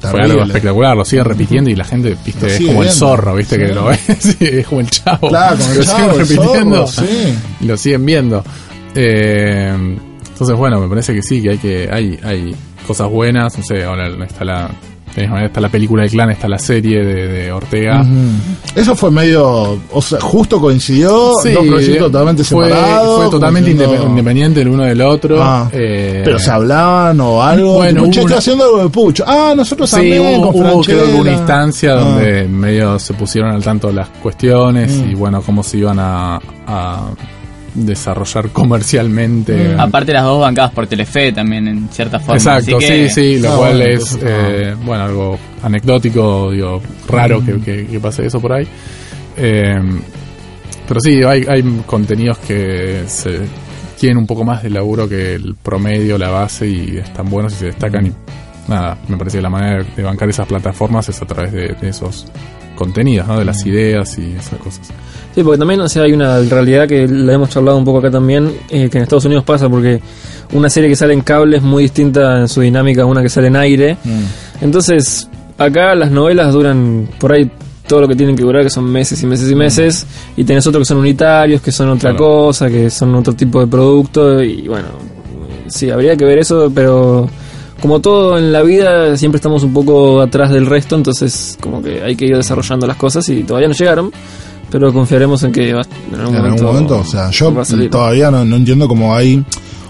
Fue 0.00 0.22
algo 0.22 0.44
espectacular, 0.44 0.96
lo 0.96 1.04
siguen 1.04 1.24
repitiendo 1.24 1.70
y 1.70 1.74
la 1.74 1.84
gente, 1.84 2.16
viste, 2.24 2.46
es 2.46 2.64
como 2.64 2.84
el 2.84 2.90
zorro, 2.90 3.34
viste, 3.34 3.56
Sí. 3.56 3.62
que 3.66 3.74
lo 3.74 3.84
ves, 3.86 4.00
sí, 4.20 4.36
es 4.40 4.66
como 4.66 4.80
el 4.80 4.90
chavo. 4.90 5.28
Claro, 5.28 5.56
como 5.58 5.72
el 5.72 5.78
lo 5.78 5.84
chavo, 5.84 5.98
siguen 5.98 6.18
repitiendo 6.18 6.86
zorro, 6.86 7.08
sí. 7.08 7.34
y 7.60 7.64
lo 7.64 7.76
siguen 7.76 8.06
viendo. 8.06 8.44
Eh, 8.94 9.72
entonces, 10.28 10.56
bueno, 10.56 10.80
me 10.80 10.88
parece 10.88 11.12
que 11.14 11.22
sí, 11.22 11.42
que 11.42 11.50
hay 11.50 11.58
que 11.58 11.88
hay, 11.92 12.18
hay 12.22 12.54
cosas 12.86 13.08
buenas, 13.10 13.58
no 13.58 13.64
sé, 13.64 13.82
ahora 13.84 14.06
está 14.24 14.44
la, 14.44 14.70
está 15.24 15.60
la 15.60 15.68
película 15.68 16.02
del 16.02 16.10
clan, 16.10 16.30
está 16.30 16.48
la 16.48 16.58
serie 16.58 17.04
de, 17.04 17.28
de 17.28 17.52
Ortega. 17.52 18.02
Ujú. 18.02 18.80
Eso 18.80 18.94
fue 18.96 19.10
medio, 19.10 19.78
o 19.92 20.02
sea, 20.02 20.20
justo 20.20 20.60
coincidió, 20.60 21.32
Sí, 21.42 21.50
dos 21.52 21.66
proyectos 21.66 22.10
totalmente 22.12 22.44
fue, 22.44 22.64
separados. 22.68 23.22
Fue 23.22 23.30
totalmente 23.30 23.70
independiente 23.70 24.60
el 24.62 24.68
uno 24.68 24.84
del 24.84 25.00
otro. 25.00 25.42
Ah. 25.42 25.68
eh, 25.72 26.22
Pero 26.24 26.38
se 26.38 26.50
hablaban 26.50 27.20
o 27.20 27.42
algo. 27.42 27.74
Bueno, 27.74 28.02
tipo, 28.02 28.12
che, 28.12 28.20
una- 28.24 28.36
haciendo 28.38 28.64
algo 28.64 28.78
de 28.82 28.88
pucho. 28.88 29.24
Ah, 29.26 29.54
nosotros 29.56 29.88
Sí, 29.90 29.96
también 29.96 30.22
hubo, 30.40 30.52
con 30.52 30.66
hubo, 30.66 31.26
instancia 31.26 31.92
Ah. 31.92 31.96
donde 31.96 32.44
medio 32.48 32.98
se 32.98 33.14
pusieron 33.14 33.50
al 33.52 33.62
tanto 33.62 33.90
las 33.92 34.08
cuestiones 34.22 34.92
Mm. 34.92 35.10
y 35.10 35.14
bueno, 35.14 35.42
cómo 35.42 35.62
se 35.62 35.78
iban 35.78 35.98
a, 35.98 36.38
a 36.66 37.10
desarrollar 37.86 38.50
comercialmente. 38.50 39.74
Mm. 39.74 39.80
Aparte 39.80 40.12
las 40.12 40.24
dos 40.24 40.40
bancadas 40.40 40.72
por 40.72 40.86
Telefe 40.86 41.32
también, 41.32 41.68
en 41.68 41.88
cierta 41.90 42.18
forma. 42.18 42.34
Exacto, 42.36 42.76
así 42.78 42.86
que- 42.86 43.08
sí, 43.08 43.14
sí, 43.36 43.40
lo 43.42 43.56
cual 43.56 43.76
bueno, 43.78 43.84
es, 43.94 44.18
eh, 44.22 44.74
bueno, 44.84 45.04
algo 45.04 45.38
anecdótico, 45.62 46.50
digo, 46.50 46.80
raro 47.08 47.40
Mm. 47.40 47.46
que, 47.46 47.60
que- 47.60 47.86
que 47.86 48.00
pase 48.00 48.26
eso 48.26 48.40
por 48.40 48.52
ahí. 48.52 48.66
Eh, 49.36 49.76
pero 50.86 51.00
sí, 51.00 51.22
hay, 51.22 51.44
hay 51.48 51.62
contenidos 51.86 52.38
que 52.38 53.04
se 53.06 53.40
tienen 53.98 54.18
un 54.18 54.26
poco 54.26 54.44
más 54.44 54.62
de 54.62 54.70
laburo 54.70 55.08
que 55.08 55.34
el 55.34 55.54
promedio, 55.56 56.16
la 56.18 56.30
base, 56.30 56.66
y 56.68 56.96
están 56.98 57.28
buenos 57.28 57.52
y 57.54 57.56
se 57.56 57.66
destacan. 57.66 58.06
Y 58.06 58.12
nada, 58.68 58.96
me 59.08 59.16
parece 59.16 59.38
que 59.38 59.42
la 59.42 59.50
manera 59.50 59.84
de 59.96 60.02
bancar 60.02 60.28
esas 60.28 60.46
plataformas 60.46 61.08
es 61.08 61.20
a 61.20 61.26
través 61.26 61.52
de, 61.52 61.68
de 61.80 61.88
esos 61.88 62.26
contenidos, 62.76 63.26
¿no? 63.26 63.38
De 63.38 63.44
las 63.44 63.64
Mm. 63.64 63.68
ideas 63.68 64.18
y 64.18 64.32
esas 64.38 64.58
cosas. 64.60 64.88
Sí, 65.34 65.42
porque 65.44 65.58
también 65.58 65.80
o 65.80 65.88
sea, 65.88 66.02
hay 66.02 66.12
una 66.12 66.40
realidad 66.40 66.88
que 66.88 67.06
la 67.06 67.34
hemos 67.34 67.48
charlado 67.50 67.76
un 67.78 67.84
poco 67.84 67.98
acá 67.98 68.10
también, 68.10 68.52
eh, 68.70 68.88
que 68.90 68.98
en 68.98 69.04
Estados 69.04 69.24
Unidos 69.24 69.44
pasa 69.44 69.68
porque 69.68 70.00
una 70.52 70.68
serie 70.68 70.88
que 70.88 70.96
sale 70.96 71.12
en 71.14 71.20
cable 71.20 71.58
es 71.58 71.62
muy 71.62 71.84
distinta 71.84 72.40
en 72.40 72.48
su 72.48 72.60
dinámica 72.60 73.02
a 73.02 73.06
una 73.06 73.22
que 73.22 73.28
sale 73.28 73.46
en 73.46 73.56
aire. 73.56 73.96
Mm. 74.02 74.64
Entonces, 74.64 75.28
acá 75.58 75.94
las 75.94 76.10
novelas 76.10 76.52
duran 76.52 77.08
por 77.18 77.32
ahí 77.32 77.48
todo 77.86 78.00
lo 78.02 78.08
que 78.08 78.16
tienen 78.16 78.34
que 78.36 78.42
durar, 78.42 78.64
que 78.64 78.70
son 78.70 78.84
meses 78.84 79.22
y 79.22 79.26
meses 79.26 79.50
y 79.50 79.54
meses, 79.54 80.06
y 80.36 80.44
tenés 80.44 80.66
otros 80.66 80.82
que 80.82 80.84
son 80.86 80.98
unitarios, 80.98 81.60
que 81.62 81.72
son 81.72 81.88
otra 81.90 82.10
Claro. 82.10 82.16
cosa, 82.46 82.68
que 82.68 82.90
son 82.90 83.14
otro 83.14 83.32
tipo 83.34 83.60
de 83.60 83.66
producto, 83.66 84.42
y 84.42 84.68
bueno, 84.68 84.88
sí, 85.68 85.88
habría 85.90 86.14
que 86.16 86.24
ver 86.24 86.38
eso, 86.38 86.70
pero 86.74 87.28
como 87.80 88.00
todo 88.00 88.36
en 88.36 88.52
la 88.52 88.62
vida, 88.62 89.16
siempre 89.16 89.36
estamos 89.36 89.62
un 89.62 89.72
poco 89.72 90.20
atrás 90.20 90.50
del 90.50 90.66
resto, 90.66 90.96
entonces 90.96 91.56
como 91.60 91.80
que 91.82 92.02
hay 92.02 92.14
que 92.16 92.26
ir 92.26 92.36
desarrollando 92.36 92.86
las 92.86 92.96
cosas 92.96 93.26
y 93.30 93.42
todavía 93.44 93.68
no 93.68 93.74
llegaron, 93.74 94.10
pero 94.70 94.92
confiaremos 94.92 95.42
en 95.44 95.52
que 95.52 95.72
va, 95.72 95.82
en 95.82 96.20
algún 96.20 96.34
En 96.34 96.42
momento, 96.42 96.46
algún 96.46 96.66
momento, 96.66 96.98
o 96.98 97.04
sea, 97.04 97.30
yo 97.30 97.52
todavía 97.90 98.30
no, 98.30 98.44
no 98.44 98.56
entiendo 98.56 98.88
cómo 98.88 99.14
hay. 99.14 99.44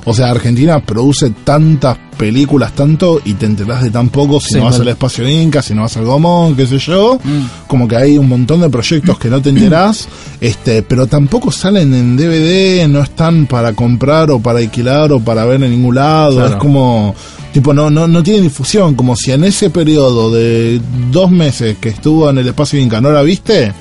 O 0.04 0.14
sea, 0.14 0.30
Argentina 0.30 0.80
produce 0.80 1.30
tantas 1.44 1.98
películas, 2.16 2.72
tanto, 2.72 3.20
y 3.24 3.34
te 3.34 3.44
enterás 3.44 3.82
de 3.82 3.90
tan 3.90 4.08
poco 4.08 4.40
si 4.40 4.54
Sí, 4.54 4.58
no 4.58 4.64
vas 4.64 4.80
al 4.80 4.88
Espacio 4.88 5.28
Inca, 5.28 5.60
si 5.60 5.74
no 5.74 5.82
vas 5.82 5.96
al 5.98 6.04
Gomón, 6.06 6.56
qué 6.56 6.66
sé 6.66 6.78
yo. 6.78 7.18
Mm. 7.22 7.66
Como 7.66 7.86
que 7.86 7.96
hay 7.96 8.16
un 8.16 8.26
montón 8.26 8.60
de 8.62 8.70
proyectos 8.70 9.18
que 9.18 9.28
no 9.28 9.42
te 9.42 9.50
enterás, 9.50 10.08
este, 10.40 10.82
pero 10.82 11.06
tampoco 11.06 11.52
salen 11.52 11.92
en 11.92 12.16
DVD, 12.16 12.88
no 12.88 13.02
están 13.02 13.46
para 13.46 13.74
comprar 13.74 14.30
o 14.30 14.40
para 14.40 14.60
alquilar 14.60 15.12
o 15.12 15.20
para 15.20 15.44
ver 15.44 15.62
en 15.62 15.72
ningún 15.72 15.96
lado. 15.96 16.36
Claro. 16.36 16.54
Es 16.54 16.56
como, 16.56 17.14
tipo, 17.52 17.74
no, 17.74 17.90
no, 17.90 18.08
no 18.08 18.22
tiene 18.22 18.40
difusión, 18.40 18.94
como 18.94 19.14
si 19.14 19.32
en 19.32 19.44
ese 19.44 19.68
periodo 19.68 20.30
de 20.30 20.80
dos 21.12 21.30
meses 21.30 21.76
que 21.78 21.90
estuvo 21.90 22.30
en 22.30 22.38
el 22.38 22.48
Espacio 22.48 22.80
Inca 22.80 23.00
no 23.00 23.12
la 23.12 23.20
viste. 23.22 23.74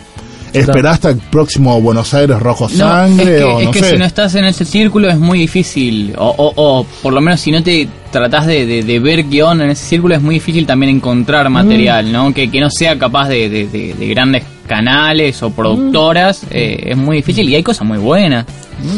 Esperaste 0.59 1.07
al 1.09 1.17
próximo 1.17 1.79
Buenos 1.81 2.13
Aires 2.13 2.39
Rojo 2.39 2.67
No, 2.69 2.75
Sangre 2.75 3.33
es 3.35 3.37
que, 3.39 3.43
o 3.43 3.59
es 3.59 3.65
no 3.65 3.71
que 3.71 3.79
sé. 3.79 3.89
si 3.91 3.97
no 3.97 4.05
estás 4.05 4.35
en 4.35 4.45
ese 4.45 4.65
círculo 4.65 5.09
es 5.09 5.17
muy 5.19 5.39
difícil, 5.39 6.13
o, 6.17 6.27
o, 6.37 6.53
o 6.55 6.85
por 7.03 7.13
lo 7.13 7.21
menos 7.21 7.39
si 7.39 7.51
no 7.51 7.61
te 7.63 7.87
tratás 8.11 8.45
de, 8.47 8.65
de- 8.65 8.83
de 8.83 8.99
ver 8.99 9.23
guion 9.29 9.61
en 9.61 9.69
ese 9.71 9.85
círculo 9.85 10.15
es 10.15 10.21
muy 10.21 10.35
difícil 10.35 10.65
también 10.65 10.95
encontrar 10.95 11.49
material, 11.49 12.11
¿no? 12.11 12.33
Que, 12.33 12.49
que 12.49 12.59
no 12.59 12.69
sea 12.69 12.97
capaz 12.97 13.27
de, 13.29 13.49
de- 13.49 13.67
de- 13.67 13.93
de 13.93 14.07
grandes 14.07 14.43
canales 14.67 15.41
o 15.43 15.49
productoras, 15.51 16.41
eh, 16.51 16.87
es 16.91 16.97
muy 16.97 17.17
difícil 17.17 17.47
y 17.49 17.55
hay 17.55 17.63
cosas 17.63 17.85
muy 17.87 17.97
buenas, 17.97 18.45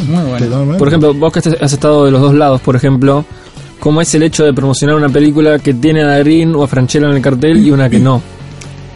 muy 0.07 0.23
buenas. 0.23 0.41
Totalmente. 0.49 0.79
Por 0.79 0.87
ejemplo, 0.87 1.13
vos 1.13 1.31
que 1.33 1.39
has 1.39 1.73
estado 1.73 2.05
de 2.05 2.11
los 2.11 2.21
dos 2.21 2.33
lados, 2.33 2.59
por 2.61 2.75
ejemplo, 2.75 3.23
¿cómo 3.79 4.01
es 4.01 4.13
el 4.15 4.23
hecho 4.23 4.43
de 4.45 4.53
promocionar 4.53 4.95
una 4.95 5.09
película 5.09 5.59
que 5.59 5.73
tiene 5.73 6.01
a 6.03 6.07
Darín 6.07 6.55
o 6.55 6.63
a 6.63 6.67
Franchella 6.67 7.07
en 7.07 7.15
el 7.15 7.21
cartel 7.21 7.65
y 7.65 7.71
una 7.71 7.89
que 7.89 7.99
no? 7.99 8.21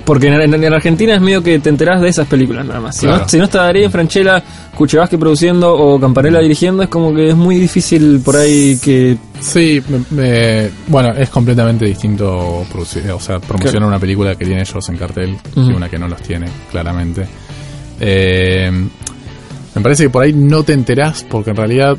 Porque 0.06 0.28
en, 0.28 0.34
en- 0.54 0.64
en 0.64 0.74
Argentina 0.74 1.16
es 1.16 1.22
medio 1.22 1.42
que 1.42 1.60
te 1.60 1.70
enterás 1.70 2.02
de 2.02 2.10
esas 2.10 2.28
películas 2.28 2.66
nada 2.66 2.82
más. 2.82 2.96
Si, 2.98 3.06
Claro. 3.06 3.24
no, 3.24 3.30
si 3.30 3.38
no 3.38 3.46
está 3.46 3.64
Darín, 3.64 3.90
Franchella, 3.90 4.44
Cuchevasque 4.76 5.18
produciendo 5.18 5.74
o 5.74 5.98
Campanella 6.00 6.40
dirigiendo, 6.40 6.84
es 6.84 6.90
como 6.90 7.14
que 7.16 7.30
es 7.30 7.36
muy 7.36 7.56
difícil 7.56 8.20
por 8.24 8.36
ahí 8.36 8.78
que... 8.84 9.16
Sí, 9.40 9.82
me- 9.88 10.04
me- 10.22 10.70
bueno, 10.88 11.14
es 11.16 11.30
completamente 11.30 11.86
distinto 11.86 12.66
producir, 12.70 13.10
o 13.12 13.20
sea, 13.20 13.40
promocionar 13.40 13.72
Claro. 13.76 13.88
una 13.88 14.00
película 14.00 14.36
que 14.36 14.44
tiene 14.46 14.62
ellos 14.62 14.90
en 14.90 14.98
cartel 14.98 15.38
que 15.54 15.60
una 15.62 15.88
que 15.90 15.98
no 15.98 16.08
los 16.10 16.22
tiene, 16.22 16.48
claramente. 16.70 17.26
Eh, 18.00 18.72
me 19.76 19.82
parece 19.82 20.04
que 20.04 20.10
por 20.10 20.24
ahí 20.24 20.34
no 20.34 20.64
te 20.64 20.74
enterás 20.74 21.26
porque 21.30 21.52
en 21.52 21.56
realidad 21.56 21.98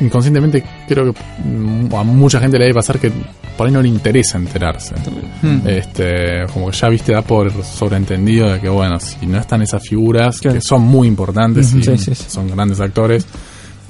inconscientemente 0.00 0.64
creo 0.88 1.12
que 1.12 1.20
mm, 1.44 1.94
a 1.94 2.02
mucha 2.04 2.40
gente 2.40 2.58
le 2.58 2.64
debe 2.64 2.74
pasar 2.74 2.98
que 2.98 3.12
por 3.56 3.66
ahí 3.66 3.72
no 3.72 3.80
le 3.82 3.88
interesa 3.88 4.36
enterarse. 4.38 4.94
Mm. 5.42 5.66
Este, 5.68 6.44
como 6.52 6.70
que 6.70 6.76
ya 6.76 6.88
viste, 6.88 7.12
da 7.12 7.22
por 7.22 7.52
sobreentendido 7.64 8.52
de 8.52 8.60
que, 8.60 8.68
bueno, 8.68 8.98
si 8.98 9.26
no 9.26 9.38
están 9.38 9.62
esas 9.62 9.82
figuras, 9.86 10.40
Claro. 10.40 10.56
que 10.56 10.60
son 10.60 10.82
muy 10.82 11.06
importantes 11.08 11.72
y 11.74 11.82
sí, 11.82 11.96
sí, 11.96 12.14
sí. 12.14 12.24
son 12.28 12.48
grandes 12.50 12.80
actores, 12.80 13.24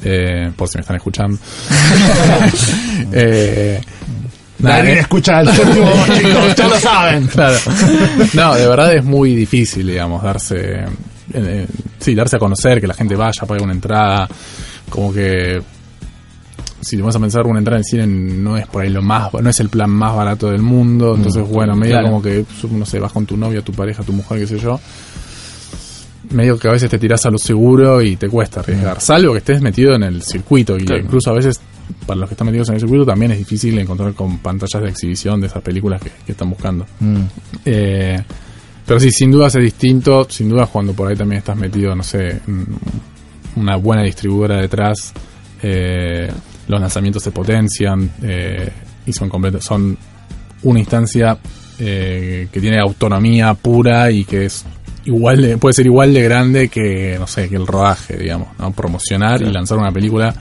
eh, 0.04 0.50
por 0.56 0.68
si 0.68 0.76
me 0.78 0.82
están 0.82 0.96
escuchando. 0.96 1.38
eh, 3.12 3.80
nada, 4.58 4.76
Darín 4.78 4.96
eh, 4.96 5.00
escucha 5.00 5.40
el 5.40 5.48
séptimo, 5.48 5.90
chicos, 6.16 6.54
ya 6.56 6.68
lo 6.68 6.78
saben. 6.78 7.26
claro. 7.28 7.56
No, 8.34 8.54
de 8.54 8.66
verdad 8.68 8.94
es 8.96 9.04
muy 9.04 9.34
difícil, 9.34 9.86
digamos, 9.86 10.22
darse. 10.22 10.56
eh, 10.80 10.86
eh, 11.32 11.66
sí, 11.98 12.14
darse 12.14 12.36
a 12.36 12.38
conocer, 12.38 12.80
que 12.80 12.86
la 12.86 12.94
gente 12.94 13.16
vaya, 13.16 13.42
pague 13.46 13.62
una 13.62 13.72
entrada. 13.72 14.28
Como 14.90 15.12
que. 15.12 15.62
Si 16.84 16.96
te 16.96 17.02
vas 17.02 17.16
a 17.16 17.20
pensar, 17.20 17.46
una 17.46 17.58
entrada 17.58 17.78
en 17.78 17.84
cine 17.84 18.06
no 18.06 18.56
es 18.56 18.66
por 18.66 18.82
ahí 18.82 18.90
lo 18.90 19.02
más. 19.02 19.32
No 19.34 19.48
es 19.50 19.58
el 19.60 19.68
plan 19.68 19.90
más 19.90 20.14
barato 20.14 20.50
del 20.50 20.62
mundo. 20.62 21.14
Entonces, 21.16 21.46
bueno, 21.48 21.74
medio 21.74 21.92
Claro. 21.94 22.06
como 22.08 22.22
que, 22.22 22.44
no 22.70 22.84
sé, 22.86 23.00
vas 23.00 23.12
con 23.12 23.26
tu 23.26 23.36
novia, 23.36 23.62
tu 23.62 23.72
pareja, 23.72 24.02
tu 24.02 24.12
mujer, 24.12 24.38
qué 24.40 24.46
sé 24.46 24.58
yo. 24.58 24.78
Medio 26.30 26.58
que 26.58 26.68
a 26.68 26.72
veces 26.72 26.88
te 26.90 26.98
tirás 26.98 27.24
a 27.26 27.30
lo 27.30 27.38
seguro 27.38 28.00
y 28.00 28.16
te 28.16 28.28
cuesta 28.28 28.60
arriesgar. 28.60 29.00
Salvo 29.00 29.32
que 29.32 29.38
estés 29.38 29.60
metido 29.60 29.94
en 29.94 30.02
el 30.04 30.22
circuito. 30.22 30.76
Y 30.78 30.84
Claro. 30.84 31.02
incluso 31.02 31.30
a 31.30 31.34
veces, 31.34 31.60
para 32.06 32.18
los 32.20 32.28
que 32.28 32.34
están 32.34 32.46
metidos 32.46 32.68
en 32.70 32.76
el 32.76 32.80
circuito, 32.80 33.04
también 33.04 33.32
es 33.32 33.38
difícil 33.38 33.78
encontrar 33.78 34.14
con 34.14 34.38
pantallas 34.38 34.82
de 34.82 34.88
exhibición 34.88 35.40
de 35.40 35.48
esas 35.48 35.62
películas 35.62 36.00
que, 36.00 36.10
que 36.24 36.32
están 36.32 36.48
buscando. 36.48 36.86
Mm. 37.00 37.16
Eh, 37.66 38.22
pero 38.86 38.98
sí, 39.00 39.10
sin 39.10 39.30
duda 39.30 39.48
es 39.48 39.54
distinto. 39.54 40.26
Sin 40.30 40.48
duda, 40.48 40.66
cuando 40.66 40.94
por 40.94 41.08
ahí 41.08 41.16
también 41.16 41.38
estás 41.40 41.56
metido, 41.58 41.94
no 41.94 42.02
sé, 42.02 42.40
una 43.56 43.76
buena 43.76 44.02
distribuidora 44.02 44.56
detrás, 44.62 45.12
eh, 45.62 46.30
los 46.68 46.80
lanzamientos 46.80 47.22
se 47.22 47.30
potencian 47.30 48.10
eh, 48.22 48.70
y 49.06 49.12
son 49.12 49.28
completos, 49.28 49.64
son 49.64 49.96
una 50.62 50.78
instancia 50.78 51.38
eh, 51.78 52.48
que 52.52 52.60
tiene 52.60 52.78
autonomía 52.80 53.52
pura 53.54 54.10
y 54.10 54.24
que 54.24 54.46
es 54.46 54.64
igual 55.04 55.42
de, 55.42 55.58
puede 55.58 55.74
ser 55.74 55.86
igual 55.86 56.14
de 56.14 56.22
grande 56.22 56.68
que 56.68 57.16
no 57.18 57.26
sé 57.26 57.48
que 57.50 57.56
el 57.56 57.66
rodaje 57.66 58.16
digamos 58.16 58.48
¿no? 58.58 58.70
promocionar 58.72 59.42
y 59.42 59.52
lanzar 59.52 59.76
una 59.76 59.92
película 59.92 60.34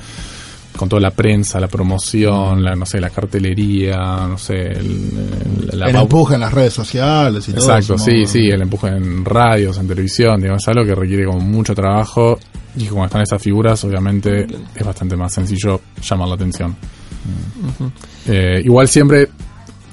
con 0.77 0.87
toda 0.87 1.01
la 1.01 1.11
prensa 1.11 1.59
la 1.59 1.67
promoción 1.67 2.63
la 2.63 2.73
no 2.75 2.85
sé 2.85 3.01
la 3.01 3.09
cartelería 3.09 3.97
no 4.27 4.37
sé 4.37 4.53
el, 4.71 5.67
el- 5.71 5.79
la 5.79 5.87
el 5.87 5.93
pau- 5.95 6.03
empuje 6.03 6.35
en 6.35 6.39
las 6.41 6.53
redes 6.53 6.73
sociales 6.73 7.47
y 7.49 7.51
Exacto, 7.51 7.95
todo. 7.95 8.05
sí, 8.05 8.25
sí, 8.25 8.47
el 8.49 8.61
empuje 8.61 8.87
en 8.87 9.25
radios, 9.25 9.77
en 9.77 9.87
televisión, 9.87 10.39
digamos, 10.39 10.63
es 10.63 10.67
algo 10.69 10.85
que 10.85 10.95
requiere 10.95 11.25
como 11.25 11.39
mucho 11.41 11.75
trabajo 11.75 12.39
y 12.75 12.85
como 12.85 13.05
están 13.05 13.21
esas 13.21 13.41
figuras, 13.41 13.83
obviamente 13.83 14.47
es 14.75 14.85
bastante 14.85 15.15
más 15.15 15.33
sencillo 15.33 15.79
llamar 16.01 16.27
la 16.29 16.35
atención. 16.35 16.75
Eh, 18.27 18.61
igual 18.63 18.87
siempre 18.87 19.29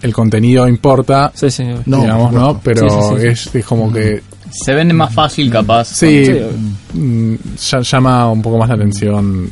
el 0.03 0.13
contenido 0.13 0.67
importa, 0.67 1.31
Sí, 1.35 1.51
sí. 1.51 1.65
No, 1.87 2.01
digamos, 2.03 2.33
¿no? 2.33 2.61
Pero 2.63 2.89
Sí, 2.89 2.97
sí, 2.97 3.21
sí, 3.21 3.27
Es, 3.27 3.55
es 3.55 3.65
como 3.67 3.93
que 3.93 4.23
Se 4.51 4.75
vende 4.75 4.95
más 4.95 5.13
fácil, 5.15 5.51
capaz. 5.51 5.85
sí, 5.89 6.25
Sí, 6.27 6.33
mm, 6.99 7.35
ya- 7.71 7.81
llama 7.81 8.31
un 8.33 8.43
poco 8.43 8.59
más 8.59 8.69
la 8.69 8.75
atención 8.77 9.49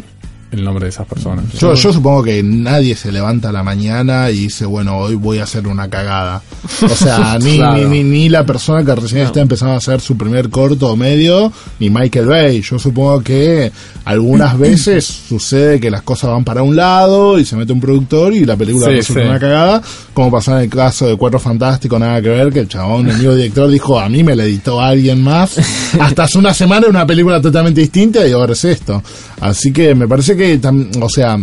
el 0.51 0.65
nombre 0.65 0.85
de 0.85 0.91
esas 0.91 1.07
personas. 1.07 1.45
Yo, 1.59 1.75
yo 1.75 1.93
supongo 1.93 2.23
que 2.23 2.43
nadie 2.43 2.97
se 2.97 3.13
levanta 3.13 3.51
a 3.51 3.53
la 3.53 3.63
mañana 3.63 4.31
y 4.31 4.39
dice, 4.39 4.65
bueno, 4.65 4.97
hoy 4.97 5.15
voy 5.15 5.39
a 5.39 5.43
hacer 5.45 5.67
una 5.67 5.89
cagada. 5.91 6.43
O 6.83 6.89
sea, 6.89 7.39
ni, 7.43 7.57
Claro. 7.57 7.77
ni, 7.89 8.03
ni, 8.03 8.03
ni 8.05 8.29
la 8.31 8.45
persona 8.47 8.83
que 8.85 8.95
recién 8.95 9.23
está 9.23 9.41
empezando 9.41 9.75
a 9.75 9.79
hacer 9.79 10.01
su 10.01 10.17
primer 10.17 10.49
corto 10.49 10.89
o 10.91 10.97
medio, 10.97 11.53
ni 11.79 11.91
Michael 11.91 12.27
Bay. 12.27 12.63
Yo 12.63 12.79
supongo 12.79 13.21
que 13.23 13.71
algunas 14.07 14.59
veces 14.59 15.05
sucede 15.05 15.79
que 15.81 15.91
las 15.91 16.03
cosas 16.03 16.31
van 16.31 16.45
para 16.45 16.63
un 16.63 16.75
lado 16.77 17.39
y 17.39 17.45
se 17.45 17.55
mete 17.57 17.73
un 17.75 17.81
productor 17.81 18.33
y 18.33 18.45
la 18.47 18.57
película 18.57 18.87
Sí, 18.87 18.93
resulta 18.95 19.23
sí. 19.23 19.29
una 19.29 19.39
cagada, 19.39 19.83
como 20.15 20.31
pasó 20.31 20.57
en 20.57 20.63
el 20.63 20.71
caso 20.71 21.07
de 21.09 21.17
Cuatro 21.17 21.39
Fantásticos, 21.39 22.01
nada 22.01 22.23
que 22.23 22.31
ver, 22.31 22.51
que 22.53 22.61
el 22.61 22.69
chabón, 22.69 23.09
el 23.11 23.17
mismo 23.19 23.35
director, 23.35 23.71
dijo, 23.71 23.99
a 24.01 24.09
mí 24.09 24.25
me 24.25 24.35
la 24.35 24.45
editó 24.45 24.81
alguien 24.81 25.23
más. 25.23 25.59
Hasta 26.01 26.23
hace 26.25 26.39
una 26.39 26.55
semana 26.55 26.87
una 26.89 27.07
película 27.07 27.41
totalmente 27.41 27.83
distinta 27.83 28.27
y 28.27 28.33
ahora 28.33 28.55
es 28.55 28.65
esto. 28.65 29.03
Así 29.41 29.73
que 29.73 29.95
me 29.95 30.09
parece 30.09 30.37
que, 30.37 30.38
tam- 30.61 30.89
o 31.03 31.09
sea, 31.09 31.37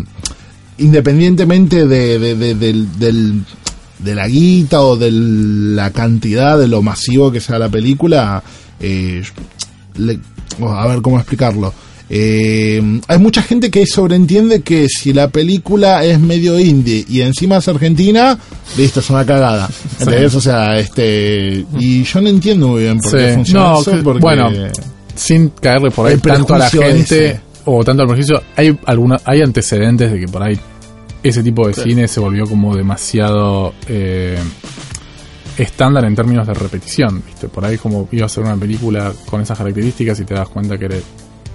independientemente 0.78 1.88
de, 1.88 2.20
de, 2.20 2.36
de- 2.36 2.56
del, 2.56 3.00
del- 3.00 3.42
de 4.00 4.16
la 4.16 4.28
guita 4.28 4.82
o 4.82 4.98
de 4.98 5.10
la 5.12 5.92
cantidad, 5.92 6.58
de 6.60 6.68
lo 6.68 6.82
masivo 6.82 7.32
que 7.32 7.40
sea 7.40 7.58
la 7.60 7.70
película, 7.70 8.44
eh, 8.80 9.24
le- 9.98 10.20
oh, 10.60 10.70
a 10.70 10.88
ver 10.88 11.02
cómo 11.02 11.18
explicarlo. 11.18 11.74
Eh, 12.08 13.00
hay 13.08 13.18
mucha 13.18 13.42
gente 13.42 13.72
que 13.72 13.88
sobreentiende 13.88 14.62
que 14.62 14.88
si 14.88 15.12
la 15.12 15.30
película 15.30 16.04
es 16.06 16.20
medio 16.20 16.60
indie 16.60 17.04
y 17.10 17.22
encima 17.22 17.58
es 17.58 17.68
argentina, 17.68 18.38
listo, 18.78 19.00
es 19.00 19.10
una 19.10 19.26
cagada. 19.26 19.68
¿Entendés? 20.00 20.36
O 20.36 20.42
sea, 20.42 20.78
este. 20.78 21.66
Y 21.80 22.04
yo 22.04 22.22
no 22.22 22.30
entiendo 22.30 22.68
muy 22.68 22.84
bien 22.84 23.00
por 23.00 23.12
qué 23.12 23.30
Sí. 23.30 23.36
funciona 23.36 23.60
No, 23.72 23.82
eso. 23.82 23.92
que- 23.92 23.98
porque- 24.04 24.20
bueno, 24.20 24.52
sin 25.16 25.50
caerle 25.50 25.90
por 25.90 26.06
ahí 26.08 26.14
El 26.14 26.22
tanto 26.22 26.54
a 26.54 26.60
la 26.60 26.70
gente 26.70 27.02
ese. 27.30 27.42
O 27.66 27.84
tanto 27.84 28.04
al 28.04 28.08
prejuicio, 28.08 28.42
hay 28.56 28.78
alguna, 28.86 29.18
hay 29.26 29.42
antecedentes 29.42 30.12
de 30.12 30.20
que 30.20 30.28
por 30.28 30.44
ahí 30.44 30.60
ese 31.24 31.42
tipo 31.42 31.68
de 31.68 31.74
cine 31.74 32.08
se 32.08 32.20
volvió 32.20 32.46
como 32.46 32.76
demasiado 32.76 33.74
eh, 33.88 34.38
estándar 35.58 36.06
en 36.06 36.16
términos 36.16 36.46
de 36.46 36.54
repetición, 36.54 37.24
¿viste? 37.26 37.48
Por 37.48 37.66
ahí 37.66 37.78
como 37.78 38.08
iba 38.12 38.26
a 38.26 38.30
ser 38.30 38.44
una 38.44 38.56
película 38.56 39.12
con 39.26 39.42
esas 39.42 39.58
características 39.58 40.20
y 40.20 40.26
te 40.26 40.36
das 40.36 40.48
cuenta 40.50 40.78
que 40.78 40.86
era 40.86 40.98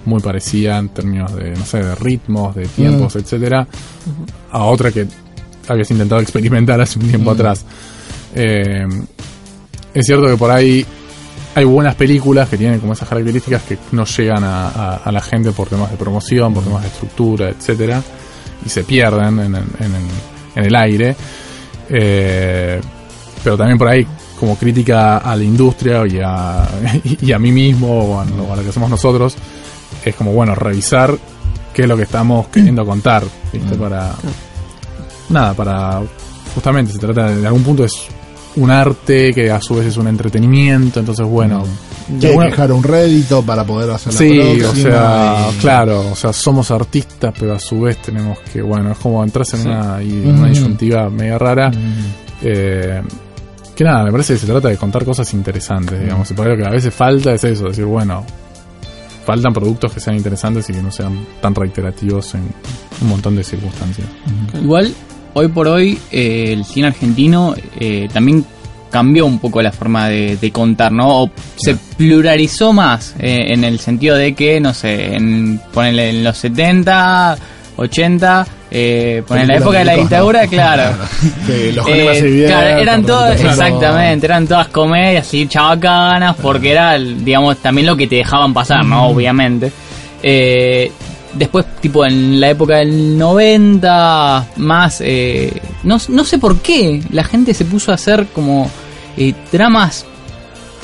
muy 0.05 0.19
parecida 0.19 0.77
en 0.77 0.89
términos 0.89 1.33
de, 1.35 1.51
no 1.51 1.65
sé, 1.65 1.83
de 1.83 1.95
ritmos, 1.95 2.55
de 2.55 2.67
tiempos, 2.67 3.15
etcétera, 3.15 3.67
a 4.51 4.63
otra 4.65 4.91
que 4.91 5.07
habías 5.67 5.89
intentado 5.91 6.21
experimentar 6.21 6.81
hace 6.81 6.99
un 6.99 7.07
tiempo 7.07 7.31
atrás. 7.31 7.65
Eh, 8.35 8.87
es 9.93 10.05
cierto 10.05 10.27
que 10.27 10.37
por 10.37 10.51
ahí 10.51 10.85
hay 11.53 11.63
buenas 11.65 11.95
películas 11.95 12.47
que 12.49 12.57
tienen 12.57 12.79
como 12.79 12.93
esas 12.93 13.09
características 13.09 13.61
que 13.63 13.77
no 13.91 14.05
llegan 14.05 14.43
a, 14.43 14.69
a- 14.69 14.95
a 14.97 15.11
la 15.11 15.21
gente 15.21 15.51
por 15.51 15.67
temas 15.67 15.91
de 15.91 15.97
promoción, 15.97 16.53
por 16.53 16.63
temas 16.63 16.81
de 16.83 16.87
estructura, 16.87 17.49
etcétera, 17.49 18.01
y 18.65 18.69
se 18.69 18.83
pierden 18.83 19.39
en, 19.39 19.55
en- 19.55 19.65
en- 19.79 20.09
en 20.55 20.65
el 20.65 20.75
aire. 20.75 21.15
Eh, 21.89 22.79
pero 23.43 23.57
también 23.57 23.77
por 23.77 23.87
ahí, 23.89 24.05
como 24.39 24.55
crítica 24.55 25.17
a 25.17 25.35
la 25.35 25.43
industria 25.43 26.05
y 26.07 26.19
a, 26.23 26.67
y 27.21 27.31
a 27.31 27.39
mí 27.39 27.51
mismo 27.51 27.87
o 28.15 28.19
a, 28.19 28.23
o 28.23 28.53
a 28.53 28.55
lo 28.55 28.63
que 28.63 28.69
hacemos 28.69 28.89
nosotros, 28.89 29.35
es 30.05 30.15
como, 30.15 30.31
bueno, 30.33 30.55
revisar 30.55 31.17
qué 31.73 31.81
es 31.83 31.87
lo 31.87 31.97
que 31.97 32.03
estamos 32.03 32.47
queriendo 32.47 32.85
contar, 32.85 33.23
¿viste? 33.51 33.75
Para. 33.75 34.13
Nada, 35.29 35.53
para. 35.53 36.01
Justamente, 36.55 36.91
se 36.93 36.99
trata 36.99 37.27
de, 37.29 37.41
de 37.41 37.47
algún 37.47 37.63
punto 37.63 37.85
es 37.85 37.93
un 38.57 38.69
arte 38.71 39.31
que 39.33 39.49
a 39.49 39.61
su 39.61 39.75
vez 39.75 39.87
es 39.87 39.97
un 39.97 40.07
entretenimiento, 40.07 40.99
entonces, 40.99 41.25
bueno. 41.25 41.63
de 42.07 42.19
que 42.19 42.25
hay 42.25 42.31
alguna- 42.31 42.45
que 42.47 42.51
dejar 42.51 42.71
un 42.73 42.83
rédito 42.83 43.41
para 43.43 43.63
poder 43.63 43.91
hacer 43.91 44.11
la 44.13 44.19
Sí, 44.19 44.61
o 44.63 44.75
sea, 44.75 45.47
y- 45.53 45.57
claro, 45.59 46.11
o 46.11 46.15
sea, 46.15 46.33
somos 46.33 46.69
artistas, 46.71 47.33
pero 47.39 47.53
a 47.53 47.59
su 47.59 47.79
vez 47.81 48.01
tenemos 48.01 48.39
que, 48.51 48.61
bueno, 48.61 48.91
es 48.91 48.97
como 48.97 49.23
entras 49.23 49.53
en 49.53 49.67
una, 49.67 50.03
y- 50.03 50.21
una 50.25 50.47
disyuntiva 50.49 51.09
media 51.09 51.37
rara. 51.37 51.71
Eh, 52.41 53.01
que 53.75 53.83
nada, 53.83 54.03
me 54.03 54.11
parece 54.11 54.33
que 54.33 54.39
se 54.39 54.47
trata 54.47 54.67
de 54.67 54.77
contar 54.77 55.05
cosas 55.05 55.33
interesantes, 55.33 55.99
digamos. 56.01 56.29
Y 56.29 56.33
por 56.33 56.45
ahí 56.47 56.53
lo 56.53 56.57
que 56.61 56.67
a 56.67 56.71
veces 56.71 56.93
falta 56.93 57.33
es 57.33 57.43
eso, 57.45 57.65
decir, 57.65 57.85
bueno, 57.85 58.25
faltan 59.25 59.53
productos 59.53 59.93
que 59.93 59.99
sean 59.99 60.17
interesantes 60.17 60.69
y 60.69 60.73
que 60.73 60.81
no 60.81 60.91
sean 60.91 61.25
tan 61.41 61.55
reiterativos 61.55 62.33
en 62.35 62.41
un 63.01 63.07
montón 63.07 63.35
de 63.35 63.43
circunstancias. 63.43 64.07
Igual, 64.61 64.93
hoy 65.33 65.47
por 65.47 65.67
hoy, 65.67 65.97
eh, 66.11 66.49
el 66.53 66.65
cine 66.65 66.87
argentino 66.87 67.55
eh, 67.79 68.07
también 68.11 68.45
cambió 68.91 69.25
un 69.25 69.39
poco 69.39 69.61
la 69.61 69.71
forma 69.71 70.09
de, 70.09 70.37
de 70.37 70.51
contar, 70.51 70.91
¿no? 70.91 71.23
O 71.23 71.31
se 71.55 71.75
pluralizó 71.97 72.73
más, 72.73 73.15
eh, 73.19 73.45
en 73.47 73.63
el 73.63 73.79
sentido 73.79 74.15
de 74.17 74.33
que, 74.33 74.59
no 74.59 74.73
sé, 74.73 75.15
en, 75.15 75.59
ponele 75.73 76.09
en 76.09 76.23
los 76.23 76.37
70, 76.37 77.37
80, 77.77 78.47
eh, 78.69 79.23
ponele 79.25 79.43
en 79.43 79.47
la 79.47 79.57
época 79.57 79.77
de 79.79 79.85
la 79.85 79.95
dictadura, 79.95 80.47
claro. 80.47 80.97
que 81.47 81.71
los 81.71 81.87
Eh, 81.87 82.45
claro, 82.47 82.77
eran 82.77 83.05
todas, 83.05 83.39
claro. 83.39 83.51
exactamente, 83.51 84.25
eran 84.25 84.47
todas 84.47 84.67
comedias 84.67 85.25
así 85.25 85.47
chabacanas, 85.47 86.35
porque 86.35 86.71
era, 86.71 86.99
digamos, 86.99 87.57
también 87.57 87.87
lo 87.87 87.95
que 87.95 88.07
te 88.07 88.17
dejaban 88.17 88.53
pasar, 88.53 88.85
¿no? 88.85 89.07
Obviamente. 89.07 89.71
Eh, 90.21 90.91
después, 91.33 91.65
tipo, 91.81 92.05
en 92.05 92.39
la 92.39 92.49
época 92.49 92.77
del 92.77 93.17
90, 93.17 94.47
más, 94.57 95.01
eh, 95.01 95.51
no, 95.83 95.97
no 96.09 96.23
sé 96.23 96.37
por 96.39 96.59
qué, 96.59 97.01
la 97.11 97.23
gente 97.23 97.53
se 97.53 97.65
puso 97.65 97.91
a 97.91 97.95
hacer 97.95 98.27
como 98.33 98.69
eh, 99.17 99.33
dramas 99.51 100.05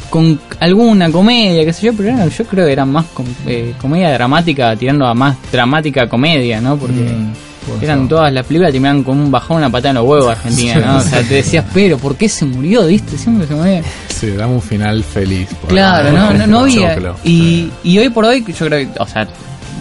con 0.10 0.40
alguna 0.60 1.12
comedia, 1.12 1.66
qué 1.66 1.74
sé 1.74 1.88
yo, 1.88 1.94
pero 1.94 2.30
yo 2.30 2.46
creo 2.46 2.66
que 2.66 2.72
eran 2.72 2.90
más 2.92 3.06
com- 3.14 3.26
eh, 3.46 3.74
comedia 3.80 4.12
dramática, 4.14 4.76
tirando 4.76 5.06
a 5.06 5.14
más 5.14 5.36
dramática 5.52 6.08
comedia, 6.08 6.62
¿no? 6.62 6.78
Porque... 6.78 7.02
Mm, 7.02 7.34
Eran 7.82 8.08
todas 8.08 8.32
las 8.32 8.46
películas 8.46 8.72
terminaban 8.72 9.04
con 9.04 9.20
un 9.20 9.30
bajón, 9.30 9.58
una 9.58 9.70
patada 9.70 9.90
en 9.90 9.96
los 9.96 10.06
huevos 10.06 10.30
Argentina, 10.32 10.76
¿no? 10.80 10.98
O 11.00 11.02
sea, 11.02 11.22
te 11.22 11.34
decías, 11.36 11.66
pero 11.74 11.98
¿por 11.98 12.16
qué 12.16 12.30
se 12.30 12.46
murió? 12.46 12.88
¿Viste? 12.88 13.18
Siempre 13.18 13.46
se 13.46 13.56
muere. 13.56 13.84
Sí, 14.08 14.28
dame 14.32 14.54
un 14.54 14.62
final 14.62 15.04
feliz. 15.04 15.50
Claro, 15.68 16.14
no, 16.14 16.32
no, 16.32 16.48
no 16.48 16.60
había. 16.62 16.98
Y, 17.26 17.70
y 17.84 18.00
hoy 18.00 18.08
por 18.10 18.24
hoy, 18.24 18.46
yo 18.48 18.66
creo 18.68 18.88
que, 18.94 19.00
o 19.02 19.06
sea, 19.06 19.28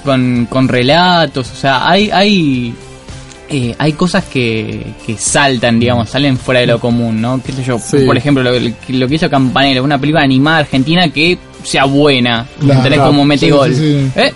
con, 0.06 0.46
con 0.48 0.66
relatos, 0.68 1.50
o 1.52 1.54
sea, 1.54 1.86
hay, 1.90 2.10
hay, 2.10 2.74
eh, 3.50 3.74
hay 3.78 3.92
cosas 3.92 4.24
que, 4.24 4.86
que 5.06 5.18
saltan, 5.18 5.78
digamos, 5.78 6.08
salen 6.08 6.38
fuera 6.38 6.60
de 6.60 6.66
lo 6.68 6.80
común, 6.80 7.20
¿no? 7.20 7.42
¿Qué 7.44 7.52
sé 7.52 7.62
yo? 7.62 7.78
Sí. 7.78 7.98
Por 8.06 8.16
ejemplo, 8.16 8.42
lo, 8.42 8.52
lo 8.52 9.08
que 9.08 9.14
hizo 9.14 9.28
Campanella, 9.28 9.82
una 9.82 9.98
película 9.98 10.22
animada 10.24 10.58
argentina 10.60 11.08
que 11.10 11.36
sea 11.62 11.84
buena. 11.84 12.46
Claro. 12.58 13.04
Como 13.06 13.24
mete 13.24 13.46
Sí, 13.46 13.50
gol. 13.52 13.74
sí. 13.74 14.10
¿Eh? 14.16 14.32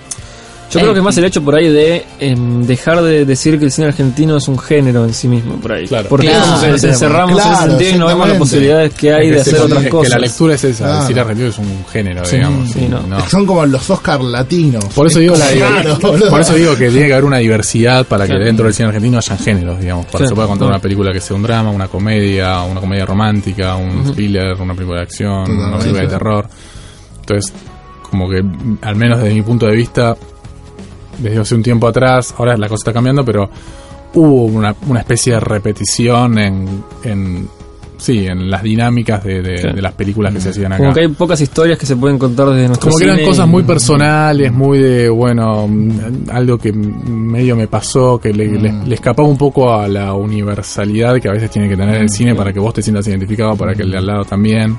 Yo 0.71 0.79
Eh, 0.79 0.83
creo 0.83 0.93
que 0.95 1.01
es 1.01 1.05
más 1.05 1.17
el 1.19 1.25
hecho 1.25 1.43
por 1.43 1.57
ahí 1.57 1.69
de 1.69 2.05
em, 2.21 2.63
dejar 2.65 3.03
de 3.03 3.25
decir 3.25 3.59
que 3.59 3.65
el 3.65 3.73
cine 3.73 3.89
argentino 3.89 4.37
es 4.37 4.47
un 4.47 4.57
género 4.57 5.05
en 5.05 5.13
sí 5.13 5.27
mismo, 5.27 5.57
por 5.57 5.73
ahí. 5.73 5.87
Claro. 5.89 6.09
Porque 6.09 6.29
Claro. 6.29 6.47
nos, 6.47 6.63
nos 6.69 6.85
encerramos 6.85 7.33
en 7.33 7.39
ese 7.39 7.49
Claro, 7.49 7.71
sentido 7.71 7.91
y 7.91 7.99
no 7.99 8.07
vemos 8.07 8.29
las 8.29 8.39
posibilidades 8.39 8.95
que 8.95 9.13
hay 9.13 9.29
Es 9.31 9.35
de 9.35 9.41
hacer 9.41 9.61
otras 9.63 9.85
es 9.85 9.91
cosas. 9.91 10.09
Que 10.13 10.15
la 10.21 10.27
lectura 10.27 10.55
es 10.55 10.65
esa, 10.65 10.85
Claro. 10.85 11.01
el 11.01 11.07
cine 11.09 11.21
argentino 11.21 11.49
es 11.49 11.59
un 11.59 11.85
género, 11.93 12.25
Sí, 12.25 12.37
digamos. 12.37 12.71
sí, 12.71 12.87
no. 12.89 13.03
no. 13.03 13.29
Son 13.29 13.47
como 13.47 13.67
los 13.67 13.91
Oscar 13.91 14.21
latinos. 14.23 14.85
Por 14.95 15.07
eso 15.09 15.19
digo 15.19 15.35
la 15.37 15.49
Claro, 15.49 15.99
por 16.31 16.41
eso 16.41 16.55
digo 16.55 16.77
que 16.77 16.89
tiene 16.91 17.09
que 17.09 17.13
haber 17.15 17.25
una 17.25 17.39
diversidad 17.39 18.07
para 18.07 18.25
que 18.27 18.31
Claro. 18.31 18.45
dentro 18.45 18.65
del 18.67 18.75
cine 18.75 18.89
argentino 18.89 19.19
hayan 19.19 19.39
géneros, 19.39 19.81
digamos, 19.81 20.07
para 20.07 20.13
que 20.13 20.19
Claro. 20.19 20.29
se 20.29 20.35
pueda 20.37 20.47
contar 20.47 20.67
Claro. 20.69 20.75
una 20.77 20.83
película 20.83 21.13
que 21.13 21.21
sea 21.21 21.37
un 21.37 21.43
drama, 21.43 21.71
una 21.71 21.89
comedia, 21.89 22.63
una 22.63 22.81
comedia 22.81 23.05
romántica, 23.05 23.75
un 23.75 24.03
Ujú. 24.03 24.13
thriller, 24.13 24.55
una 24.61 24.75
película 24.75 24.99
de 24.99 25.03
acción, 25.03 25.51
una 25.51 25.79
película 25.79 26.03
de 26.03 26.09
terror. 26.09 26.49
Entonces, 27.23 27.53
como 28.09 28.29
que 28.29 28.43
al 28.83 28.97
menos 28.97 29.21
desde 29.21 29.35
mi 29.35 29.43
punto 29.43 29.67
de 29.67 29.77
vista 29.77 30.17
desde 31.21 31.39
hace 31.41 31.55
un 31.55 31.63
tiempo 31.63 31.87
atrás, 31.87 32.35
ahora 32.39 32.57
la 32.57 32.69
cosa 32.69 32.81
está 32.81 32.93
cambiando, 32.93 33.25
pero 33.25 33.49
hubo 34.15 34.45
una, 34.47 34.75
una 34.89 35.01
especie 35.01 35.35
de 35.35 35.41
repetición 35.41 36.39
en, 36.39 36.85
en 37.05 37.49
sí, 37.97 38.27
en 38.27 38.51
las 38.51 38.63
dinámicas 38.63 39.23
de, 39.23 39.43
de- 39.43 39.55
Claro. 39.61 39.77
de 39.77 39.83
las 39.83 39.93
películas 39.93 40.33
que 40.33 40.41
se 40.41 40.49
hacían 40.49 40.73
acá. 40.73 40.79
Como 40.83 40.95
que 40.95 41.01
hay 41.01 41.09
pocas 41.09 41.39
historias 41.41 41.79
que 41.79 41.85
se 41.85 41.97
pueden 41.97 42.19
contar 42.19 42.49
desde 42.49 42.67
nuestro 42.67 42.89
Como 42.89 42.99
que 42.99 43.05
eran 43.05 43.23
cosas 43.25 43.47
muy 43.47 43.63
personales, 43.63 44.51
muy 44.53 44.79
de, 44.79 45.11
bueno, 45.11 45.69
mm, 45.69 45.91
algo 46.33 46.57
que 46.57 46.73
medio 46.73 47.57
me 47.57 47.69
pasó, 47.69 48.19
que 48.19 48.33
le, 48.33 48.47
le- 48.59 48.73
le 48.87 48.95
escapaba 48.95 49.29
un 49.29 49.37
poco 49.37 49.75
a 49.75 49.87
la 49.87 50.15
universalidad 50.15 51.21
que 51.21 51.29
a 51.29 51.33
veces 51.33 51.51
tiene 51.51 51.69
que 51.69 51.77
tener 51.77 51.97
el 52.01 52.09
cine 52.09 52.35
para 52.35 52.53
que 52.55 52.59
vos 52.59 52.73
te 52.73 52.81
sientas 52.83 53.07
identificado, 53.07 53.55
para 53.55 53.75
que 53.75 53.83
el 53.83 53.91
de 53.91 53.99
al 53.99 54.07
lado 54.07 54.25
también. 54.25 54.79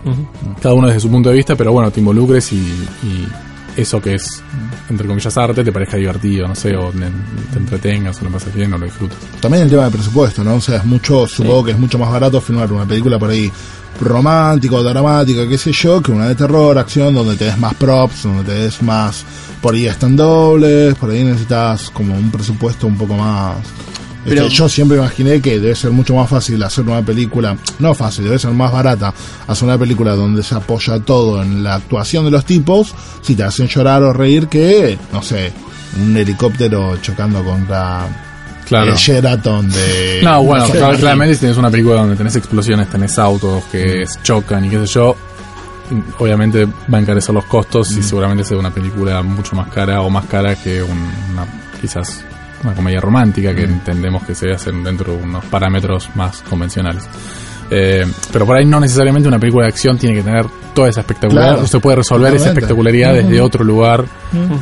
Cada 0.61 0.73
uno 0.73 0.87
desde 0.87 1.01
su 1.01 1.09
punto 1.11 1.29
de 1.29 1.35
vista, 1.35 1.55
pero 1.55 1.71
bueno, 1.71 1.91
te 1.91 1.99
involucres 1.99 2.51
y, 2.51 2.55
y 2.57 3.27
eso 3.75 4.01
que 4.01 4.15
es, 4.15 4.43
entre 4.89 5.07
comillas, 5.07 5.37
arte, 5.37 5.63
te 5.63 5.71
parezca 5.71 5.97
divertido, 5.97 6.47
no 6.47 6.55
sé, 6.55 6.75
o 6.75 6.91
te, 6.91 6.99
te 6.99 7.57
entretengas, 7.57 8.21
o 8.21 8.25
lo 8.25 8.31
pases 8.31 8.53
bien, 8.53 8.73
o 8.73 8.77
lo 8.77 8.85
disfrutes. 8.85 9.17
También 9.39 9.63
el 9.63 9.69
tema 9.69 9.85
de 9.85 9.91
presupuesto, 9.91 10.43
¿no? 10.43 10.55
O 10.55 10.61
sea, 10.61 10.77
es 10.77 10.85
mucho, 10.85 11.27
supongo 11.27 11.63
que 11.65 11.71
es 11.71 11.79
mucho 11.79 11.97
más 11.97 12.11
barato 12.11 12.41
filmar 12.41 12.71
una 12.71 12.85
película 12.85 13.17
por 13.17 13.29
ahí 13.29 13.51
romántico, 13.99 14.81
dramática, 14.83 15.47
qué 15.47 15.57
sé 15.57 15.71
yo, 15.71 16.01
que 16.01 16.11
una 16.11 16.27
de 16.27 16.35
terror, 16.35 16.77
acción, 16.77 17.13
donde 17.13 17.35
te 17.35 17.45
des 17.45 17.57
más 17.57 17.73
props, 17.75 18.23
donde 18.23 18.43
te 18.43 18.53
des 18.53 18.81
más, 18.81 19.23
por 19.61 19.75
ahí 19.75 19.87
están 19.87 20.15
dobles, 20.15 20.95
por 20.95 21.11
ahí 21.11 21.23
necesitas 21.23 21.89
como 21.91 22.15
un 22.15 22.31
presupuesto 22.31 22.87
un 22.87 22.97
poco 22.97 23.15
más... 23.15 23.57
Este, 24.23 24.35
Pero- 24.35 24.47
yo 24.49 24.69
siempre 24.69 24.97
imaginé 24.97 25.41
que 25.41 25.59
debe 25.59 25.73
ser 25.75 25.89
mucho 25.91 26.13
más 26.15 26.29
fácil 26.29 26.61
hacer 26.61 26.83
una 26.85 27.01
película, 27.01 27.57
no 27.79 27.93
fácil, 27.95 28.25
debe 28.25 28.37
ser 28.37 28.51
más 28.51 28.71
barata 28.71 29.11
hacer 29.47 29.67
una 29.67 29.77
película 29.79 30.13
donde 30.15 30.43
se 30.43 30.53
apoya 30.53 30.99
todo 30.99 31.41
en 31.41 31.63
la 31.63 31.75
actuación 31.75 32.25
de 32.25 32.31
los 32.31 32.45
tipos, 32.45 32.93
si 33.21 33.35
te 33.35 33.43
hacen 33.43 33.67
llorar 33.67 34.03
o 34.03 34.13
reír 34.13 34.47
que, 34.47 34.97
no 35.11 35.23
sé, 35.23 35.51
un 35.99 36.15
helicóptero 36.15 36.97
chocando 37.01 37.43
contra 37.43 38.05
Claro. 38.67 38.91
el 38.91 38.97
Sheraton 38.97 39.69
de... 39.69 40.21
No, 40.23 40.43
bueno, 40.43 40.65
claramente 40.69 41.33
si 41.33 41.39
tienes 41.41 41.57
una 41.57 41.69
película 41.71 41.95
donde 41.95 42.15
tenés 42.15 42.35
explosiones, 42.35 42.89
tenés 42.89 43.17
autos 43.19 43.63
que 43.71 44.05
chocan 44.23 44.63
y 44.65 44.69
qué 44.69 44.79
sé 44.79 44.85
yo, 44.85 45.15
obviamente 46.19 46.65
va 46.65 46.97
a 46.97 47.01
encarecer 47.01 47.33
los 47.33 47.45
costos 47.45 47.91
y 47.97 48.03
seguramente 48.03 48.43
sea 48.43 48.57
una 48.57 48.71
película 48.71 49.21
mucho 49.23 49.55
más 49.55 49.67
cara 49.69 50.01
o 50.01 50.09
más 50.09 50.25
cara 50.27 50.55
que 50.55 50.81
un- 50.81 51.11
una 51.33 51.45
quizás 51.81 52.23
una 52.63 52.73
comedia 52.73 52.99
romántica 53.01 53.53
que 53.55 53.63
entendemos 53.63 54.23
que 54.23 54.35
se 54.35 54.51
hacen 54.51 54.83
dentro 54.83 55.15
de 55.15 55.23
unos 55.23 55.45
parámetros 55.45 56.09
más 56.15 56.41
convencionales. 56.41 57.03
Eh, 57.73 58.05
pero 58.33 58.45
por 58.45 58.57
ahí 58.57 58.65
no 58.65 58.79
necesariamente 58.81 59.29
una 59.29 59.39
película 59.39 59.63
de 59.65 59.69
acción 59.69 59.97
tiene 59.97 60.17
que 60.17 60.23
tener 60.23 60.45
toda 60.75 60.89
esa 60.89 60.99
espectacularidad. 61.01 61.53
Claro. 61.53 61.63
Usted 61.65 61.79
puede 61.79 61.95
resolver 61.97 62.35
esa 62.35 62.49
espectacularidad 62.49 63.13
desde 63.13 63.39
otro 63.39 63.63
lugar 63.63 64.05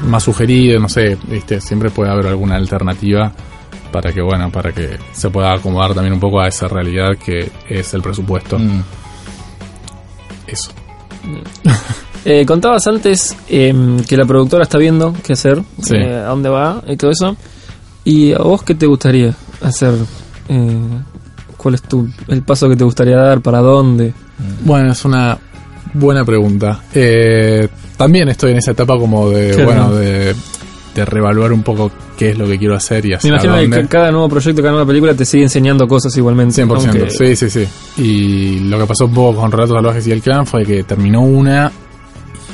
más 0.06 0.24
sugerido, 0.24 0.80
no 0.80 0.88
sé, 0.90 1.18
¿viste? 1.28 1.60
siempre 1.60 1.90
puede 1.90 2.12
haber 2.12 2.28
alguna 2.28 2.56
alternativa 2.56 3.32
para 3.92 4.14
que 4.14 4.22
bueno, 4.22 4.52
para 4.52 4.72
que 4.72 5.00
se 5.12 5.30
pueda 5.32 5.54
acomodar 5.54 5.96
también 5.96 6.14
un 6.14 6.20
poco 6.20 6.40
a 6.40 6.48
esa 6.48 6.68
realidad 6.68 7.18
que 7.18 7.52
es 7.68 7.94
el 7.96 8.04
presupuesto. 8.04 8.60
Mm. 8.60 8.84
Eso. 10.46 10.72
Eh, 12.26 12.46
contabas 12.46 12.86
antes 12.88 13.36
em, 13.48 14.04
que 14.04 14.18
la 14.18 14.26
productora 14.26 14.64
está 14.64 14.78
viendo 14.78 15.14
qué 15.26 15.34
hacer, 15.34 15.62
Sí. 15.82 15.96
eh, 15.96 16.16
a 16.16 16.26
dónde 16.28 16.50
va 16.50 16.84
y 16.88 16.96
todo 16.98 17.12
eso. 17.12 17.36
¿Y 18.10 18.34
a 18.34 18.40
vos 18.40 18.64
qué 18.64 18.74
te 18.76 18.86
gustaría 18.88 19.34
hacer? 19.62 19.94
Eh, 20.48 20.78
¿Cuál 21.58 21.76
es 21.76 21.82
tu, 21.84 22.08
el 22.28 22.42
paso 22.42 22.68
que 22.70 22.76
te 22.76 22.84
gustaría 22.84 23.18
dar? 23.18 23.42
¿Para 23.42 23.60
dónde? 23.60 24.14
Bueno, 24.64 24.92
es 24.94 25.06
una 25.06 25.38
buena 25.94 26.24
pregunta. 26.26 26.82
Eh, 26.94 27.68
también 27.98 28.30
estoy 28.30 28.52
en 28.52 28.58
esa 28.58 28.72
etapa 28.72 28.98
como 28.98 29.30
de, 29.30 29.52
Claro. 29.52 29.66
bueno, 29.66 29.92
de, 29.96 30.34
de 30.96 31.06
reevaluar 31.06 31.52
un 31.54 31.62
poco 31.62 31.92
qué 32.18 32.30
es 32.32 32.38
lo 32.38 32.48
que 32.48 32.58
quiero 32.58 32.76
hacer 32.76 33.06
y 33.06 33.10
Me 33.10 33.16
hacia 33.16 33.30
imagino 33.30 33.56
dónde. 33.58 33.82
que 33.82 33.88
cada 33.88 34.10
nuevo 34.12 34.28
proyecto, 34.30 34.62
cada 34.62 34.72
nueva 34.72 34.88
película 34.88 35.14
te 35.14 35.26
sigue 35.26 35.44
enseñando 35.44 35.88
cosas 35.88 36.16
igualmente. 36.18 36.56
100%, 36.66 36.70
aunque- 36.88 37.10
sí, 37.12 37.36
sí, 37.36 37.50
sí. 37.50 37.68
Y 38.02 38.60
lo 38.62 38.80
que 38.80 38.86
pasó 38.86 39.06
un 39.06 39.14
poco 39.14 39.42
con 39.42 39.52
Relatos 39.52 39.76
Salvajes 39.76 40.08
y 40.08 40.12
el 40.12 40.22
Clan 40.22 40.46
fue 40.46 40.66
que 40.66 40.84
terminó 40.84 41.22
una 41.22 41.72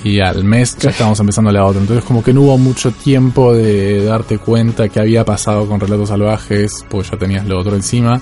y 0.06 0.20
al 0.20 0.44
mes 0.44 0.78
ya 0.78 0.92
estábamos 0.92 1.20
empezando 1.20 1.52
la 1.52 1.66
otra. 1.66 1.82
Entonces 1.82 2.06
como 2.06 2.24
que 2.24 2.32
no 2.32 2.42
hubo 2.44 2.60
mucho 2.60 2.92
tiempo 2.92 3.56
de 3.56 4.06
darte 4.06 4.38
cuenta 4.38 4.88
qué 4.88 5.00
había 5.00 5.26
pasado 5.26 5.68
con 5.68 5.80
Relatos 5.80 6.10
Salvajes, 6.10 6.86
porque 6.88 7.10
ya 7.10 7.18
tenías 7.18 7.48
lo 7.48 7.60
otro 7.60 7.76
encima, 7.76 8.22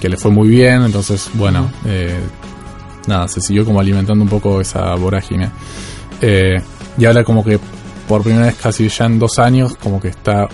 que 0.00 0.08
le 0.08 0.16
fue 0.16 0.30
muy 0.30 0.48
bien. 0.48 0.84
Entonces, 0.84 1.28
bueno, 1.34 1.68
eh, 1.84 2.20
nada, 3.08 3.26
se 3.26 3.40
siguió 3.40 3.64
como 3.64 3.80
alimentando 3.80 4.22
un 4.22 4.30
poco 4.30 4.60
esa 4.60 4.94
vorágine. 4.94 5.50
Eh, 6.22 6.62
y 6.96 7.04
ahora 7.04 7.24
como 7.24 7.44
que 7.44 7.58
por 8.06 8.22
primera 8.22 8.46
vez 8.46 8.54
casi 8.54 8.88
ya 8.88 9.06
en 9.06 9.18
dos 9.18 9.40
años 9.40 9.76
como 9.82 10.00
que 10.00 10.08
está 10.08 10.46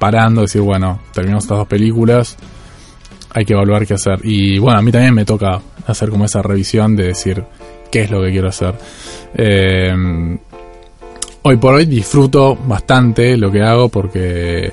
parando, 0.00 0.40
decir, 0.40 0.62
bueno, 0.62 1.00
terminamos 1.12 1.44
estas 1.44 1.58
dos 1.58 1.68
películas, 1.68 2.36
hay 3.30 3.44
que 3.44 3.52
evaluar 3.52 3.86
qué 3.86 3.94
hacer. 3.94 4.18
Y 4.24 4.58
bueno, 4.58 4.80
a 4.80 4.82
mí 4.82 4.90
también 4.90 5.14
me 5.14 5.24
toca 5.24 5.60
hacer 5.86 6.10
como 6.10 6.24
esa 6.24 6.42
revisión 6.42 6.96
de 6.96 7.04
decir 7.04 7.44
qué 7.92 8.02
es 8.02 8.10
lo 8.10 8.22
que 8.22 8.30
quiero 8.32 8.48
hacer. 8.48 8.74
Eh, 9.34 10.38
hoy 11.42 11.56
por 11.58 11.74
hoy 11.74 11.84
disfruto 11.84 12.56
bastante 12.56 13.36
lo 13.36 13.52
que 13.52 13.62
hago 13.62 13.88
porque 13.88 14.72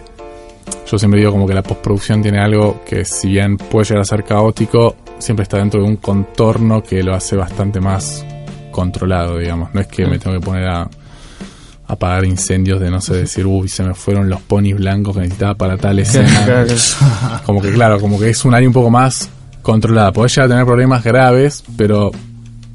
yo 0.90 0.98
siempre 0.98 1.20
digo 1.20 1.32
como 1.32 1.46
que 1.46 1.54
la 1.54 1.62
postproducción 1.62 2.22
tiene 2.22 2.40
algo 2.40 2.82
que 2.86 3.06
si 3.06 3.30
bien 3.30 3.58
puede 3.58 3.86
llegar 3.86 4.02
a 4.02 4.06
ser 4.06 4.24
caótico, 4.24 4.96
siempre 5.20 5.44
está 5.44 5.58
dentro 5.58 5.82
de 5.82 5.88
un 5.88 5.98
contorno 5.98 6.82
que 6.82 7.04
lo 7.04 7.14
hace 7.14 7.36
bastante 7.36 7.80
más 7.80 8.26
controlado, 8.72 9.38
digamos. 9.38 9.74
No 9.74 9.82
es 9.82 9.88
que 9.88 10.08
me 10.08 10.18
tengo 10.18 10.40
que 10.40 10.46
poner 10.46 10.68
a 10.68 10.90
apagar 11.88 12.24
incendios 12.24 12.80
de 12.80 12.90
no 12.90 13.02
sé 13.02 13.16
decir, 13.16 13.46
uy, 13.46 13.68
se 13.68 13.84
me 13.84 13.94
fueron 13.96 14.30
los 14.30 14.42
ponis 14.42 14.76
blancos 14.76 15.16
que 15.16 15.22
necesitaba 15.22 15.56
para 15.56 15.78
tal 15.78 16.00
escena. 16.00 16.66
Como 17.46 17.62
que 17.62 17.72
claro, 17.72 18.00
como 18.00 18.18
que 18.18 18.30
es 18.30 18.46
un 18.46 18.54
área 18.54 18.68
un 18.68 18.74
poco 18.74 18.90
más 18.90 19.30
controlada. 19.62 20.14
Podés 20.14 20.36
llegar 20.36 20.46
a 20.46 20.50
tener 20.50 20.66
problemas 20.66 21.04
graves, 21.04 21.64
pero 21.76 22.12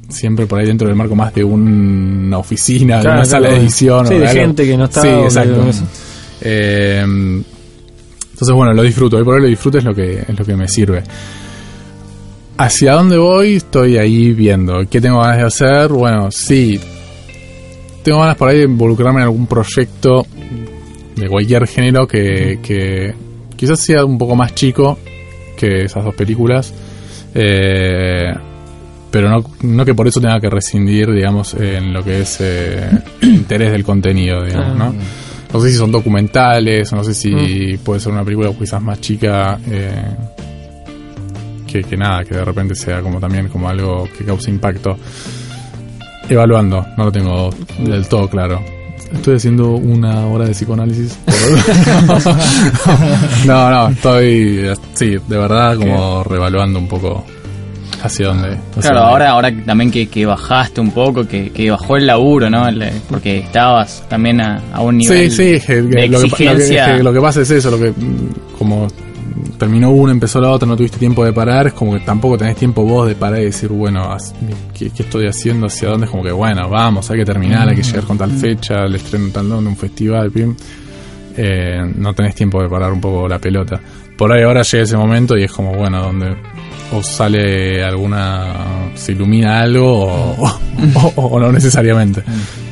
siempre 0.09 0.45
por 0.45 0.59
ahí 0.59 0.65
dentro 0.67 0.87
del 0.87 0.95
marco 0.95 1.15
más 1.15 1.33
de 1.33 1.43
una 1.43 2.37
oficina, 2.37 2.97
de 2.97 3.01
Claro, 3.01 3.17
una 3.17 3.25
sala 3.25 3.49
de 3.49 3.57
edición. 3.57 4.07
Sí, 4.07 4.13
o 4.13 4.19
de 4.19 4.27
algo. 4.27 4.41
gente 4.41 4.65
que 4.65 4.77
no 4.77 4.85
está 4.85 5.01
Sí, 5.01 5.07
exacto. 5.07 5.65
Eh, 6.41 7.01
entonces 7.01 8.55
bueno, 8.55 8.73
lo 8.73 8.83
disfruto. 8.83 9.17
Hoy 9.17 9.23
por 9.23 9.35
hoy 9.35 9.41
lo 9.41 9.47
disfruto 9.47 9.77
es 9.77 9.83
lo 9.83 9.93
que, 9.93 10.25
es 10.27 10.39
lo 10.39 10.45
que 10.45 10.55
me 10.55 10.67
sirve. 10.67 11.03
¿Hacia 12.57 12.93
dónde 12.93 13.17
voy? 13.17 13.55
Estoy 13.55 13.97
ahí 13.97 14.31
viendo. 14.33 14.85
¿Qué 14.89 15.01
tengo 15.01 15.19
ganas 15.19 15.37
de 15.37 15.43
hacer? 15.43 15.89
Bueno, 15.91 16.31
sí. 16.31 16.79
Tengo 18.03 18.19
ganas 18.19 18.37
por 18.37 18.49
ahí 18.49 18.59
de 18.59 18.63
involucrarme 18.65 19.19
en 19.19 19.23
algún 19.23 19.47
proyecto 19.47 20.25
de 21.15 21.27
cualquier 21.27 21.67
género 21.67 22.07
que, 22.07 22.59
que 22.61 23.13
quizás 23.55 23.79
sea 23.79 24.05
un 24.05 24.17
poco 24.17 24.35
más 24.35 24.53
chico 24.53 24.97
que 25.57 25.83
esas 25.85 26.03
dos 26.03 26.15
películas. 26.15 26.73
Eh, 27.33 28.33
pero 29.15 29.29
no, 29.29 29.45
no 29.61 29.85
que 29.85 29.95
por 29.95 30.09
eso 30.09 30.19
tenga 30.19 30.41
que 30.41 30.49
rescindir, 30.49 31.09
digamos, 31.09 31.53
en 31.53 31.93
lo 31.93 32.03
que 32.03 32.19
es 32.19 32.35
eh, 32.41 32.89
interés 33.21 33.71
del 33.71 33.85
contenido, 33.85 34.43
digamos, 34.43 34.77
¿no? 34.77 34.93
No 35.53 35.61
sé 35.61 35.71
si 35.71 35.77
son 35.77 35.89
documentales, 35.89 36.91
no 36.91 37.01
sé 37.01 37.13
si 37.13 37.77
puede 37.77 38.01
ser 38.01 38.11
una 38.11 38.25
película 38.25 38.51
quizás 38.51 38.81
más 38.81 38.99
chica 38.99 39.57
eh, 39.71 40.03
que, 41.65 41.83
que 41.83 41.95
nada, 41.95 42.25
que 42.25 42.35
de 42.35 42.43
repente 42.43 42.75
sea 42.75 43.01
como 43.01 43.21
también 43.21 43.47
como 43.47 43.69
algo 43.69 44.05
que 44.17 44.25
cause 44.25 44.51
impacto. 44.51 44.97
Evaluando, 46.27 46.85
no 46.97 47.05
lo 47.05 47.11
tengo 47.13 47.51
del 47.79 48.09
todo 48.09 48.27
claro. 48.27 48.61
Estoy 49.13 49.37
haciendo 49.37 49.75
una 49.75 50.25
hora 50.25 50.43
de 50.43 50.51
psicoanálisis. 50.51 51.17
no, 53.45 53.69
no, 53.69 53.87
estoy, 53.87 54.73
sí, 54.93 55.15
de 55.25 55.37
verdad 55.37 55.77
como 55.77 56.21
reevaluando 56.25 56.79
un 56.79 56.89
poco 56.89 57.23
hacia 58.05 58.27
dónde. 58.27 58.57
hacia 58.71 58.81
Claro, 58.81 58.99
ahora, 58.99 59.29
ahora 59.31 59.51
también 59.65 59.91
que, 59.91 60.07
que 60.07 60.25
bajaste 60.25 60.81
un 60.81 60.91
poco, 60.91 61.27
que, 61.27 61.51
que 61.51 61.69
bajó 61.71 61.97
el 61.97 62.07
laburo, 62.07 62.49
¿no? 62.49 62.67
El- 62.67 62.83
porque 63.09 63.39
estabas 63.39 64.03
también 64.09 64.41
a, 64.41 64.61
a 64.73 64.81
un 64.81 64.97
nivel 64.97 65.31
Sí, 65.31 65.59
sí, 65.59 65.73
de 65.73 66.07
lo, 66.07 66.19
exigencia. 66.21 66.97
que 66.97 67.03
lo 67.03 67.11
que 67.13 67.21
pasa 67.21 67.41
es 67.41 67.51
eso, 67.51 67.71
lo 67.71 67.79
que 67.79 67.91
mm, 67.91 68.57
como 68.57 68.87
terminó 69.57 69.89
una, 69.91 70.11
empezó 70.11 70.39
la 70.41 70.49
otra, 70.49 70.67
no 70.67 70.75
tuviste 70.75 70.97
tiempo 70.97 71.23
de 71.23 71.31
parar, 71.31 71.67
es 71.67 71.73
como 71.73 71.93
que 71.93 71.99
tampoco 72.01 72.37
tenés 72.37 72.55
tiempo 72.57 72.83
vos 72.83 73.07
de 73.07 73.15
parar 73.15 73.39
y 73.41 73.45
decir, 73.45 73.69
bueno, 73.69 74.15
¿qué, 74.77 74.89
qué 74.89 75.03
estoy 75.03 75.27
haciendo? 75.27 75.67
¿Hacia 75.67 75.89
dónde? 75.89 76.05
Es 76.05 76.11
como 76.11 76.23
que, 76.23 76.31
bueno, 76.31 76.69
vamos, 76.69 77.09
hay 77.11 77.19
que 77.19 77.25
terminar, 77.25 77.67
hay 77.69 77.75
que 77.75 77.83
llegar 77.83 78.03
con 78.03 78.17
tal 78.17 78.31
fecha, 78.31 78.83
el 78.85 78.95
estreno 78.95 79.29
tal 79.31 79.47
dónde, 79.49 79.69
un 79.69 79.77
festival, 79.77 80.31
pim. 80.31 80.55
Eh, 81.37 81.81
no 81.97 82.13
tenés 82.13 82.33
tiempo 82.35 82.61
de 82.61 82.69
parar 82.69 82.91
un 82.93 83.01
poco 83.01 83.27
la 83.27 83.39
pelota. 83.39 83.79
Por 84.17 84.31
ahí 84.31 84.43
ahora 84.43 84.61
llega 84.61 84.83
ese 84.83 84.95
momento 84.95 85.37
y 85.37 85.43
es 85.43 85.51
como, 85.51 85.73
bueno, 85.73 86.01
donde 86.01 86.35
o 86.93 87.01
sale 87.03 87.83
alguna, 87.83 88.91
se 88.95 89.11
ilumina 89.13 89.61
algo 89.61 90.05
o, 90.05 90.59
o- 91.15 91.21
o 91.27 91.39
no 91.39 91.51
necesariamente. 91.51 92.23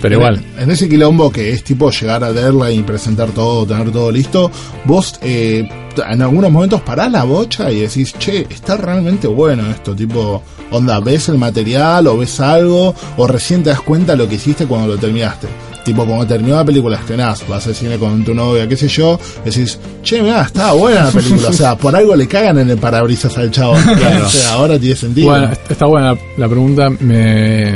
Pero 0.01 0.15
igual. 0.15 0.43
En, 0.57 0.69
ese 0.71 0.87
quilombo 0.89 1.31
que 1.31 1.51
es 1.51 1.63
tipo 1.63 1.89
llegar 1.89 2.23
a 2.23 2.29
verla 2.31 2.71
y 2.71 2.83
presentar 2.83 3.29
todo, 3.29 3.65
tener 3.65 3.91
todo 3.91 4.11
listo, 4.11 4.51
vos 4.85 5.19
eh, 5.21 5.67
en 5.97 6.21
algunos 6.21 6.51
momentos 6.51 6.81
parás 6.81 7.11
la 7.11 7.23
bocha 7.23 7.71
y 7.71 7.81
decís, 7.81 8.13
che, 8.17 8.47
está 8.49 8.77
realmente 8.77 9.27
bueno 9.27 9.69
esto, 9.69 9.95
tipo, 9.95 10.41
onda, 10.71 10.99
ves 10.99 11.29
el 11.29 11.37
material 11.37 12.07
o 12.07 12.17
ves 12.17 12.39
algo 12.39 12.93
o 13.17 13.27
recién 13.27 13.63
te 13.63 13.69
das 13.69 13.81
cuenta 13.81 14.15
lo 14.15 14.27
que 14.27 14.35
hiciste 14.35 14.65
cuando 14.65 14.87
lo 14.87 14.97
terminaste. 14.97 15.47
Tipo, 15.83 16.05
cuando 16.05 16.25
terminó 16.25 16.55
la 16.55 16.63
película, 16.63 16.97
estrenás, 16.97 17.45
vas 17.47 17.67
al 17.67 17.75
cine 17.75 17.97
con 17.97 18.23
tu 18.23 18.33
novia, 18.33 18.67
qué 18.67 18.77
sé 18.77 18.87
yo, 18.87 19.19
decís, 19.43 19.77
che, 20.01 20.21
mira, 20.21 20.43
estaba 20.43 20.71
buena 20.73 21.05
la 21.05 21.11
película. 21.11 21.49
O 21.49 21.53
sea, 21.53 21.75
por 21.75 21.93
algo 21.93 22.15
le 22.15 22.25
cagan 22.25 22.57
en 22.59 22.69
el 22.69 22.77
parabrisas 22.77 23.37
al 23.37 23.51
chavo. 23.51 23.75
Claro. 23.93 24.25
O 24.25 24.29
sea, 24.29 24.53
ahora 24.53 24.79
tiene 24.79 24.95
sentido. 24.95 25.29
Bueno, 25.29 25.51
está 25.69 25.85
buena 25.85 26.17
la 26.37 26.47
pregunta. 26.47 26.89
Me... 26.89 27.75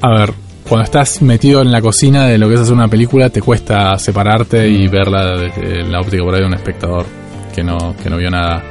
A 0.00 0.18
ver, 0.18 0.34
cuando 0.68 0.84
estás 0.84 1.22
metido 1.22 1.62
en 1.62 1.70
la 1.70 1.80
cocina 1.80 2.26
de 2.26 2.38
lo 2.38 2.48
que 2.48 2.54
es 2.54 2.60
hacer 2.60 2.74
una 2.74 2.88
película, 2.88 3.30
te 3.30 3.40
cuesta 3.40 3.98
separarte 3.98 4.68
y 4.68 4.88
verla 4.88 5.38
desde 5.38 5.84
la 5.84 6.00
óptica 6.00 6.24
por 6.24 6.34
ahí 6.34 6.40
de 6.40 6.46
un 6.46 6.54
espectador 6.54 7.06
que 7.58 7.64
no, 7.64 7.94
que 8.02 8.08
no 8.08 8.16
vio 8.16 8.30
nada. 8.30 8.62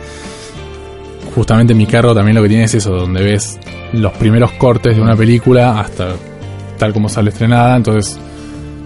Justamente 1.36 1.74
mi 1.74 1.86
carro 1.86 2.16
también 2.16 2.36
lo 2.36 2.42
que 2.44 2.50
tiene 2.50 2.64
es 2.64 2.74
eso, 2.74 2.92
donde 2.92 3.22
ves 3.24 3.60
los 3.94 4.14
primeros 4.14 4.52
cortes 4.54 4.96
de 4.96 5.02
una 5.02 5.16
película 5.16 5.80
hasta 5.80 6.10
tal 6.78 6.94
como 6.94 7.10
sale 7.10 7.30
estrenada, 7.30 7.76
entonces 7.76 8.18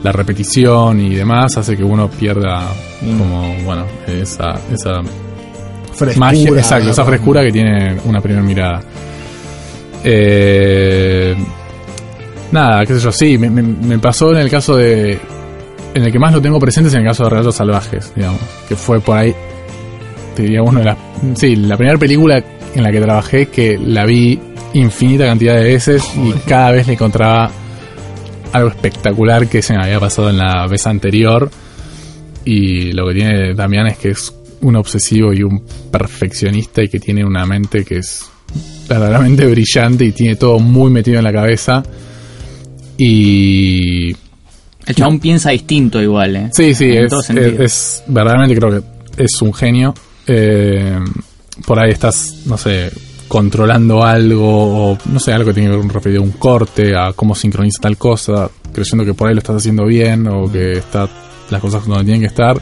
la 0.04 0.12
repetición 0.12 0.99
y 0.99 1.14
demás 1.16 1.56
hace 1.58 1.78
que 1.78 1.84
uno 1.84 2.10
pierda 2.10 2.68
como, 2.99 3.56
bueno, 3.64 3.86
esa, 4.08 4.56
esa 4.74 5.02
Frescura, 5.93 6.26
magia, 6.28 6.49
exacto, 6.52 6.89
esa 6.89 7.06
frescura 7.06 7.43
que 7.43 7.52
tiene 7.52 7.97
una 8.06 8.20
primera 8.22 8.41
mirada. 8.43 8.82
Eh, 10.04 11.36
nada, 12.52 12.86
qué 12.86 12.93
sé 12.95 12.99
yo, 12.99 13.12
sí, 13.12 13.38
me, 13.38 13.49
me- 13.49 13.62
me 13.62 13.99
pasó 13.99 14.32
en 14.32 14.38
el 14.39 14.49
caso 14.49 14.76
de... 14.76 15.20
En 15.93 16.04
el 16.06 16.12
que 16.12 16.20
más 16.20 16.34
lo 16.34 16.41
tengo 16.41 16.58
presente 16.60 16.88
es 16.88 16.93
en 16.95 17.02
el 17.02 17.08
caso 17.08 17.24
de 17.26 17.30
Rayos 17.30 17.54
Salvajes, 17.56 18.14
digamos, 18.16 18.39
que 18.68 18.76
fue 18.78 19.02
por 19.02 19.18
ahí, 19.18 19.36
te 20.36 20.43
diría 20.43 20.61
uno 20.63 20.79
de 20.79 20.86
las... 20.86 20.97
Sí, 21.36 21.55
la 21.55 21.77
primera 21.77 21.97
película 21.97 22.43
en 22.73 22.84
la 22.84 22.91
que 22.91 23.01
trabajé 23.01 23.45
que 23.47 23.77
la 23.77 24.05
vi 24.05 24.39
infinita 24.73 25.25
cantidad 25.25 25.55
de 25.55 25.63
veces 25.63 26.03
y 26.15 26.32
cada 26.47 26.71
vez 26.71 26.88
le 26.88 26.93
encontraba 26.93 27.51
algo 28.53 28.69
espectacular 28.69 29.47
que 29.47 29.61
se 29.61 29.73
me 29.73 29.84
había 29.84 29.99
pasado 29.99 30.29
en 30.29 30.38
la 30.38 30.67
vez 30.67 30.88
anterior. 30.88 31.49
Y 32.45 32.91
lo 32.93 33.07
que 33.07 33.13
tiene 33.13 33.53
Damián 33.53 33.88
es 33.88 33.97
que 33.97 34.09
es 34.09 34.34
un 34.61 34.75
obsesivo 34.75 35.34
y 35.34 35.43
un 35.43 35.63
perfeccionista 35.91 36.82
y 36.84 36.88
que 36.89 36.99
tiene 36.99 37.23
una 37.25 37.45
mente 37.45 37.84
que 37.84 37.97
es 37.97 38.25
verdaderamente 38.88 39.45
brillante 39.47 40.05
y 40.05 40.11
tiene 40.11 40.36
todo 40.36 40.59
muy 40.59 40.91
metido 40.91 41.17
en 41.17 41.23
la 41.23 41.32
cabeza. 41.34 41.84
Y 42.97 44.11
El 44.86 44.95
chabón 44.95 45.19
piensa 45.19 45.51
distinto 45.51 46.01
igual, 46.01 46.36
¿eh? 46.36 46.49
sí, 46.53 46.73
sí, 46.75 46.86
En 46.91 47.05
es, 47.05 47.29
es- 47.59 48.03
verdaderamente 48.07 48.55
creo 48.55 48.71
que 48.71 49.23
es 49.23 49.41
un 49.41 49.53
genio. 49.53 49.93
Eh, 50.28 50.99
por 51.65 51.80
ahí 51.80 51.91
estás, 51.91 52.43
no 52.45 52.57
sé, 52.57 52.91
controlando 53.28 54.03
algo 54.03 54.91
o 54.91 54.97
no 55.05 55.19
sé, 55.19 55.34
algo 55.34 55.47
que 55.47 55.53
tiene 55.53 55.69
que 55.69 55.78
ver 55.78 55.86
con 55.86 55.93
referido 55.93 56.22
a 56.22 56.26
un 56.26 56.32
corte, 56.32 56.93
a 56.95 57.13
cómo 57.13 57.34
sincroniza 57.36 57.80
tal 57.82 57.97
cosa, 57.97 58.49
creyendo 58.74 59.05
que 59.05 59.13
por 59.13 59.28
ahí 59.28 59.34
lo 59.34 59.39
estás 59.39 59.57
haciendo 59.57 59.86
bien 59.86 60.28
o 60.28 60.51
que 60.51 60.74
está 60.74 61.07
las 61.49 61.61
cosas 61.61 61.86
donde 61.86 62.05
tienen 62.05 62.22
que 62.22 62.28
estar 62.28 62.57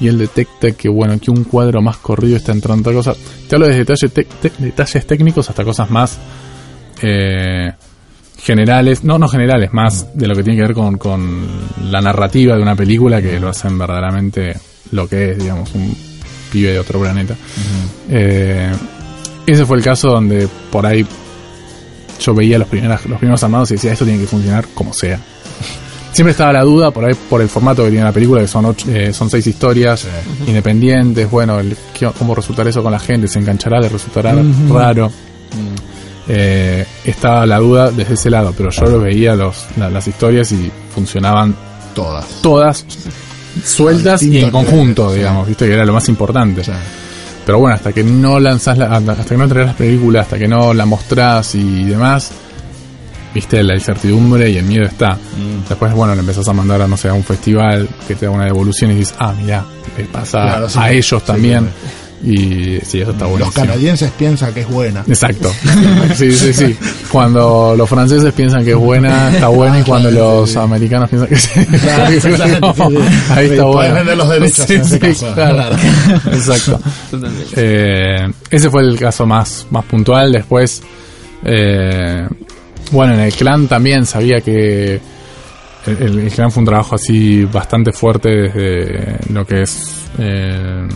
y 0.00 0.08
él 0.08 0.18
detecta 0.18 0.72
que 0.72 0.88
bueno, 0.88 1.18
que 1.20 1.30
un 1.30 1.44
cuadro 1.44 1.82
más 1.82 1.96
corrido 1.98 2.36
está 2.36 2.52
entrando 2.52 2.84
tal 2.84 2.94
cosa. 2.94 3.14
Te 3.48 3.56
hablo 3.56 3.68
de 3.68 3.76
detalles, 3.78 4.12
detalles 4.58 5.06
técnicos 5.06 5.48
hasta 5.50 5.64
cosas 5.64 5.90
más 5.90 6.18
eh, 7.02 7.72
generales, 8.40 9.04
no, 9.04 9.18
no 9.18 9.28
generales, 9.28 9.72
más 9.72 10.16
de 10.16 10.26
lo 10.26 10.34
que 10.34 10.42
tiene 10.42 10.56
que 10.56 10.66
ver 10.66 10.74
con, 10.74 10.98
con 10.98 11.46
la 11.90 12.00
narrativa 12.00 12.56
de 12.56 12.62
una 12.62 12.76
película 12.76 13.20
que 13.20 13.40
lo 13.40 13.48
hacen 13.48 13.78
verdaderamente 13.78 14.56
lo 14.92 15.08
que 15.08 15.32
es, 15.32 15.38
digamos, 15.38 15.74
un 15.74 15.96
pibe 16.50 16.72
de 16.72 16.78
otro 16.78 17.00
planeta. 17.00 17.34
Eh, 18.10 18.70
ese 19.46 19.64
fue 19.66 19.76
el 19.78 19.82
caso 19.84 20.08
donde 20.08 20.48
por 20.70 20.84
ahí 20.86 21.06
yo 22.20 22.34
veía 22.34 22.58
los 22.58 22.68
primeros, 22.68 23.06
los 23.06 23.18
primeros 23.18 23.42
armados 23.44 23.70
y 23.70 23.74
decía, 23.74 23.92
esto 23.92 24.04
tiene 24.04 24.20
que 24.20 24.26
funcionar 24.26 24.66
como 24.74 24.92
sea. 24.92 25.20
Siempre 26.12 26.32
estaba 26.32 26.52
la 26.52 26.62
duda 26.64 26.90
por 26.90 27.04
ahí 27.04 27.14
por 27.30 27.40
el 27.40 27.48
formato 27.48 27.84
que 27.84 27.90
tiene 27.90 28.04
la 28.04 28.12
película, 28.12 28.40
que 28.40 28.48
son 28.48 28.64
ocho- 28.64 28.90
eh, 28.90 29.12
son 29.12 29.30
seis 29.30 29.46
historias 29.46 30.04
independientes. 30.46 31.30
Bueno, 31.30 31.60
el- 31.60 31.76
¿qué- 31.96 32.10
¿cómo 32.18 32.34
resultará 32.34 32.68
eso 32.70 32.82
con 32.82 32.90
la 32.90 32.98
gente? 32.98 33.28
¿Se 33.28 33.38
enganchará? 33.38 33.78
¿Le 33.80 33.88
resultará 33.88 34.34
raro? 34.68 35.12
Eh, 36.30 36.84
estaba 37.04 37.46
la 37.46 37.58
duda 37.58 37.90
desde 37.90 38.14
ese 38.14 38.30
lado, 38.30 38.52
pero 38.56 38.70
yo 38.70 38.82
lo 38.86 39.00
veía 39.00 39.34
los, 39.34 39.64
la- 39.76 39.88
las 39.88 40.06
historias 40.08 40.50
y 40.52 40.70
funcionaban 40.94 41.54
Todas. 41.94 42.26
todas 42.42 42.84
sueltas 43.64 44.22
y 44.22 44.38
en 44.38 44.50
conjunto, 44.50 45.12
digamos, 45.12 45.46
viste 45.46 45.66
que 45.66 45.74
era 45.74 45.84
lo 45.84 45.92
más 45.92 46.08
importante. 46.08 46.62
Pero 47.44 47.58
bueno, 47.60 47.76
hasta 47.76 47.92
que 47.92 48.04
no 48.04 48.38
lanzás 48.38 48.76
la, 48.76 48.94
hasta 48.96 49.24
que 49.24 49.36
no 49.36 49.48
traes 49.48 49.66
las 49.68 49.76
películas, 49.76 50.24
hasta 50.24 50.38
que 50.38 50.46
no 50.48 50.74
la 50.74 50.84
mostrás 50.84 51.54
y 51.54 51.84
demás, 51.84 52.30
viste, 53.34 53.62
la 53.62 53.74
incertidumbre 53.74 54.50
y 54.50 54.58
el 54.58 54.64
miedo 54.64 54.84
está. 54.84 55.16
Después, 55.68 55.92
bueno, 55.94 56.14
le 56.14 56.20
empezás 56.20 56.46
a 56.48 56.52
mandar 56.52 56.82
a, 56.82 56.86
no 56.88 56.96
sé, 56.96 57.08
a 57.08 57.14
un 57.14 57.24
festival 57.24 57.88
que 58.06 58.14
te 58.14 58.26
da 58.26 58.32
una 58.32 58.44
devolución 58.44 58.90
y 58.90 58.96
dices, 58.96 59.14
ah, 59.18 59.32
mira, 59.40 59.64
les 59.96 60.06
pasa 60.08 60.42
Claro, 60.42 60.68
sí. 60.68 60.78
a 60.80 60.90
ellos 60.92 61.20
Sí, 61.22 61.26
también. 61.26 61.68
Y 62.24 62.80
sí, 62.84 63.00
eso 63.00 63.12
está 63.12 63.26
bueno. 63.26 63.44
los 63.46 63.54
canadienses 63.54 64.10
piensan 64.10 64.52
que 64.52 64.62
es 64.62 64.68
buena. 64.68 65.04
Exacto. 65.06 65.52
Sí, 66.16 66.32
sí, 66.32 66.52
sí. 66.52 66.76
Cuando 67.12 67.74
los 67.76 67.88
franceses 67.88 68.32
piensan 68.32 68.64
que 68.64 68.70
es 68.72 68.76
buena, 68.76 69.30
está 69.32 69.46
buena, 69.48 69.78
y 69.78 69.82
cuando 69.84 70.10
Claro, 70.10 70.40
los 70.40 70.50
sí, 70.50 70.58
americanos 70.58 71.08
piensan 71.10 71.28
que 71.28 71.36
sí. 71.36 71.64
Claro. 71.78 72.04
Ahí 73.30 73.46
está 73.46 73.64
bueno. 73.64 73.94
vender 73.94 74.16
los 74.16 74.28
derechos 74.28 74.66
Sí, 74.66 74.74
en 74.74 74.80
ese 74.80 74.94
sí, 74.94 74.98
caso. 74.98 75.32
claro. 75.34 75.76
Exacto. 76.32 76.80
Eh, 77.56 78.26
ese 78.50 78.68
fue 78.70 78.82
el 78.82 78.98
caso 78.98 79.24
más, 79.26 79.66
más 79.70 79.84
puntual. 79.84 80.32
Después, 80.32 80.82
eh, 81.44 82.26
bueno, 82.90 83.14
en 83.14 83.20
el 83.20 83.32
clan 83.32 83.68
también 83.68 84.04
sabía 84.06 84.40
que 84.40 85.00
el, 85.86 85.96
el- 86.02 86.18
el 86.18 86.30
clan 86.32 86.50
fue 86.50 86.62
un 86.62 86.66
trabajo 86.66 86.96
así 86.96 87.44
bastante 87.44 87.92
fuerte 87.92 88.28
desde 88.28 89.18
lo 89.32 89.46
que 89.46 89.62
es 89.62 89.94
eh, 90.18 90.86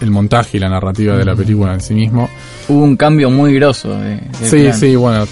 el 0.00 0.10
montaje 0.10 0.56
y 0.56 0.60
la 0.60 0.68
narrativa 0.68 1.16
de 1.16 1.24
la 1.24 1.34
película 1.34 1.74
en 1.74 1.80
sí 1.80 1.94
mismo. 1.94 2.28
Hubo 2.68 2.82
un 2.82 2.96
cambio 2.96 3.30
muy 3.30 3.54
grosso. 3.54 3.90
De, 3.98 4.16
de 4.16 4.20
Sí, 4.50 4.56
plan. 4.62 4.78
sí, 4.78 4.96
bueno, 4.96 5.26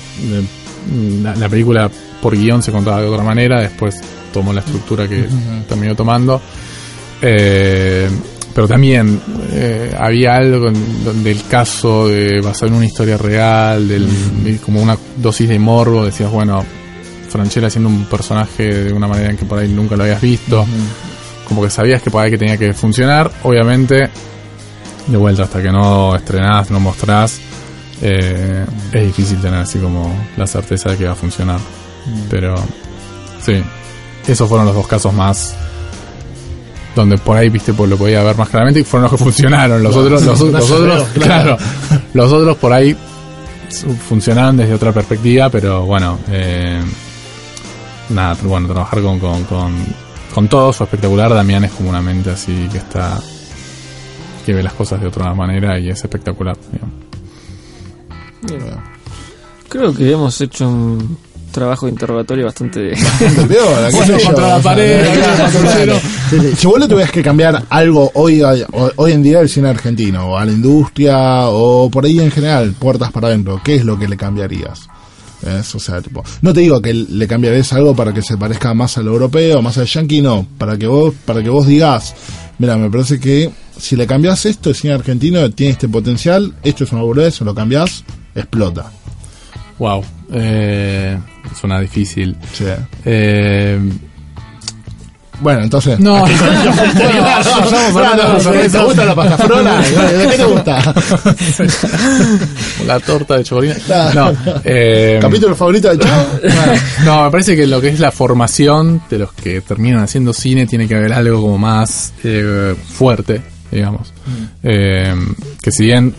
la, 1.23 1.35
la 1.37 1.49
película 1.49 1.91
por 2.23 2.37
guion 2.37 2.62
se 2.62 2.73
contaba 2.73 3.01
de 3.03 3.09
otra 3.09 3.23
manera, 3.25 3.61
después 3.61 4.01
tomó 4.33 4.53
la 4.53 4.61
estructura 4.61 5.07
que 5.09 5.27
terminó 5.69 5.95
tomando. 5.95 6.41
Eh, 7.23 8.09
pero 8.55 8.69
también 8.69 9.21
eh, 9.53 9.93
había 9.99 10.37
algo 10.37 10.69
en- 10.69 11.05
donde 11.05 11.33
el 11.33 11.43
caso 11.49 12.09
de 12.09 12.41
basado 12.41 12.69
en 12.69 12.75
una 12.75 12.87
historia 12.87 13.17
real, 13.17 13.89
del, 13.89 14.07
de 14.45 14.57
como 14.59 14.81
una 14.81 14.97
dosis 15.17 15.49
de 15.49 15.59
morbo, 15.59 16.05
decías, 16.05 16.31
bueno, 16.31 16.65
Franchella 17.29 17.67
haciendo 17.67 17.89
un 17.89 18.05
personaje 18.05 18.85
de 18.85 18.93
una 18.93 19.09
manera 19.09 19.31
en 19.31 19.37
que 19.37 19.45
por 19.45 19.59
ahí 19.59 19.69
nunca 19.69 19.97
lo 19.97 20.05
habías 20.05 20.21
visto, 20.23 20.65
como 21.49 21.62
que 21.62 21.71
sabías 21.71 22.01
que 22.01 22.11
por 22.11 22.23
ahí 22.23 22.31
que 22.31 22.39
tenía 22.39 22.57
que 22.57 22.73
funcionar, 22.73 23.29
obviamente, 23.43 24.09
de 25.07 25.17
vuelta 25.17 25.45
hasta 25.45 25.63
que 25.63 25.71
no 25.71 26.15
estrenás, 26.17 26.71
no 26.71 26.81
mostrás, 26.81 27.41
eh, 28.01 28.65
es 28.93 29.07
difícil 29.07 29.41
tener 29.41 29.61
así 29.61 29.79
como 29.79 30.15
la 30.37 30.47
certeza 30.47 30.91
de 30.91 30.97
que 30.97 31.05
va 31.07 31.13
a 31.13 31.17
funcionar. 31.17 31.59
Pero 32.31 32.55
sí, 33.41 33.63
esos 34.27 34.49
fueron 34.49 34.67
los 34.67 34.75
dos 34.75 34.87
casos 34.87 35.13
más 35.13 35.55
donde 36.95 37.19
por 37.19 37.37
ahí 37.37 37.49
viste 37.49 37.73
pues 37.75 37.91
lo 37.91 37.97
podía 37.97 38.23
ver 38.23 38.37
más 38.37 38.49
claramente 38.49 38.81
y 38.81 38.85
fueron 38.85 39.05
los 39.05 39.13
que 39.13 39.25
funcionaron. 39.25 39.83
Los 39.83 39.97
otros, 39.97 40.23
los, 40.23 40.41
los 40.53 40.71
otros, 40.71 41.09
claro, 41.15 41.57
claro. 41.57 42.03
los 42.13 42.33
otros 42.33 42.57
por 42.57 42.73
ahí 42.73 42.97
funcionaron 44.09 44.57
desde 44.57 44.75
otra 44.75 44.93
perspectiva, 44.93 45.49
pero 45.51 45.85
bueno, 45.85 46.19
eh, 46.31 46.81
nada, 48.11 48.35
pero 48.37 48.49
bueno, 48.51 48.69
trabajar 48.69 49.03
con, 49.03 49.19
con, 49.19 49.45
con, 49.45 49.75
con 50.33 50.49
todo 50.49 50.73
fue 50.73 50.85
espectacular. 50.85 51.35
Damián 51.35 51.65
es 51.65 51.73
como 51.73 51.91
una 51.91 52.01
mente 52.01 52.31
así 52.31 52.69
que 52.71 52.79
está 52.79 53.21
que 54.45 54.53
ve 54.55 54.63
las 54.63 54.75
cosas 54.75 55.01
de 55.01 55.07
otra 55.07 55.33
manera 55.35 55.79
y 55.79 55.91
es 55.91 56.03
espectacular. 56.03 56.57
digamos. 56.73 56.95
Creo 59.69 59.95
que 59.95 60.13
hemos 60.13 60.41
hecho 60.41 60.69
un 60.69 61.19
trabajo 61.51 61.87
de 61.87 61.93
interrogatorio 61.93 62.45
bastante... 62.45 62.93
Bueno, 63.49 64.19
contra 64.25 64.49
la 64.49 64.59
pared. 64.59 65.07
Sí, 66.31 66.41
sí. 66.41 66.57
Si 66.57 66.67
vos 66.67 66.79
le 66.79 66.89
tuvieras 66.89 67.11
que 67.11 67.23
cambiar 67.23 67.65
algo 67.71 68.11
hoy, 68.15 68.43
hoy, 68.43 68.65
hoy 68.97 69.13
en 69.13 69.23
día 69.23 69.39
al 69.41 69.49
cine 69.49 69.69
argentino, 69.69 70.33
o 70.33 70.37
a 70.37 70.45
la 70.45 70.53
industria, 70.53 71.49
o 71.49 71.89
por 71.91 72.05
ahí 72.05 72.21
en 72.21 72.31
general, 72.31 72.73
puertas 72.73 73.13
para 73.13 73.29
adentro, 73.29 73.61
¿qué 73.65 73.77
es 73.77 73.85
lo 73.85 73.99
que 73.99 74.09
le 74.09 74.17
cambiarías? 74.17 74.89
¿Es? 75.43 75.75
O 75.75 75.79
sea, 75.79 76.01
tipo, 76.01 76.25
no 76.43 76.53
te 76.53 76.61
digo 76.61 76.81
que 76.81 76.93
le 76.93 77.27
cambiarías 77.29 77.73
algo 77.73 77.95
para 77.95 78.13
que 78.13 78.23
se 78.23 78.37
parezca 78.37 78.75
más 78.75 78.99
al 78.99 79.07
europeo, 79.07 79.63
más 79.63 79.79
al 79.79 79.87
yankee, 79.87 80.23
no, 80.23 80.47
para 80.59 80.77
que 80.77 80.87
vos, 80.87 81.15
para 81.25 81.43
que 81.43 81.51
vos 81.51 81.67
digas, 81.67 82.15
mira, 82.59 82.77
me 82.77 82.91
parece 82.91 83.21
que 83.21 83.51
si 83.79 83.97
le 83.97 84.07
cambias 84.07 84.47
esto, 84.47 84.70
el 84.70 84.77
cine 84.77 84.95
argentino 84.95 85.51
tiene 85.51 85.72
este 85.72 85.89
potencial, 85.89 86.55
esto 86.62 86.85
es 86.85 86.93
una 86.93 87.03
boludez, 87.03 87.35
se 87.35 87.45
lo 87.45 87.55
cambias, 87.55 88.05
explota. 88.35 88.91
Wow, 89.79 90.05
eh, 90.33 91.18
suena 91.59 91.81
difícil. 91.81 92.37
Sí. 92.53 92.64
Eh, 93.05 93.79
Bueno, 95.41 95.62
entonces. 95.64 95.99
No. 95.99 96.25
¿Te 96.25 96.33
gusta 98.85 99.05
la 99.05 99.14
pasta 99.14 99.37
frola? 99.39 99.81
¿De 99.81 100.29
qué 100.29 100.37
te 100.37 100.45
gusta? 100.45 100.95
la 102.87 103.01
torta 103.01 103.37
de 103.39 103.45
chocolina. 103.45 103.75
No, 104.14 104.33
eh, 104.64 105.18
¿Capítulo 105.20 105.57
favorito 105.57 105.91
de 105.91 105.99
Chavo? 105.99 106.25
No, 107.05 107.25
me 107.25 107.31
parece 107.31 107.57
que 107.57 107.66
lo 107.66 107.81
que 107.81 107.89
es 107.89 107.99
la 108.01 108.12
formación 108.12 109.03
de 109.11 109.18
los 109.18 109.33
que 109.33 109.61
terminan 109.61 110.03
haciendo 110.03 110.33
cine 110.33 110.66
tiene 110.66 110.87
que 110.87 110.95
haber 110.95 111.12
algo 111.12 111.41
como 111.43 111.59
más 111.59 112.12
eh, 112.22 112.75
fuerte, 112.97 113.43
digamos. 113.75 114.12
Eh, 114.62 115.14
que 115.62 115.70
si 115.70 115.85
bien 115.87 116.14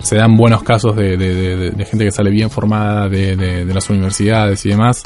se 0.00 0.16
dan 0.16 0.36
buenos 0.36 0.62
casos 0.62 0.94
de, 0.96 1.16
de- 1.16 1.34
de- 1.34 1.56
de- 1.56 1.70
de 1.72 1.84
gente 1.84 2.04
que 2.04 2.12
sale 2.12 2.30
bien 2.30 2.50
formada 2.50 3.08
de, 3.08 3.34
de- 3.36 3.64
de 3.64 3.74
las 3.74 3.90
universidades 3.90 4.64
y 4.66 4.68
demás, 4.70 5.02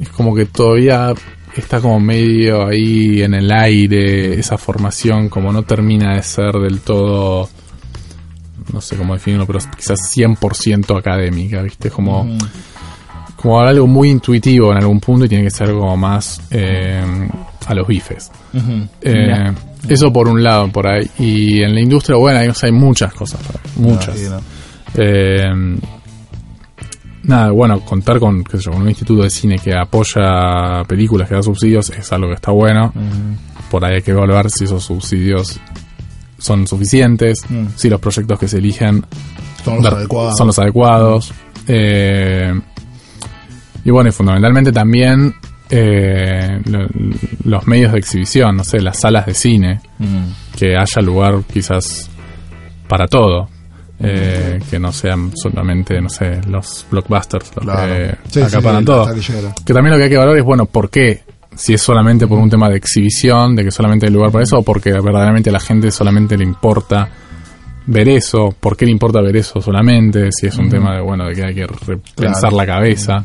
es 0.00 0.08
como 0.10 0.34
que 0.34 0.46
todavía 0.46 1.12
está 1.56 1.80
como 1.80 1.98
medio 1.98 2.66
ahí 2.68 3.22
en 3.22 3.34
el 3.34 3.50
aire 3.50 4.38
esa 4.38 4.56
formación, 4.56 5.28
como 5.28 5.52
no 5.52 5.62
termina 5.64 6.14
de 6.14 6.22
ser 6.22 6.52
del 6.52 6.80
todo 6.80 7.48
no 8.72 8.80
sé 8.80 8.96
cómo 8.96 9.14
definirlo, 9.14 9.46
pero 9.46 9.58
quizás 9.76 9.98
100% 10.16 10.96
académica, 10.96 11.60
¿viste? 11.60 11.90
Como, 11.90 12.24
como 13.34 13.60
algo 13.60 13.86
muy 13.88 14.10
intuitivo 14.10 14.70
en 14.70 14.78
algún 14.78 15.00
punto 15.00 15.24
y 15.24 15.28
tiene 15.28 15.42
que 15.44 15.50
ser 15.50 15.72
como 15.72 15.96
más 15.96 16.40
eh, 16.52 17.02
a 17.70 17.74
los 17.74 17.86
bifes. 17.86 18.30
Eh, 19.02 19.52
eso 19.88 20.12
por 20.12 20.28
un 20.28 20.42
lado, 20.42 20.68
por 20.72 20.86
ahí. 20.88 21.08
Y 21.18 21.62
en 21.62 21.74
la 21.74 21.80
industria, 21.80 22.16
bueno, 22.18 22.40
hay, 22.40 22.48
o 22.48 22.54
sea, 22.54 22.66
hay 22.68 22.72
muchas 22.74 23.14
cosas, 23.14 23.40
muchas. 23.76 24.16
Sí, 24.18 24.26
no. 24.28 24.40
Eh, 24.94 25.78
nada, 27.22 27.50
bueno, 27.52 27.80
contar 27.80 28.18
con, 28.18 28.42
qué 28.44 28.56
sé 28.56 28.64
yo, 28.64 28.72
con 28.72 28.82
un 28.82 28.88
instituto 28.88 29.22
de 29.22 29.30
cine 29.30 29.58
que 29.58 29.72
apoya 29.74 30.82
películas, 30.88 31.28
que 31.28 31.34
da 31.36 31.42
subsidios, 31.42 31.90
es 31.90 32.12
algo 32.12 32.28
que 32.28 32.34
está 32.34 32.50
bueno. 32.50 32.92
Por 33.70 33.84
ahí 33.84 33.96
hay 33.96 34.02
que 34.02 34.10
evaluar 34.10 34.50
si 34.50 34.64
esos 34.64 34.82
subsidios 34.84 35.60
son 36.38 36.66
suficientes, 36.66 37.38
Mm. 37.48 37.66
si 37.76 37.88
los 37.90 38.00
proyectos 38.00 38.38
que 38.38 38.48
se 38.48 38.58
eligen 38.58 39.04
Son 39.64 39.76
los 39.82 39.92
adecuados. 39.92 40.36
son 40.36 40.46
los 40.48 40.58
adecuados. 40.58 41.32
Eh, 41.68 42.52
y 43.84 43.90
bueno, 43.90 44.08
y 44.08 44.12
fundamentalmente 44.12 44.72
también 44.72 45.34
eh, 45.70 46.60
lo- 46.66 46.86
los 47.44 47.66
medios 47.66 47.92
de 47.92 47.98
exhibición, 47.98 48.56
no 48.56 48.64
sé, 48.64 48.80
las 48.80 48.98
salas 49.00 49.26
de 49.26 49.34
cine, 49.34 49.80
Mm. 49.98 50.56
que 50.58 50.76
haya 50.76 51.02
lugar 51.02 51.34
quizás 51.52 52.10
para 52.88 53.06
todo. 53.06 53.48
Eh, 54.02 54.58
que 54.70 54.78
no 54.78 54.92
sean 54.92 55.30
solamente, 55.36 56.00
no 56.00 56.08
sé, 56.08 56.40
los 56.48 56.86
blockbusters 56.90 57.54
los 57.56 57.64
Claro. 57.66 57.92
que 57.94 58.14
Sí, 58.30 58.40
acaparan 58.40 58.80
sí, 58.80 58.84
todo. 58.86 59.06
Que 59.62 59.74
también 59.74 59.90
lo 59.92 59.98
que 59.98 60.04
hay 60.04 60.08
que 60.08 60.16
valorar 60.16 60.38
es, 60.38 60.44
bueno, 60.44 60.64
¿por 60.64 60.88
qué? 60.88 61.22
Si 61.54 61.74
es 61.74 61.82
solamente 61.82 62.26
por 62.26 62.38
un 62.38 62.48
tema 62.48 62.70
de 62.70 62.76
exhibición, 62.78 63.54
de 63.54 63.64
que 63.64 63.70
solamente 63.70 64.06
hay 64.06 64.12
lugar 64.12 64.30
para 64.32 64.42
eso, 64.44 64.56
o 64.60 64.62
porque 64.62 64.90
verdaderamente 64.92 65.50
a 65.50 65.52
la 65.52 65.60
gente 65.60 65.90
solamente 65.90 66.38
le 66.38 66.44
importa 66.44 67.10
ver 67.88 68.08
eso, 68.08 68.54
¿por 68.58 68.74
qué 68.74 68.86
le 68.86 68.92
importa 68.92 69.20
ver 69.20 69.36
eso 69.36 69.60
solamente? 69.60 70.30
Si 70.32 70.46
es 70.46 70.56
un 70.56 70.70
tema 70.70 70.94
de, 70.94 71.02
bueno, 71.02 71.26
de 71.26 71.34
que 71.34 71.44
hay 71.44 71.54
que 71.54 71.66
repensar 71.66 72.40
Claro. 72.52 72.56
la 72.56 72.64
cabeza, 72.66 73.22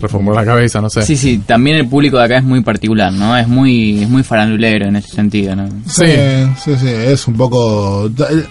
reformular 0.00 0.44
la 0.44 0.52
cabeza, 0.52 0.80
no 0.80 0.88
sé. 0.90 1.02
Sí, 1.02 1.16
sí, 1.16 1.38
también 1.46 1.76
el 1.78 1.88
público 1.88 2.18
de 2.18 2.24
acá 2.24 2.38
es 2.38 2.44
muy 2.44 2.62
particular, 2.62 3.12
¿no? 3.12 3.36
Es 3.36 3.48
muy, 3.48 4.02
es 4.02 4.08
muy 4.08 4.22
farandulero 4.22 4.86
en 4.86 4.96
ese 4.96 5.08
sentido, 5.08 5.54
¿no? 5.56 5.68
Sí, 5.86 6.04
sí, 6.62 6.72
sí, 6.78 6.88
es 6.88 7.26
un 7.26 7.34
poco... 7.36 8.06
eh, 8.08 8.44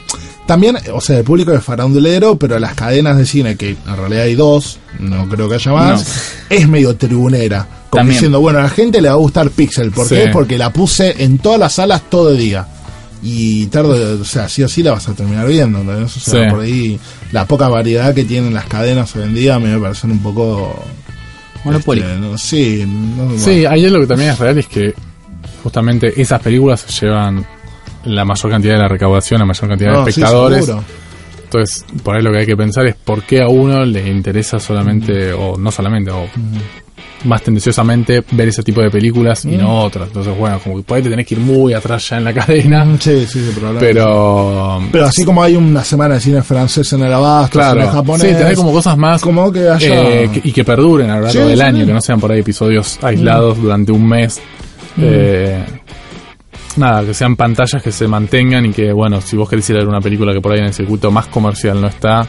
También, 0.45 0.77
o 0.93 1.01
sea, 1.01 1.17
el 1.19 1.23
público 1.23 1.51
es 1.53 1.63
farandulero, 1.63 2.37
pero 2.37 2.59
las 2.59 2.73
cadenas 2.75 3.17
de 3.17 3.25
cine, 3.25 3.55
que 3.55 3.69
en 3.71 3.97
realidad 3.97 4.23
hay 4.23 4.35
dos, 4.35 4.77
no 4.99 5.27
creo 5.27 5.49
que 5.49 5.55
haya 5.55 5.71
más, 5.71 6.31
es 6.49 6.67
medio 6.67 6.95
tribunera. 6.95 7.67
Como 7.89 8.01
También. 8.01 8.15
diciendo, 8.17 8.41
bueno, 8.41 8.59
a 8.59 8.63
la 8.63 8.69
gente 8.69 9.01
le 9.01 9.07
va 9.07 9.13
a 9.15 9.17
gustar 9.17 9.49
Pixel. 9.49 9.91
¿Por 9.91 10.05
Sí. 10.07 10.15
qué? 10.15 10.27
Porque 10.33 10.57
la 10.57 10.71
puse 10.73 11.23
en 11.23 11.37
todas 11.37 11.59
las 11.59 11.73
salas 11.73 12.01
todo 12.09 12.31
el 12.31 12.37
día. 12.37 12.67
Y 13.23 13.65
tarde, 13.67 14.03
o 14.21 14.25
sea, 14.25 14.47
sí 14.49 14.61
o 14.63 14.67
sí 14.67 14.83
la 14.83 14.91
vas 14.91 15.07
a 15.07 15.13
terminar 15.13 15.47
viendo. 15.47 15.79
¿entendés? 15.79 16.15
O 16.17 16.19
sea, 16.19 16.43
Sí. 16.43 16.49
por 16.51 16.59
ahí, 16.59 16.99
la 17.31 17.45
poca 17.47 17.67
variedad 17.69 18.13
que 18.13 18.23
tienen 18.25 18.53
las 18.53 18.65
cadenas 18.65 19.15
hoy 19.15 19.23
en 19.23 19.33
día 19.33 19.57
me 19.59 19.79
parecen 19.79 20.11
un 20.11 20.19
poco... 20.19 20.83
Este, 21.65 22.19
no, 22.19 22.37
sí, 22.37 22.85
no, 22.87 23.37
Sí, 23.37 23.65
ahí 23.65 23.89
lo 23.89 23.99
que 24.01 24.07
también 24.07 24.31
es 24.31 24.39
real 24.39 24.57
es 24.57 24.67
que 24.67 24.93
justamente 25.63 26.19
esas 26.21 26.41
películas 26.41 26.99
llevan 26.99 27.45
la 28.05 28.23
mayor 28.23 28.51
cantidad 28.51 28.73
de 28.73 28.79
la 28.79 28.87
recaudación, 28.87 29.39
la 29.39 29.45
mayor 29.45 29.67
cantidad 29.69 29.91
No, 29.93 30.03
de 30.03 30.09
espectadores. 30.11 30.71
Entonces, 31.43 31.85
por 32.03 32.15
ahí 32.15 32.21
lo 32.23 32.31
que 32.31 32.39
hay 32.39 32.45
que 32.45 32.57
pensar 32.57 32.85
es 32.85 32.95
por 32.95 33.23
qué 33.23 33.41
a 33.41 33.47
uno 33.47 33.85
le 33.85 34.07
interesa 34.09 34.59
solamente, 34.59 35.31
o 35.33 35.57
no 35.57 35.71
solamente, 35.71 36.11
o 36.11 36.27
más 37.23 37.41
tendenciosamente 37.41 38.23
ver 38.31 38.49
ese 38.49 38.61
tipo 38.61 38.81
de 38.81 38.91
películas 38.91 39.45
y 39.45 39.57
no 39.57 39.79
otras. 39.83 40.09
Entonces, 40.09 40.37
bueno, 40.37 40.59
como 40.59 40.77
que 40.77 40.83
por 40.83 40.97
ahí 40.97 41.03
te 41.03 41.09
tenés 41.09 41.25
que 41.25 41.33
ir 41.35 41.39
muy 41.41 41.73
atrás 41.73 42.09
ya 42.09 42.17
en 42.17 42.23
la 42.25 42.33
cadena, 42.35 42.85
Sí, 42.99 43.25
sí, 43.25 43.39
sí, 43.39 43.51
probablemente. 43.55 43.93
pero... 43.93 44.81
Pero 44.91 45.05
así 45.05 45.23
como 45.25 45.41
hay 45.41 45.55
una 45.55 45.83
semana 45.83 46.15
de 46.15 46.19
cine 46.21 46.41
francés 46.43 46.91
en 46.93 47.01
el 47.03 47.13
abasto, 47.13 47.57
Claro, 47.57 47.79
cine 47.81 47.91
japonés, 47.93 48.27
sí, 48.31 48.33
tener 48.37 48.55
como 48.55 48.71
cosas 48.71 48.97
más 48.97 49.21
como 49.21 49.51
que 49.51 49.67
haya 49.69 50.01
eh, 50.23 50.29
que- 50.31 50.41
y 50.49 50.51
que 50.51 50.63
perduren 50.63 51.09
a 51.09 51.15
lo 51.15 51.21
largo 51.23 51.41
Sí, 51.41 51.47
del 51.49 51.57
sí, 51.57 51.63
año, 51.63 51.79
sí. 51.81 51.85
que 51.87 51.93
no 51.93 52.01
sean 52.01 52.19
por 52.19 52.31
ahí 52.31 52.39
episodios 52.41 52.99
aislados 53.01 53.59
durante 53.61 53.91
un 53.91 54.07
mes. 54.07 54.39
Eh, 55.01 55.63
nada, 56.77 57.03
que 57.05 57.13
sean 57.13 57.35
pantallas 57.35 57.81
que 57.81 57.91
se 57.91 58.07
mantengan 58.07 58.65
y 58.65 58.71
que, 58.71 58.91
bueno, 58.91 59.21
si 59.21 59.35
vos 59.35 59.49
querés 59.49 59.69
ir 59.69 59.77
a 59.77 59.79
ver 59.79 59.87
una 59.87 60.01
película 60.01 60.33
que 60.33 60.41
por 60.41 60.51
ahí 60.51 60.59
en 60.59 60.65
el 60.65 60.73
circuito 60.73 61.11
más 61.11 61.27
comercial 61.27 61.79
no 61.81 61.87
está, 61.87 62.27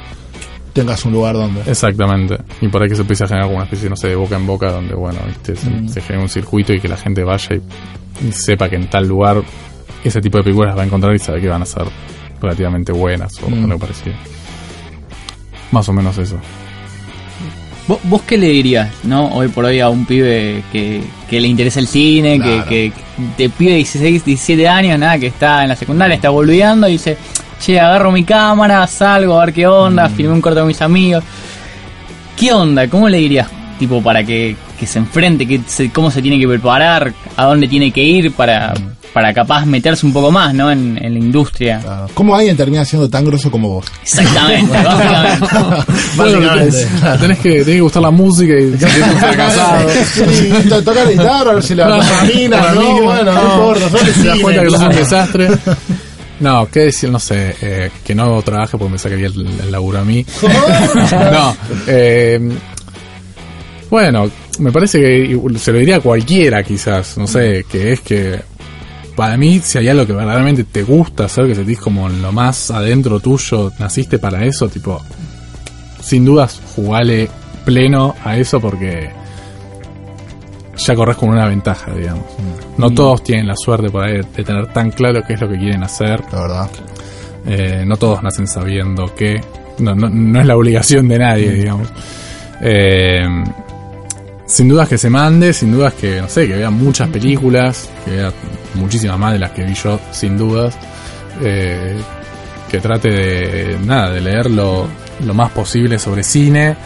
tengas 0.76 1.04
un 1.04 1.12
lugar 1.12 1.34
donde. 1.34 1.60
exactamente. 1.70 2.36
Y 2.60 2.68
por 2.68 2.82
ahí 2.82 2.88
que 2.88 2.94
se 2.94 3.00
empiece 3.02 3.24
a 3.24 3.26
generar 3.26 3.46
alguna 3.48 3.64
especie, 3.64 3.88
no 3.90 3.96
sé, 3.96 4.08
de 4.08 4.14
boca 4.16 4.36
en 4.36 4.46
boca, 4.46 4.70
donde, 4.70 4.94
bueno, 4.94 5.18
viste, 5.26 5.56
se, 5.56 5.88
se 5.88 6.00
genere 6.00 6.22
un 6.22 6.28
circuito 6.28 6.72
y 6.72 6.80
que 6.80 6.88
la 6.88 6.96
gente 6.96 7.24
vaya 7.24 7.56
y, 7.56 8.28
y 8.28 8.32
sepa 8.32 8.68
que 8.68 8.76
en 8.76 8.88
tal 8.88 9.08
lugar 9.08 9.42
ese 10.04 10.20
tipo 10.20 10.38
de 10.38 10.44
películas 10.44 10.76
va 10.76 10.82
a 10.82 10.86
encontrar 10.86 11.14
y 11.14 11.18
sabe 11.18 11.40
que 11.40 11.48
van 11.48 11.62
a 11.62 11.66
ser 11.66 11.82
relativamente 12.40 12.92
buenas 12.92 13.32
o 13.42 13.50
Mm. 13.50 13.64
algo 13.64 13.78
parecido. 13.78 14.14
Más 15.72 15.88
o 15.88 15.92
menos 15.92 16.16
eso. 16.18 16.36
¿Vos, 17.88 17.98
vos 18.04 18.22
qué 18.22 18.36
le 18.36 18.48
dirías, 18.48 18.90
no? 19.04 19.28
Hoy 19.28 19.46
por 19.48 19.64
hoy 19.64 19.78
a 19.80 19.88
un 19.88 20.06
pibe 20.06 20.62
que, 20.72 21.02
que 21.30 21.40
le 21.40 21.46
interesa 21.48 21.78
el 21.80 21.86
cine, 21.86 22.36
Claro. 22.40 22.64
que, 22.68 22.90
que 22.90 23.02
te 23.36 23.48
pide 23.48 23.76
16, 23.76 24.24
17 24.24 24.68
años, 24.68 24.98
nada, 24.98 25.18
que 25.18 25.28
está 25.28 25.62
en 25.62 25.68
la 25.68 25.76
secundaria, 25.76 26.16
está 26.16 26.30
boludeando 26.30 26.88
y 26.88 26.92
dice, 26.92 27.16
che, 27.60 27.78
agarro 27.80 28.12
mi 28.12 28.24
cámara, 28.24 28.86
salgo 28.86 29.40
a 29.40 29.44
ver 29.46 29.54
qué 29.54 29.66
onda, 29.66 30.08
filmé 30.08 30.32
un 30.32 30.40
corto 30.40 30.60
con 30.60 30.68
mis 30.68 30.80
amigos. 30.82 31.24
¿Qué 32.36 32.52
onda? 32.52 32.86
¿Cómo 32.88 33.08
le 33.08 33.18
dirías, 33.18 33.48
tipo, 33.78 34.02
para 34.02 34.22
que, 34.24 34.56
que 34.78 34.86
se 34.86 34.98
enfrente, 34.98 35.46
que 35.46 35.60
se- 35.66 35.90
cómo 35.90 36.10
se 36.10 36.20
tiene 36.22 36.38
que 36.38 36.46
preparar, 36.46 37.12
a 37.36 37.44
dónde 37.46 37.66
tiene 37.66 37.90
que 37.90 38.02
ir 38.02 38.30
para, 38.32 38.74
para 39.14 39.32
capaz 39.32 39.64
meterse 39.64 40.04
un 40.04 40.12
poco 40.12 40.30
más, 40.30 40.52
¿no? 40.52 40.70
En, 40.70 40.98
en 41.02 41.14
la 41.14 41.18
industria. 41.18 41.80
Claro. 41.82 42.08
¿Cómo 42.12 42.36
alguien 42.36 42.54
termina 42.58 42.84
siendo 42.84 43.08
tan 43.08 43.24
grosso 43.24 43.50
como 43.50 43.70
vos? 43.70 43.86
Exactamente, 44.02 44.70
básicamente. 44.84 45.46
Básicamente. 46.16 46.86
Tenés 47.20 47.38
que, 47.38 47.50
tenés 47.50 47.64
que 47.64 47.80
gustar 47.80 48.02
la 48.02 48.10
música 48.10 48.52
y 48.52 48.72
fracasado. 49.18 49.88
Sí, 50.14 50.68
to- 50.68 50.82
toca 50.84 51.04
la 51.04 51.10
guitarra, 51.10 51.50
a 51.52 51.54
ver 51.54 51.62
si 51.62 51.74
la 51.74 51.86
mina, 52.34 52.72
no, 52.74 53.02
bueno, 53.02 53.32
no, 53.32 53.32
no. 53.32 53.54
importa, 53.54 53.88
de 54.04 54.12
Te 54.12 54.24
das 54.28 54.38
cuenta 54.40 54.62
que 54.62 54.70
sos 54.70 54.80
un 54.82 54.88
desastre. 54.90 55.48
No, 56.40 56.68
qué 56.70 56.80
decir, 56.80 57.10
no 57.10 57.18
sé, 57.18 57.56
eh, 57.62 57.90
que 58.04 58.14
no 58.14 58.42
trabaje 58.42 58.76
porque 58.76 58.92
me 58.92 58.98
sacaría 58.98 59.26
el, 59.26 59.46
el 59.46 59.72
laburo 59.72 60.00
a 60.00 60.04
mí. 60.04 60.24
no, 61.12 61.56
eh, 61.86 62.40
bueno, 63.90 64.30
me 64.58 64.72
parece 64.72 65.00
que 65.00 65.58
se 65.58 65.72
lo 65.72 65.78
diría 65.78 65.96
a 65.96 66.00
cualquiera 66.00 66.62
quizás, 66.62 67.16
no 67.16 67.26
sé, 67.26 67.64
que 67.70 67.92
es 67.92 68.00
que 68.00 68.40
para 69.14 69.36
mí 69.36 69.60
si 69.62 69.78
hay 69.78 69.88
algo 69.88 70.06
que 70.06 70.12
verdaderamente 70.12 70.64
te 70.64 70.82
gusta 70.82 71.24
hacer, 71.24 71.46
que 71.46 71.54
sentís 71.54 71.78
como 71.78 72.08
lo 72.08 72.32
más 72.32 72.70
adentro 72.70 73.20
tuyo, 73.20 73.72
naciste 73.78 74.18
para 74.18 74.44
eso, 74.44 74.68
tipo, 74.68 75.02
sin 76.02 76.24
dudas 76.24 76.60
jugale 76.74 77.30
pleno 77.64 78.14
a 78.24 78.36
eso 78.36 78.60
porque 78.60 79.10
ya 80.76 80.94
corres 80.94 81.16
con 81.16 81.30
una 81.30 81.46
ventaja, 81.46 81.92
digamos. 81.92 82.24
No 82.76 82.90
todos 82.90 83.22
tienen 83.22 83.46
la 83.46 83.56
suerte 83.56 83.90
por 83.90 84.04
ahí 84.04 84.18
de 84.18 84.44
tener 84.44 84.66
tan 84.72 84.90
claro 84.90 85.22
qué 85.26 85.34
es 85.34 85.40
lo 85.40 85.48
que 85.48 85.56
quieren 85.56 85.82
hacer. 85.82 86.22
La 86.32 86.40
verdad. 86.40 86.70
Eh, 87.46 87.84
no 87.86 87.96
todos 87.96 88.22
nacen 88.22 88.46
sabiendo 88.46 89.14
que. 89.14 89.40
No, 89.78 89.94
no, 89.94 90.08
no 90.08 90.40
es 90.40 90.46
la 90.46 90.56
obligación 90.56 91.08
de 91.08 91.18
nadie, 91.18 91.50
digamos. 91.52 91.88
Eh, 92.60 93.26
sin 94.46 94.68
dudas 94.68 94.88
que 94.88 94.96
se 94.96 95.10
mande, 95.10 95.52
sin 95.52 95.72
dudas 95.72 95.94
que, 95.94 96.20
no 96.20 96.28
sé, 96.28 96.46
que 96.46 96.56
vea 96.56 96.70
muchas 96.70 97.08
películas, 97.08 97.90
que 98.04 98.12
vea 98.12 98.32
muchísimas 98.74 99.18
más 99.18 99.32
de 99.32 99.38
las 99.38 99.50
que 99.50 99.64
vi 99.64 99.74
yo, 99.74 99.98
sin 100.12 100.38
dudas. 100.38 100.76
Eh, 101.42 101.96
que 102.70 102.80
trate 102.80 103.10
de, 103.10 103.78
nada, 103.84 104.10
de 104.10 104.20
leer 104.20 104.50
lo, 104.50 104.88
lo 105.24 105.34
más 105.34 105.50
posible 105.52 105.98
sobre 105.98 106.22
cine 106.22 106.76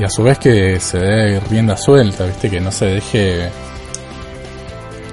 y 0.00 0.04
a 0.04 0.08
su 0.08 0.22
vez 0.22 0.38
que 0.38 0.80
se 0.80 0.98
dé 0.98 1.40
rienda 1.40 1.76
suelta, 1.76 2.24
¿viste? 2.24 2.48
Que 2.48 2.58
no 2.58 2.72
se 2.72 2.86
deje 2.86 3.50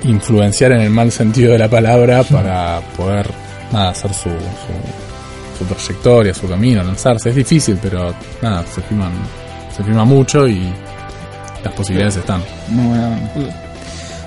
influenciar 0.03 0.71
en 0.71 0.81
el 0.81 0.89
mal 0.89 1.11
sentido 1.11 1.51
de 1.51 1.57
la 1.57 1.67
palabra 1.67 2.23
para 2.23 2.79
poder 2.95 3.29
nada, 3.73 3.89
hacer 3.89 4.13
su, 4.13 4.29
su, 4.29 5.59
su 5.59 5.65
trayectoria, 5.65 6.33
su 6.33 6.47
camino, 6.47 6.83
lanzarse. 6.83 7.29
Es 7.29 7.35
difícil, 7.35 7.77
pero 7.81 8.13
nada, 8.41 8.63
se 8.65 8.81
filman, 8.81 9.11
se 9.75 9.83
filma 9.83 10.05
mucho 10.05 10.47
y 10.47 10.71
las 11.63 11.73
posibilidades 11.73 12.15
están. 12.17 12.41
Muy 12.69 12.87
bueno. 12.87 13.66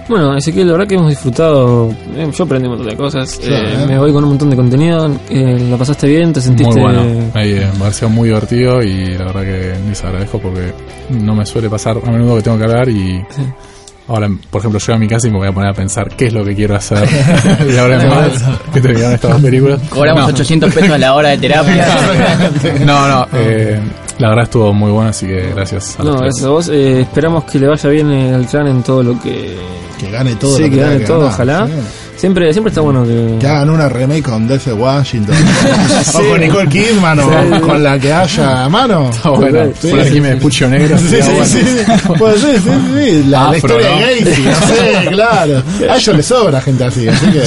Bueno, 0.09 0.37
Ezequiel, 0.37 0.67
la 0.67 0.73
verdad 0.73 0.89
que 0.89 0.95
hemos 0.97 1.09
disfrutado. 1.11 1.91
eh, 2.17 2.29
yo 2.37 2.45
aprendí 2.45 2.67
un 2.69 2.75
montón 2.75 2.89
de 2.91 2.97
cosas. 2.97 3.31
Sí, 3.31 3.49
eh, 3.49 3.75
eh. 3.83 3.87
me 3.87 3.97
voy 3.99 4.13
con 4.13 4.25
un 4.25 4.31
montón 4.31 4.51
de 4.51 4.57
contenido. 4.57 5.09
eh, 5.29 5.67
¿La 5.71 5.77
pasaste 5.77 6.09
bien? 6.09 6.33
¿Te 6.33 6.41
sentiste.? 6.41 6.73
Muy 6.75 6.83
bueno. 6.83 7.03
Ahí, 7.35 7.53
eh, 7.53 7.69
me 7.75 7.79
pareció 7.79 8.09
muy 8.09 8.29
divertido 8.29 8.83
y 8.83 9.17
la 9.17 9.27
verdad 9.27 9.43
que 9.43 9.75
les 9.89 10.05
agradezco 10.05 10.41
porque 10.41 10.73
no 11.11 11.35
me 11.37 11.47
suele 11.47 11.71
pasar 11.71 11.97
a 12.05 12.11
menudo 12.11 12.37
que 12.37 12.43
tengo 12.43 12.59
que 12.59 12.65
hablar 12.65 12.89
y 12.89 13.25
ahora, 14.09 14.29
por 14.51 14.59
ejemplo, 14.61 14.81
llego 14.81 14.95
a 14.95 14.99
mi 14.99 15.07
casa 15.07 15.29
y 15.29 15.31
me 15.31 15.39
voy 15.39 15.47
a 15.49 15.53
poner 15.53 15.71
a 15.71 15.75
pensar 15.75 16.09
qué 16.17 16.27
es 16.27 16.33
lo 16.33 16.45
que 16.45 16.57
quiero 16.57 16.75
hacer. 16.75 17.09
y 17.73 17.77
ahora 17.77 18.05
más 18.09 18.43
que 18.73 18.81
terminaron 18.81 19.15
estas 19.15 19.31
dos 19.31 19.41
películas. 19.43 19.81
Cobramos 19.91 20.23
No. 20.23 20.29
800 20.31 20.75
pesos 20.75 20.91
a 20.91 20.99
la 20.99 21.15
hora 21.15 21.29
de 21.31 21.39
terapia. 21.39 21.87
No, 22.85 23.07
no, 23.09 23.27
eh, 23.35 23.81
la 24.21 24.29
verdad 24.29 24.45
estuvo 24.45 24.73
muy 24.73 24.91
bueno, 24.93 25.11
así 25.11 25.27
que 25.27 25.53
gracias 25.55 25.97
a 25.99 26.05
los 26.05 26.13
No, 26.15 26.19
tres. 26.21 26.23
gracias 26.35 26.47
a 26.47 26.51
vos. 26.51 26.69
Eh, 26.69 27.01
esperamos 27.01 27.45
que 27.45 27.59
le 27.59 27.67
vaya 27.67 27.91
bien 27.91 28.11
al 28.35 28.47
clan 28.47 28.69
en 28.69 28.83
todo 28.83 29.03
lo 29.03 29.21
que. 29.21 29.57
Que 29.99 30.11
gane 30.11 30.35
todo. 30.37 30.57
sí, 30.57 30.63
lo 30.63 30.71
que 30.71 30.77
tenga 30.77 30.89
gane 30.93 31.05
todo, 31.05 31.19
ganar, 31.21 31.33
ojalá. 31.35 31.67
sí. 31.67 31.73
Siempre, 32.21 32.53
siempre 32.53 32.69
está 32.69 32.83
bueno 32.83 33.03
que. 33.05 33.37
Que 33.41 33.47
hagan 33.47 33.71
una 33.71 33.89
remake 33.89 34.23
con 34.23 34.47
Denzel 34.47 34.75
Washington. 34.75 35.35
O 36.15 36.19
con 36.29 36.41
Nicole 36.41 36.69
Kidman 36.69 37.19
o 37.21 37.61
con 37.63 37.83
la 37.83 37.99
que 37.99 38.13
haya 38.13 38.65
a 38.65 38.69
mano. 38.69 39.09
Está 39.11 39.31
bueno, 39.31 39.73
Sí. 39.81 39.89
por 39.89 40.01
aquí 40.01 40.21
me 40.21 40.37
pucho 40.37 40.69
negro. 40.69 40.99
Sí, 40.99 41.09
sí, 41.09 41.17
bueno. 41.31 41.45
sí. 41.47 41.61
Pues 42.19 42.41
sí, 42.41 42.47
sí, 42.63 42.71
sí. 42.95 43.25
La, 43.31 43.51
la 43.51 43.57
historia 43.57 43.89
¿no? 43.91 43.97
de 44.07 44.21
Gacy, 44.21 44.43
no 44.43 44.53
sé, 44.67 45.09
claro. 45.11 45.63
A 45.91 45.97
ellos 45.97 46.17
les 46.17 46.27
sobra 46.27 46.61
gente 46.61 46.85
así, 46.85 47.09
así 47.09 47.27
que 47.31 47.43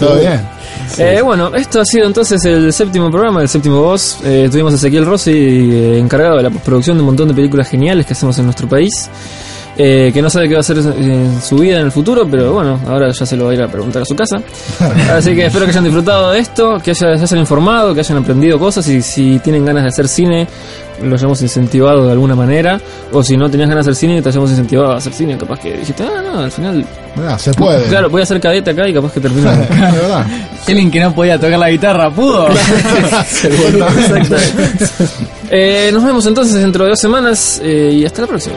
todo 0.00 0.18
bien. 0.18 0.40
Eh, 0.98 1.20
bueno, 1.22 1.54
esto 1.54 1.80
ha 1.80 1.84
sido 1.84 2.06
entonces 2.06 2.44
el 2.44 2.72
séptimo 2.72 3.10
programa, 3.10 3.42
el 3.42 3.48
séptimo 3.48 3.80
voz. 3.82 4.18
Eh, 4.24 4.48
tuvimos 4.50 4.72
a 4.72 4.76
Ezequiel 4.76 5.04
Rossi 5.06 5.30
eh, 5.32 5.98
encargado 5.98 6.36
de 6.36 6.42
la 6.44 6.50
postproducción 6.50 6.96
de 6.96 7.02
un 7.02 7.06
montón 7.06 7.28
de 7.28 7.34
películas 7.34 7.68
geniales 7.68 8.06
que 8.06 8.12
hacemos 8.14 8.38
en 8.38 8.44
nuestro 8.46 8.68
país. 8.68 8.90
eh, 9.78 10.10
que 10.14 10.22
no 10.22 10.30
sabe 10.30 10.48
qué 10.48 10.54
va 10.54 10.60
a 10.60 10.60
hacer 10.60 10.78
en 10.78 11.38
su 11.42 11.56
vida 11.56 11.78
en 11.80 11.84
el 11.86 11.92
futuro, 11.92 12.26
pero 12.30 12.50
bueno, 12.54 12.80
ahora 12.88 13.10
ya 13.10 13.26
se 13.26 13.36
lo 13.36 13.44
va 13.44 13.50
a 13.50 13.54
ir 13.54 13.60
a 13.62 13.68
preguntar 13.68 14.00
a 14.00 14.04
su 14.06 14.16
casa. 14.16 14.38
Así 15.12 15.34
que 15.34 15.44
espero 15.46 15.66
que 15.66 15.70
hayan 15.72 15.84
disfrutado 15.84 16.30
de 16.32 16.38
esto, 16.38 16.78
que 16.82 16.92
haya- 16.92 17.18
se 17.18 17.24
hayan 17.24 17.40
informado, 17.40 17.92
que 17.92 18.00
hayan 18.00 18.16
aprendido 18.16 18.58
cosas 18.58 18.88
y 18.88 19.02
si 19.02 19.38
tienen 19.40 19.66
ganas 19.66 19.82
de 19.82 19.88
hacer 19.90 20.08
cine, 20.08 20.48
lo 21.02 21.14
hayamos 21.14 21.40
incentivado 21.42 22.06
de 22.06 22.12
alguna 22.12 22.34
manera. 22.34 22.80
O 23.12 23.22
si 23.22 23.36
no 23.36 23.50
tenías 23.50 23.68
ganas 23.68 23.86
de 23.86 23.92
hacer 23.92 24.00
cine, 24.00 24.22
te 24.22 24.28
hayamos 24.28 24.50
incentivado 24.50 24.92
a 24.92 24.96
hacer 24.96 25.12
cine. 25.12 25.36
Capaz 25.36 25.60
que 25.60 25.76
dijiste, 25.76 26.02
ah, 26.02 26.22
no, 26.22 26.40
al 26.40 26.50
final. 26.50 26.84
Mirá, 27.16 27.38
se 27.38 27.52
puede. 27.54 27.84
Claro, 27.88 28.10
voy 28.10 28.20
a 28.20 28.24
hacer 28.24 28.40
cadete 28.40 28.70
acá 28.70 28.88
y 28.88 28.94
capaz 28.94 29.12
que 29.12 29.20
termino. 29.20 29.50
verdad. 29.68 30.26
Alguien 30.68 30.90
que 30.90 31.00
no 31.00 31.14
podía 31.14 31.38
tocar 31.38 31.58
la 31.58 31.70
guitarra, 31.70 32.10
pudo. 32.10 32.48
Exacto. 32.50 34.36
Eh, 35.50 35.90
nos 35.92 36.04
vemos 36.04 36.26
entonces 36.26 36.60
dentro 36.60 36.84
de 36.84 36.90
dos 36.90 37.00
semanas 37.00 37.60
eh, 37.62 37.90
y 37.92 38.04
hasta 38.04 38.22
la 38.22 38.28
próxima. 38.28 38.56